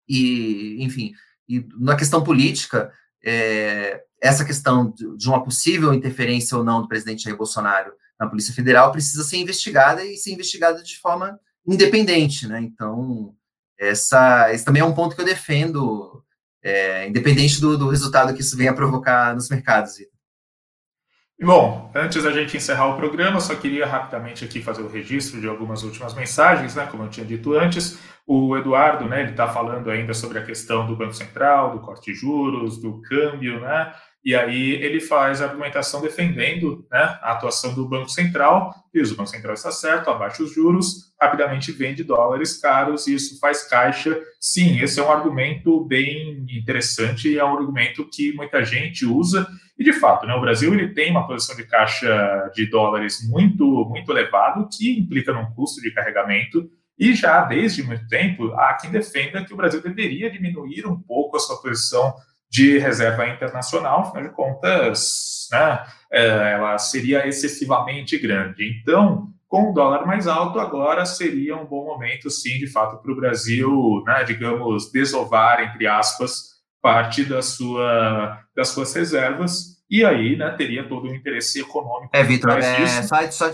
e, 0.08 0.76
enfim, 0.78 1.12
e 1.48 1.66
na 1.76 1.96
questão 1.96 2.22
política, 2.22 2.92
é, 3.24 4.00
essa 4.22 4.44
questão 4.44 4.94
de 5.16 5.28
uma 5.28 5.42
possível 5.42 5.92
interferência 5.92 6.56
ou 6.56 6.62
não 6.62 6.82
do 6.82 6.88
presidente 6.88 7.24
Jair 7.24 7.36
Bolsonaro 7.36 7.92
na 8.18 8.28
Polícia 8.28 8.54
Federal 8.54 8.92
precisa 8.92 9.24
ser 9.24 9.38
investigada 9.38 10.04
e 10.04 10.16
ser 10.16 10.30
investigada 10.30 10.82
de 10.84 10.96
forma 10.98 11.38
independente, 11.66 12.46
né? 12.46 12.60
Então, 12.60 13.34
essa, 13.76 14.52
esse 14.52 14.64
também 14.64 14.82
é 14.82 14.84
um 14.84 14.94
ponto 14.94 15.16
que 15.16 15.20
eu 15.20 15.26
defendo, 15.26 16.24
é, 16.62 17.08
independente 17.08 17.60
do, 17.60 17.76
do, 17.76 17.88
resultado 17.88 18.32
que 18.34 18.40
isso 18.40 18.56
venha 18.56 18.70
a 18.70 18.74
provocar 18.74 19.34
nos 19.34 19.48
mercados. 19.48 19.94
Bom, 21.42 21.90
antes 21.94 22.22
da 22.22 22.30
gente 22.30 22.56
encerrar 22.56 22.86
o 22.88 22.96
programa, 22.96 23.40
só 23.40 23.54
queria 23.56 23.86
rapidamente 23.86 24.44
aqui 24.44 24.62
fazer 24.62 24.82
o 24.82 24.88
registro 24.88 25.40
de 25.40 25.48
algumas 25.48 25.82
últimas 25.82 26.14
mensagens, 26.14 26.76
né? 26.76 26.86
Como 26.86 27.02
eu 27.02 27.10
tinha 27.10 27.26
dito 27.26 27.54
antes, 27.54 27.98
o 28.26 28.56
Eduardo, 28.56 29.06
né? 29.08 29.20
Ele 29.22 29.32
está 29.32 29.48
falando 29.48 29.90
ainda 29.90 30.14
sobre 30.14 30.38
a 30.38 30.44
questão 30.44 30.86
do 30.86 30.96
Banco 30.96 31.12
Central, 31.12 31.72
do 31.72 31.80
corte 31.80 32.12
de 32.12 32.18
juros, 32.18 32.80
do 32.80 33.00
câmbio, 33.02 33.60
né? 33.60 33.92
E 34.24 34.34
aí 34.34 34.72
ele 34.82 35.00
faz 35.00 35.42
a 35.42 35.44
argumentação 35.44 36.00
defendendo 36.00 36.86
né, 36.90 37.18
a 37.20 37.32
atuação 37.32 37.74
do 37.74 37.86
Banco 37.86 38.08
Central, 38.08 38.74
diz 38.92 39.10
o 39.10 39.16
Banco 39.16 39.28
Central 39.28 39.52
está 39.52 39.70
certo, 39.70 40.08
abaixa 40.08 40.42
os 40.42 40.54
juros, 40.54 41.12
rapidamente 41.20 41.70
vende 41.72 42.02
dólares 42.02 42.56
caros 42.56 43.06
e 43.06 43.14
isso 43.14 43.38
faz 43.38 43.68
caixa. 43.68 44.18
Sim, 44.40 44.80
esse 44.80 44.98
é 44.98 45.02
um 45.02 45.12
argumento 45.12 45.84
bem 45.84 46.46
interessante 46.48 47.28
e 47.28 47.38
é 47.38 47.44
um 47.44 47.54
argumento 47.54 48.08
que 48.10 48.32
muita 48.32 48.64
gente 48.64 49.04
usa. 49.04 49.46
E 49.78 49.84
de 49.84 49.92
fato, 49.92 50.26
né, 50.26 50.34
o 50.34 50.40
Brasil 50.40 50.72
ele 50.72 50.94
tem 50.94 51.10
uma 51.10 51.26
posição 51.26 51.54
de 51.54 51.66
caixa 51.66 52.50
de 52.54 52.64
dólares 52.64 53.28
muito, 53.28 53.84
muito 53.90 54.10
elevado, 54.10 54.66
que 54.72 54.98
implica 54.98 55.34
num 55.34 55.50
custo 55.52 55.82
de 55.82 55.92
carregamento. 55.92 56.66
E 56.98 57.12
já 57.12 57.42
desde 57.42 57.82
muito 57.82 58.06
tempo 58.06 58.54
há 58.54 58.72
quem 58.74 58.90
defenda 58.90 59.44
que 59.44 59.52
o 59.52 59.56
Brasil 59.56 59.82
deveria 59.82 60.30
diminuir 60.30 60.86
um 60.86 60.98
pouco 60.98 61.36
a 61.36 61.40
sua 61.40 61.60
posição 61.60 62.14
de 62.54 62.78
reserva 62.78 63.26
internacional, 63.26 64.02
afinal 64.02 64.22
de 64.22 64.28
contas, 64.28 65.48
né, 65.50 65.84
é, 66.12 66.52
ela 66.52 66.78
seria 66.78 67.26
excessivamente 67.26 68.16
grande. 68.16 68.80
Então, 68.80 69.28
com 69.48 69.70
o 69.70 69.72
dólar 69.72 70.06
mais 70.06 70.28
alto, 70.28 70.60
agora 70.60 71.04
seria 71.04 71.56
um 71.56 71.66
bom 71.66 71.84
momento, 71.84 72.30
sim, 72.30 72.56
de 72.56 72.68
fato, 72.68 73.02
para 73.02 73.10
o 73.10 73.16
Brasil, 73.16 74.04
né, 74.06 74.22
digamos, 74.22 74.92
desovar, 74.92 75.64
entre 75.64 75.88
aspas, 75.88 76.54
parte 76.80 77.24
da 77.24 77.42
sua, 77.42 78.40
das 78.54 78.68
suas 78.68 78.94
reservas, 78.94 79.82
e 79.90 80.04
aí 80.04 80.36
né, 80.36 80.48
teria 80.56 80.88
todo 80.88 81.08
o 81.08 81.14
interesse 81.14 81.60
econômico. 81.60 82.16
É, 82.16 82.22
Vitor, 82.22 82.56
é, 82.56 83.02
só, 83.02 83.30
só, 83.32 83.50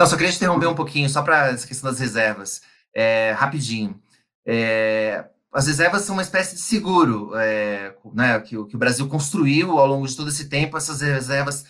Não, 0.00 0.06
só 0.06 0.16
queria 0.16 0.30
te 0.30 0.36
interromper 0.36 0.68
um 0.68 0.76
pouquinho, 0.76 1.08
só 1.08 1.24
para 1.24 1.48
essa 1.48 1.66
questão 1.66 1.90
das 1.90 1.98
reservas, 1.98 2.62
é, 2.94 3.32
rapidinho. 3.32 4.00
É, 4.46 5.24
as 5.52 5.66
reservas 5.66 6.02
são 6.02 6.16
uma 6.16 6.22
espécie 6.22 6.54
de 6.54 6.62
seguro 6.62 7.36
é, 7.36 7.94
né, 8.14 8.40
que, 8.40 8.50
que, 8.64 8.76
o 8.76 8.78
Brasil 8.78 9.06
construiu 9.06 9.78
ao 9.78 9.86
longo 9.86 10.06
de 10.06 10.16
todo 10.16 10.30
esse 10.30 10.48
tempo. 10.48 10.76
Essas 10.78 11.02
reservas 11.02 11.66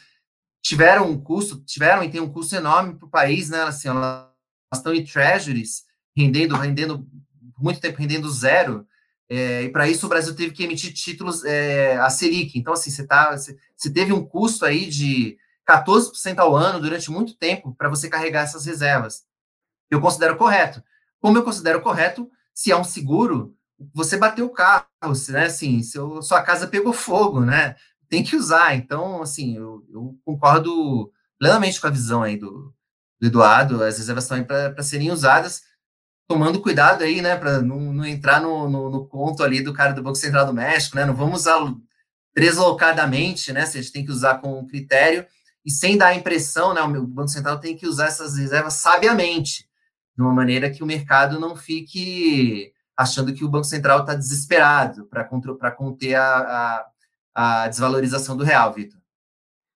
tiveram 0.62 1.10
um 1.10 1.20
custo, 1.20 1.60
tiveram 1.64 2.04
e 2.04 2.10
tem 2.10 2.20
um 2.20 2.32
custo 2.32 2.54
enorme 2.54 2.94
para 2.94 3.06
o 3.06 3.10
país, 3.10 3.50
né? 3.50 3.62
Assim, 3.62 3.88
elas 3.88 4.28
estão 4.72 4.94
em 4.94 5.04
treasuries, 5.04 5.82
rendendo, 6.16 6.54
rendendo 6.54 7.04
muito 7.58 7.80
tempo, 7.80 7.98
rendendo 7.98 8.30
zero. 8.30 8.86
É, 9.28 9.64
e 9.64 9.68
para 9.70 9.88
isso 9.88 10.06
o 10.06 10.08
Brasil 10.08 10.36
teve 10.36 10.52
que 10.52 10.62
emitir 10.62 10.92
títulos 10.92 11.44
é, 11.44 11.96
a 11.96 12.08
Selic. 12.08 12.56
Então, 12.56 12.74
assim, 12.74 12.90
você, 12.90 13.04
tá, 13.04 13.36
você, 13.36 13.58
você 13.76 13.90
teve 13.90 14.12
um 14.12 14.24
custo 14.24 14.64
aí 14.64 14.86
de 14.88 15.36
14% 15.68 16.38
ao 16.38 16.54
ano 16.54 16.80
durante 16.80 17.10
muito 17.10 17.34
tempo 17.34 17.74
para 17.74 17.88
você 17.88 18.08
carregar 18.08 18.42
essas 18.42 18.64
reservas. 18.64 19.24
Eu 19.90 20.00
considero 20.00 20.36
correto. 20.36 20.82
Como 21.20 21.36
eu 21.36 21.42
considero 21.42 21.80
correto, 21.80 22.30
se 22.54 22.70
é 22.70 22.76
um 22.76 22.84
seguro, 22.84 23.56
você 23.94 24.16
bateu 24.16 24.46
o 24.46 24.52
carro, 24.52 24.86
né? 25.30 25.46
Assim, 25.46 25.82
seu, 25.82 26.22
sua 26.22 26.42
casa 26.42 26.66
pegou 26.66 26.92
fogo, 26.92 27.40
né? 27.40 27.76
Tem 28.08 28.22
que 28.22 28.36
usar. 28.36 28.74
Então, 28.74 29.22
assim, 29.22 29.56
eu, 29.56 29.84
eu 29.90 30.18
concordo 30.24 31.10
plenamente 31.38 31.80
com 31.80 31.86
a 31.86 31.90
visão 31.90 32.22
aí 32.22 32.36
do, 32.36 32.72
do 33.20 33.26
Eduardo, 33.26 33.82
as 33.82 33.98
reservas 33.98 34.24
estão 34.24 34.36
aí 34.36 34.44
para 34.44 34.82
serem 34.82 35.10
usadas, 35.10 35.62
tomando 36.28 36.60
cuidado 36.60 37.04
aí, 37.04 37.20
né, 37.20 37.36
para 37.36 37.60
não, 37.60 37.92
não, 37.92 38.04
entrar 38.04 38.40
no, 38.40 38.68
no, 38.68 38.90
no, 38.90 39.06
conto 39.06 39.42
ali 39.42 39.62
do 39.62 39.72
cara 39.72 39.92
do 39.92 40.02
Banco 40.02 40.16
Central 40.16 40.46
do 40.46 40.52
México, 40.52 40.96
né, 40.96 41.04
não 41.04 41.14
vamos 41.14 41.40
usar 41.40 41.58
deslocadamente, 42.34 43.52
né, 43.52 43.62
a 43.62 43.66
gente 43.66 43.92
tem 43.92 44.04
que 44.04 44.10
usar 44.10 44.38
com 44.38 44.66
critério 44.66 45.26
e 45.64 45.70
sem 45.70 45.96
dar 45.96 46.08
a 46.08 46.14
impressão, 46.14 46.74
né, 46.74 46.80
o 46.80 47.06
Banco 47.06 47.28
Central 47.28 47.60
tem 47.60 47.76
que 47.76 47.86
usar 47.86 48.06
essas 48.06 48.36
reservas 48.36 48.74
sabiamente, 48.74 49.68
de 50.16 50.22
uma 50.22 50.32
maneira 50.32 50.70
que 50.70 50.82
o 50.82 50.86
mercado 50.86 51.38
não 51.38 51.54
fique 51.54 52.72
achando 52.96 53.32
que 53.32 53.44
o 53.44 53.48
Banco 53.48 53.64
Central 53.64 54.00
está 54.00 54.14
desesperado 54.14 55.06
para 55.06 55.70
conter 55.70 56.14
a, 56.14 56.86
a, 57.34 57.62
a 57.64 57.68
desvalorização 57.68 58.36
do 58.36 58.44
real, 58.44 58.72
Vitor. 58.72 59.00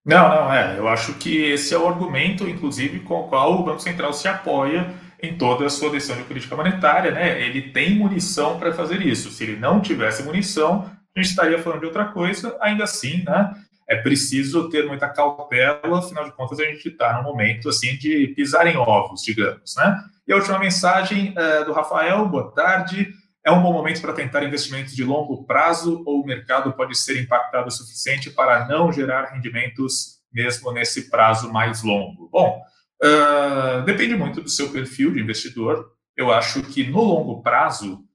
Não, 0.04 0.28
não, 0.28 0.52
é. 0.52 0.78
Eu 0.78 0.86
acho 0.86 1.14
que 1.14 1.36
esse 1.36 1.74
é 1.74 1.78
o 1.78 1.88
argumento, 1.88 2.48
inclusive, 2.48 3.00
com 3.00 3.22
o 3.22 3.28
qual 3.28 3.60
o 3.60 3.64
Banco 3.64 3.80
Central 3.80 4.12
se 4.12 4.28
apoia 4.28 4.94
em 5.20 5.36
toda 5.36 5.66
a 5.66 5.70
sua 5.70 5.90
decisão 5.90 6.16
de 6.16 6.22
política 6.22 6.54
monetária, 6.54 7.10
né? 7.10 7.42
Ele 7.42 7.72
tem 7.72 7.96
munição 7.96 8.58
para 8.58 8.72
fazer 8.72 9.04
isso. 9.04 9.30
Se 9.30 9.42
ele 9.42 9.56
não 9.56 9.80
tivesse 9.80 10.22
munição, 10.22 10.88
a 11.14 11.20
gente 11.20 11.30
estaria 11.30 11.58
falando 11.58 11.80
de 11.80 11.86
outra 11.86 12.04
coisa. 12.04 12.56
Ainda 12.60 12.84
assim, 12.84 13.24
né? 13.24 13.52
É 13.88 13.96
preciso 13.96 14.68
ter 14.68 14.86
muita 14.86 15.08
cautela, 15.08 15.98
afinal 15.98 16.24
de 16.24 16.32
contas, 16.32 16.58
a 16.58 16.64
gente 16.64 16.88
está 16.88 17.16
num 17.16 17.22
momento 17.22 17.68
assim 17.68 17.96
de 17.96 18.28
pisar 18.34 18.66
em 18.66 18.76
ovos, 18.76 19.22
digamos, 19.22 19.74
né? 19.76 19.96
E 20.26 20.32
a 20.32 20.36
última 20.36 20.58
mensagem 20.58 21.32
é, 21.36 21.64
do 21.64 21.72
Rafael, 21.72 22.26
boa 22.28 22.50
tarde. 22.52 23.12
É 23.44 23.52
um 23.52 23.62
bom 23.62 23.72
momento 23.72 24.00
para 24.00 24.12
tentar 24.12 24.42
investimentos 24.42 24.92
de 24.92 25.04
longo 25.04 25.44
prazo 25.44 26.02
ou 26.04 26.20
o 26.20 26.26
mercado 26.26 26.72
pode 26.72 26.98
ser 26.98 27.20
impactado 27.22 27.68
o 27.68 27.70
suficiente 27.70 28.28
para 28.28 28.66
não 28.66 28.92
gerar 28.92 29.26
rendimentos 29.26 30.16
mesmo 30.32 30.72
nesse 30.72 31.08
prazo 31.08 31.52
mais 31.52 31.82
longo? 31.84 32.28
Bom, 32.28 32.60
uh, 33.04 33.82
depende 33.84 34.16
muito 34.16 34.40
do 34.40 34.50
seu 34.50 34.70
perfil 34.70 35.12
de 35.12 35.20
investidor. 35.20 35.92
Eu 36.16 36.32
acho 36.32 36.60
que 36.64 36.84
no 36.84 37.02
longo 37.02 37.40
prazo 37.40 38.05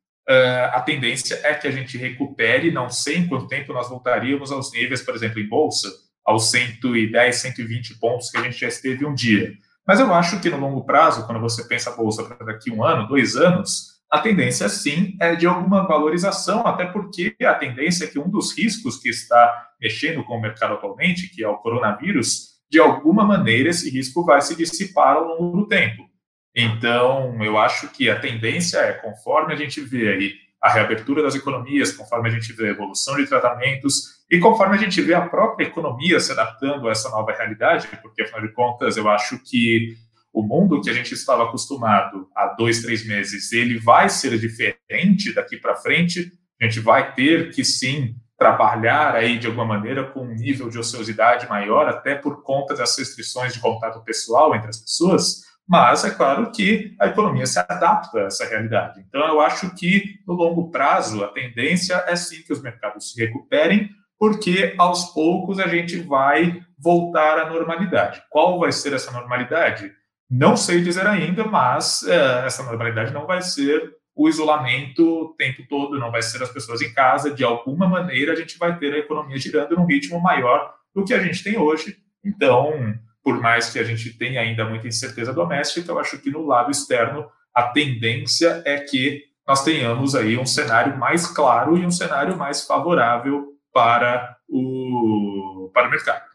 a 0.71 0.81
tendência 0.81 1.39
é 1.43 1.53
que 1.53 1.67
a 1.67 1.71
gente 1.71 1.97
recupere, 1.97 2.71
não 2.71 2.89
sei 2.89 3.17
em 3.17 3.27
quanto 3.27 3.47
tempo 3.47 3.73
nós 3.73 3.89
voltaríamos 3.89 4.51
aos 4.51 4.71
níveis, 4.71 5.01
por 5.01 5.15
exemplo, 5.15 5.39
em 5.39 5.47
bolsa, 5.47 5.89
aos 6.25 6.49
110, 6.51 7.35
120 7.35 7.99
pontos 7.99 8.29
que 8.29 8.37
a 8.37 8.43
gente 8.43 8.59
já 8.59 8.67
esteve 8.67 9.05
um 9.05 9.13
dia. 9.13 9.53
Mas 9.87 9.99
eu 9.99 10.13
acho 10.13 10.39
que 10.39 10.49
no 10.49 10.59
longo 10.59 10.85
prazo, 10.85 11.25
quando 11.25 11.41
você 11.41 11.67
pensa 11.67 11.89
a 11.89 11.95
bolsa 11.95 12.23
para 12.23 12.45
daqui 12.45 12.71
um 12.71 12.83
ano, 12.83 13.07
dois 13.07 13.35
anos, 13.35 13.91
a 14.09 14.19
tendência 14.19 14.67
sim 14.67 15.15
é 15.19 15.35
de 15.35 15.47
alguma 15.47 15.87
valorização, 15.87 16.67
até 16.67 16.85
porque 16.85 17.35
a 17.41 17.53
tendência 17.53 18.05
é 18.05 18.07
que 18.07 18.19
um 18.19 18.29
dos 18.29 18.55
riscos 18.57 18.97
que 18.97 19.09
está 19.09 19.69
mexendo 19.81 20.23
com 20.23 20.37
o 20.37 20.41
mercado 20.41 20.73
atualmente, 20.73 21.29
que 21.29 21.43
é 21.43 21.47
o 21.47 21.57
coronavírus, 21.57 22.51
de 22.69 22.79
alguma 22.79 23.25
maneira 23.25 23.69
esse 23.69 23.89
risco 23.89 24.23
vai 24.25 24.41
se 24.41 24.55
dissipar 24.55 25.15
ao 25.15 25.23
longo 25.23 25.57
do 25.57 25.67
tempo. 25.67 26.10
Então, 26.55 27.41
eu 27.43 27.57
acho 27.57 27.87
que 27.89 28.09
a 28.09 28.19
tendência 28.19 28.77
é, 28.79 28.93
conforme 28.93 29.53
a 29.53 29.55
gente 29.55 29.79
vê 29.81 30.09
aí 30.09 30.33
a 30.61 30.69
reabertura 30.69 31.23
das 31.23 31.33
economias, 31.33 31.91
conforme 31.91 32.29
a 32.29 32.31
gente 32.31 32.53
vê 32.53 32.67
a 32.67 32.71
evolução 32.71 33.15
de 33.15 33.25
tratamentos 33.25 34.21
e 34.29 34.39
conforme 34.39 34.75
a 34.75 34.79
gente 34.79 35.01
vê 35.01 35.13
a 35.13 35.27
própria 35.27 35.65
economia 35.65 36.19
se 36.19 36.31
adaptando 36.31 36.87
a 36.87 36.91
essa 36.91 37.09
nova 37.09 37.31
realidade, 37.31 37.87
porque 38.01 38.21
afinal 38.21 38.41
de 38.41 38.53
contas 38.53 38.95
eu 38.95 39.09
acho 39.09 39.39
que 39.39 39.95
o 40.31 40.43
mundo 40.43 40.79
que 40.79 40.89
a 40.89 40.93
gente 40.93 41.13
estava 41.13 41.43
acostumado 41.43 42.27
há 42.35 42.47
dois, 42.47 42.81
três 42.81 43.05
meses, 43.05 43.51
ele 43.51 43.79
vai 43.79 44.07
ser 44.07 44.37
diferente 44.37 45.33
daqui 45.33 45.57
para 45.57 45.75
frente. 45.75 46.31
A 46.61 46.65
gente 46.65 46.79
vai 46.79 47.13
ter 47.13 47.51
que 47.51 47.65
sim 47.65 48.15
trabalhar 48.37 49.13
aí 49.13 49.37
de 49.37 49.47
alguma 49.47 49.65
maneira 49.65 50.05
com 50.05 50.21
um 50.21 50.33
nível 50.33 50.69
de 50.69 50.79
ociosidade 50.79 51.47
maior, 51.49 51.87
até 51.87 52.15
por 52.15 52.43
conta 52.43 52.73
das 52.73 52.97
restrições 52.97 53.53
de 53.53 53.59
contato 53.59 54.03
pessoal 54.03 54.55
entre 54.55 54.69
as 54.69 54.77
pessoas. 54.77 55.41
Mas 55.71 56.03
é 56.03 56.09
claro 56.09 56.51
que 56.51 56.93
a 56.99 57.07
economia 57.07 57.45
se 57.45 57.57
adapta 57.57 58.19
a 58.19 58.25
essa 58.25 58.43
realidade. 58.43 58.99
Então, 59.07 59.25
eu 59.25 59.39
acho 59.39 59.73
que 59.73 60.19
no 60.27 60.33
longo 60.33 60.69
prazo 60.69 61.23
a 61.23 61.29
tendência 61.29 62.03
é 62.07 62.15
sim 62.17 62.43
que 62.43 62.51
os 62.51 62.61
mercados 62.61 63.09
se 63.09 63.25
recuperem, 63.25 63.89
porque 64.19 64.75
aos 64.77 65.13
poucos 65.13 65.59
a 65.59 65.69
gente 65.69 65.97
vai 66.01 66.61
voltar 66.77 67.39
à 67.39 67.49
normalidade. 67.49 68.21
Qual 68.29 68.59
vai 68.59 68.73
ser 68.73 68.91
essa 68.91 69.13
normalidade? 69.13 69.89
Não 70.29 70.57
sei 70.57 70.81
dizer 70.81 71.07
ainda, 71.07 71.45
mas 71.45 72.03
é, 72.03 72.45
essa 72.45 72.63
normalidade 72.63 73.13
não 73.13 73.25
vai 73.25 73.41
ser 73.41 73.95
o 74.13 74.27
isolamento 74.27 75.21
o 75.21 75.33
tempo 75.35 75.63
todo, 75.69 75.97
não 75.97 76.11
vai 76.11 76.21
ser 76.21 76.43
as 76.43 76.51
pessoas 76.51 76.81
em 76.81 76.93
casa. 76.93 77.31
De 77.31 77.45
alguma 77.45 77.87
maneira, 77.87 78.33
a 78.33 78.35
gente 78.35 78.57
vai 78.57 78.77
ter 78.77 78.93
a 78.93 78.97
economia 78.97 79.37
girando 79.37 79.77
num 79.77 79.85
ritmo 79.85 80.19
maior 80.19 80.73
do 80.93 81.05
que 81.05 81.13
a 81.13 81.23
gente 81.23 81.41
tem 81.41 81.57
hoje. 81.57 81.95
Então, 82.25 82.93
por 83.23 83.39
mais 83.39 83.69
que 83.69 83.79
a 83.79 83.83
gente 83.83 84.17
tenha 84.17 84.41
ainda 84.41 84.65
muita 84.65 84.87
incerteza 84.87 85.33
doméstica, 85.33 85.91
eu 85.91 85.99
acho 85.99 86.17
que 86.19 86.31
no 86.31 86.45
lado 86.45 86.71
externo 86.71 87.29
a 87.53 87.63
tendência 87.63 88.61
é 88.65 88.79
que 88.79 89.25
nós 89.47 89.63
tenhamos 89.63 90.15
aí 90.15 90.37
um 90.37 90.45
cenário 90.45 90.97
mais 90.97 91.27
claro 91.27 91.77
e 91.77 91.85
um 91.85 91.91
cenário 91.91 92.37
mais 92.37 92.63
favorável 92.63 93.57
para 93.73 94.37
o, 94.47 95.69
para 95.73 95.87
o 95.87 95.91
mercado. 95.91 96.25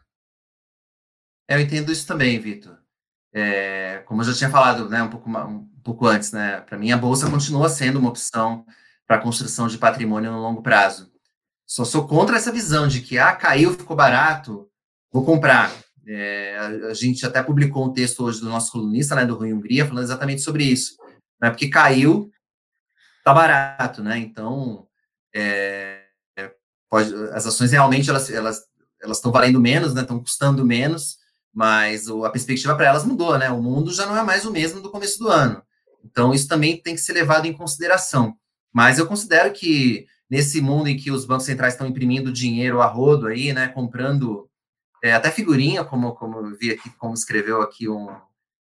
Eu 1.49 1.59
entendo 1.59 1.91
isso 1.91 2.05
também, 2.05 2.39
Vitor. 2.39 2.77
É, 3.33 3.99
como 4.05 4.21
eu 4.21 4.25
já 4.25 4.33
tinha 4.33 4.49
falado 4.49 4.89
né, 4.89 5.01
um, 5.01 5.09
pouco, 5.09 5.29
um 5.29 5.67
pouco 5.83 6.07
antes, 6.07 6.31
né, 6.31 6.61
para 6.61 6.77
mim 6.77 6.91
a 6.91 6.97
Bolsa 6.97 7.29
continua 7.29 7.69
sendo 7.69 7.99
uma 7.99 8.09
opção 8.09 8.65
para 9.05 9.17
a 9.17 9.21
construção 9.21 9.67
de 9.67 9.77
patrimônio 9.77 10.31
no 10.31 10.41
longo 10.41 10.61
prazo. 10.61 11.11
Só 11.65 11.83
sou 11.83 12.07
contra 12.07 12.37
essa 12.37 12.51
visão 12.51 12.87
de 12.87 13.01
que, 13.01 13.17
ah, 13.17 13.35
caiu, 13.35 13.73
ficou 13.73 13.95
barato, 13.95 14.69
vou 15.11 15.25
comprar. 15.25 15.71
É, 16.07 16.57
a, 16.57 16.67
a, 16.89 16.93
gente 16.93 17.25
até 17.25 17.43
publicou 17.43 17.85
um 17.85 17.93
texto 17.93 18.23
hoje 18.23 18.39
do 18.39 18.49
nosso 18.49 18.71
colunista, 18.71 19.13
né, 19.15 19.25
do 19.25 19.35
Rui 19.35 19.51
Hungria, 19.51 19.85
falando 19.85 20.05
exatamente 20.05 20.41
sobre 20.41 20.63
isso. 20.63 20.95
Né, 21.41 21.49
porque 21.49 21.67
caiu, 21.67 22.31
tá 23.23 23.33
barato, 23.33 24.01
né? 24.01 24.17
Então, 24.17 24.87
é, 25.35 26.03
pode, 26.89 27.13
as 27.33 27.45
ações 27.45 27.71
realmente 27.71 28.09
elas 28.09 28.29
elas 28.29 28.65
elas 29.01 29.17
estão 29.17 29.31
valendo 29.31 29.59
menos, 29.59 29.93
né? 29.93 30.01
Estão 30.01 30.19
custando 30.19 30.65
menos 30.65 31.17
mas 31.57 32.07
a 32.07 32.29
perspectiva 32.29 32.75
para 32.75 32.85
elas 32.85 33.03
mudou, 33.03 33.35
né? 33.35 33.49
O 33.49 33.59
mundo 33.59 33.91
já 33.91 34.05
não 34.05 34.15
é 34.15 34.21
mais 34.21 34.45
o 34.45 34.51
mesmo 34.51 34.79
do 34.79 34.91
começo 34.91 35.17
do 35.17 35.27
ano. 35.27 35.59
Então, 36.05 36.31
isso 36.31 36.47
também 36.47 36.79
tem 36.79 36.93
que 36.93 37.01
ser 37.01 37.13
levado 37.13 37.47
em 37.47 37.53
consideração. 37.53 38.35
Mas 38.71 38.99
eu 38.99 39.07
considero 39.07 39.51
que 39.51 40.05
nesse 40.29 40.61
mundo 40.61 40.87
em 40.87 40.95
que 40.95 41.09
os 41.09 41.25
bancos 41.25 41.47
centrais 41.47 41.73
estão 41.73 41.87
imprimindo 41.87 42.31
dinheiro 42.31 42.79
a 42.79 42.85
rodo 42.85 43.25
aí, 43.25 43.53
né, 43.53 43.69
comprando 43.69 44.46
é, 45.07 45.13
até 45.13 45.31
figurinha, 45.31 45.83
como, 45.83 46.13
como 46.13 46.37
eu 46.39 46.57
vi 46.57 46.71
aqui, 46.71 46.89
como 46.97 47.13
escreveu 47.13 47.61
aqui 47.61 47.87
um, 47.87 48.09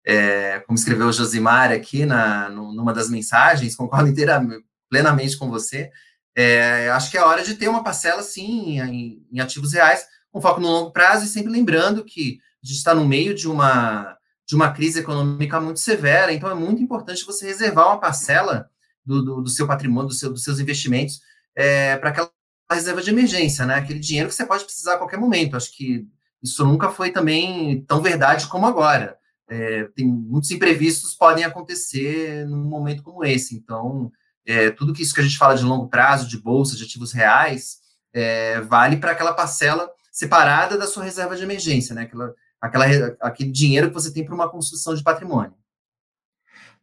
é, 0.05 0.61
como 0.61 0.77
escreveu 0.77 1.13
Josimar 1.13 1.73
aqui 1.73 2.05
na, 2.05 2.49
numa 2.49 2.93
das 2.93 3.09
mensagens, 3.09 3.75
concordo 3.77 4.09
inteiramente, 4.09 4.65
plenamente 4.91 5.37
com 5.37 5.49
você, 5.49 5.91
é, 6.37 6.91
acho 6.91 7.11
que 7.11 7.17
é 7.17 7.23
hora 7.23 7.45
de 7.45 7.55
ter 7.55 7.69
uma 7.69 7.85
parcela, 7.85 8.23
sim, 8.23 8.81
em, 8.81 9.27
em 9.33 9.41
ativos 9.41 9.73
reais, 9.73 10.05
com 10.33 10.41
foco 10.41 10.61
no 10.61 10.69
longo 10.69 10.91
prazo, 10.93 11.25
e 11.25 11.29
sempre 11.29 11.53
lembrando 11.53 12.05
que 12.05 12.41
a 12.63 12.67
gente 12.67 12.77
está 12.77 12.95
no 12.95 13.07
meio 13.07 13.35
de 13.35 13.49
uma, 13.49 14.17
de 14.47 14.57
uma 14.57 14.73
crise 14.73 15.01
econômica 15.01 15.61
muito 15.61 15.81
severa, 15.81 16.33
então 16.33 16.51
é 16.51 16.55
muito 16.55 16.83
importante 16.83 17.25
você 17.25 17.47
reservar 17.47 17.87
uma 17.87 18.01
parcela 18.01 18.69
do, 19.05 19.23
do, 19.23 19.43
do 19.43 19.49
seu 19.49 19.67
patrimônio, 19.67 20.09
do 20.09 20.15
seu, 20.15 20.31
dos 20.31 20.43
seus 20.43 20.59
investimentos, 20.59 21.21
é, 21.55 21.97
para 21.97 22.11
aquela 22.11 22.31
reserva 22.71 23.03
de 23.03 23.11
emergência, 23.11 23.65
né? 23.67 23.77
Aquele 23.77 23.99
dinheiro 23.99 24.29
que 24.29 24.35
você 24.35 24.45
pode 24.45 24.65
precisar 24.65 24.95
a 24.95 24.99
qualquer 24.99 25.19
momento. 25.19 25.57
Acho 25.57 25.75
que 25.77 26.09
isso 26.45 26.65
nunca 26.65 26.91
foi 26.91 27.11
também 27.11 27.83
tão 27.89 28.03
verdade 28.03 28.47
como 28.47 28.67
agora. 28.67 29.17
É, 29.49 29.85
tem 29.97 30.07
muitos 30.07 30.51
imprevistos 30.51 31.15
podem 31.15 31.43
acontecer 31.43 32.47
num 32.47 32.65
momento 32.65 33.03
como 33.03 33.25
esse. 33.25 33.57
Então, 33.57 34.13
é, 34.47 34.71
tudo 34.71 34.93
que 34.93 35.03
isso 35.03 35.15
que 35.15 35.21
a 35.21 35.25
gente 35.25 35.39
fala 35.39 35.57
de 35.57 35.65
longo 35.65 35.89
prazo, 35.89 36.29
de 36.29 36.39
bolsa, 36.39 36.77
de 36.77 36.85
ativos 36.85 37.13
reais, 37.13 37.79
é, 38.13 38.61
vale 38.61 38.99
para 38.99 39.13
aquela 39.13 39.33
parcela 39.33 39.91
separada 40.13 40.77
da 40.77 40.87
sua 40.87 41.03
reserva 41.03 41.35
de 41.35 41.43
emergência, 41.43 41.95
né? 41.95 42.03
Aquela, 42.03 42.35
aquela, 42.61 43.17
aquele 43.21 43.51
dinheiro 43.51 43.89
que 43.89 43.95
você 43.95 44.13
tem 44.13 44.25
para 44.25 44.35
uma 44.35 44.51
construção 44.51 44.95
de 44.95 45.03
patrimônio. 45.03 45.55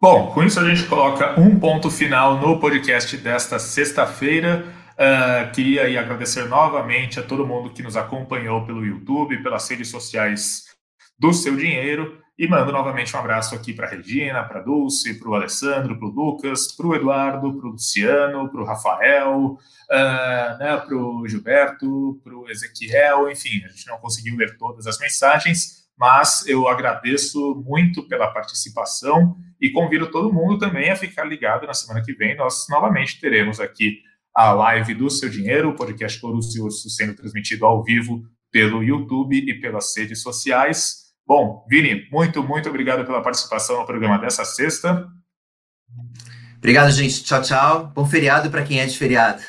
Bom, 0.02 0.32
com 0.34 0.44
isso 0.44 0.60
a 0.60 0.68
gente 0.68 0.88
coloca 0.90 1.40
um 1.40 1.60
ponto 1.60 1.92
final 1.92 2.40
no 2.40 2.60
podcast 2.60 3.16
desta 3.18 3.60
sexta-feira. 3.60 4.66
Uh, 5.02 5.52
queria 5.52 5.86
aí 5.86 5.98
agradecer 5.98 6.48
novamente 6.48 7.20
a 7.20 7.24
todo 7.24 7.48
mundo 7.48 7.72
que 7.74 7.82
nos 7.82 7.98
acompanhou 7.98 8.64
pelo 8.68 8.86
YouTube, 8.86 9.42
pelas 9.42 9.68
redes 9.68 9.90
sociais 9.90 10.66
do 11.18 11.34
Seu 11.34 11.56
Dinheiro. 11.56 12.22
E 12.38 12.48
mando 12.48 12.72
novamente 12.72 13.16
um 13.16 13.20
abraço 13.20 13.56
aqui 13.56 13.74
para 13.74 13.88
a 13.88 13.90
Regina, 13.90 14.44
para 14.44 14.62
Dulce, 14.62 15.20
para 15.20 15.28
o 15.28 15.34
Alessandro, 15.34 15.98
para 15.98 16.08
o 16.08 16.12
Lucas, 16.12 16.72
para 16.72 16.86
o 16.86 16.96
Eduardo, 16.96 17.52
para 17.52 17.68
o 17.68 17.72
Luciano, 17.72 18.48
para 18.52 18.62
o 18.62 18.64
Rafael, 18.64 19.58
uh, 19.90 20.58
né, 20.60 20.78
para 20.78 20.96
o 20.96 21.28
Gilberto, 21.28 22.22
para 22.24 22.36
o 22.36 22.48
Ezequiel, 22.48 23.32
enfim, 23.32 23.64
a 23.66 23.70
gente 23.70 23.88
não 23.88 23.98
conseguiu 23.98 24.38
ler 24.38 24.56
todas 24.56 24.86
as 24.86 25.00
mensagens, 25.00 25.88
mas 25.98 26.46
eu 26.48 26.68
agradeço 26.68 27.64
muito 27.66 28.08
pela 28.08 28.32
participação 28.32 29.36
e 29.60 29.72
convido 29.72 30.12
todo 30.12 30.32
mundo 30.32 30.60
também 30.60 30.92
a 30.92 30.96
ficar 30.96 31.24
ligado 31.24 31.66
na 31.66 31.74
semana 31.74 32.04
que 32.04 32.14
vem. 32.14 32.36
Nós 32.36 32.68
novamente 32.70 33.20
teremos 33.20 33.60
aqui 33.60 34.00
a 34.34 34.52
live 34.52 34.94
do 34.94 35.10
Seu 35.10 35.30
Dinheiro, 35.30 35.70
o 35.70 35.76
podcast 35.76 36.20
Corus 36.20 36.56
e 36.56 36.62
Urso 36.62 36.90
sendo 36.90 37.16
transmitido 37.16 37.66
ao 37.66 37.84
vivo 37.84 38.24
pelo 38.52 38.84
YouTube 38.84 39.38
e 39.38 39.60
pelas 39.60 39.96
redes 39.96 40.22
sociais. 40.22 41.12
Bom, 41.26 41.66
Vini, 41.70 42.08
muito, 42.12 42.44
muito 42.44 42.68
obrigado 42.70 43.06
pela 43.06 43.22
participação 43.22 43.80
no 43.80 43.86
programa 43.86 44.18
dessa 44.18 44.44
sexta. 44.44 45.08
Obrigado, 46.58 46.92
gente. 46.92 47.24
Tchau, 47.24 47.42
tchau. 47.42 47.92
Bom 47.96 48.06
feriado 48.06 48.50
para 48.50 48.64
quem 48.64 48.80
é 48.80 48.86
de 48.86 48.98
feriado. 48.98 49.42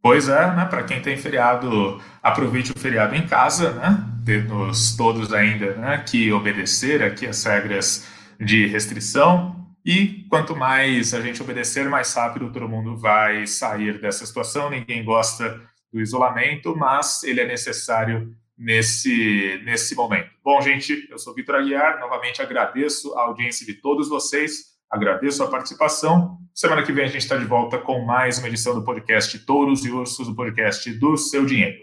Pois 0.00 0.28
é, 0.28 0.54
né? 0.54 0.66
Para 0.66 0.82
quem 0.82 1.00
tem 1.00 1.16
feriado, 1.16 1.98
aproveite 2.22 2.72
o 2.72 2.78
feriado 2.78 3.14
em 3.14 3.26
casa, 3.26 3.72
né? 3.72 4.04
Temos 4.24 4.94
todos 4.96 5.32
ainda 5.32 5.74
né, 5.76 6.04
que 6.06 6.30
obedecer 6.30 7.02
aqui 7.02 7.26
as 7.26 7.42
regras 7.42 8.06
de 8.38 8.66
restrição. 8.66 9.63
E 9.84 10.24
quanto 10.30 10.56
mais 10.56 11.12
a 11.12 11.20
gente 11.20 11.42
obedecer, 11.42 11.88
mais 11.88 12.14
rápido 12.14 12.50
todo 12.50 12.68
mundo 12.68 12.96
vai 12.96 13.46
sair 13.46 14.00
dessa 14.00 14.24
situação. 14.24 14.70
Ninguém 14.70 15.04
gosta 15.04 15.60
do 15.92 16.00
isolamento, 16.00 16.74
mas 16.74 17.22
ele 17.22 17.40
é 17.40 17.46
necessário 17.46 18.34
nesse, 18.56 19.60
nesse 19.64 19.94
momento. 19.94 20.30
Bom, 20.42 20.60
gente, 20.62 21.06
eu 21.10 21.18
sou 21.18 21.34
Vitor 21.34 21.56
Aguiar. 21.56 22.00
Novamente 22.00 22.40
agradeço 22.40 23.12
a 23.18 23.22
audiência 23.24 23.66
de 23.66 23.74
todos 23.74 24.08
vocês. 24.08 24.74
Agradeço 24.90 25.42
a 25.42 25.48
participação. 25.48 26.38
Semana 26.54 26.82
que 26.82 26.92
vem 26.92 27.04
a 27.04 27.08
gente 27.08 27.22
está 27.22 27.36
de 27.36 27.44
volta 27.44 27.78
com 27.78 28.04
mais 28.04 28.38
uma 28.38 28.48
edição 28.48 28.74
do 28.74 28.84
podcast 28.84 29.38
Touros 29.40 29.84
e 29.84 29.90
Ursos, 29.90 30.28
o 30.28 30.34
podcast 30.34 30.90
do 30.94 31.16
seu 31.16 31.44
dinheiro. 31.44 31.76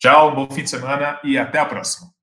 Tchau, 0.00 0.34
bom 0.34 0.48
fim 0.48 0.62
de 0.62 0.70
semana 0.70 1.20
e 1.24 1.36
até 1.36 1.58
a 1.58 1.66
próxima. 1.66 2.17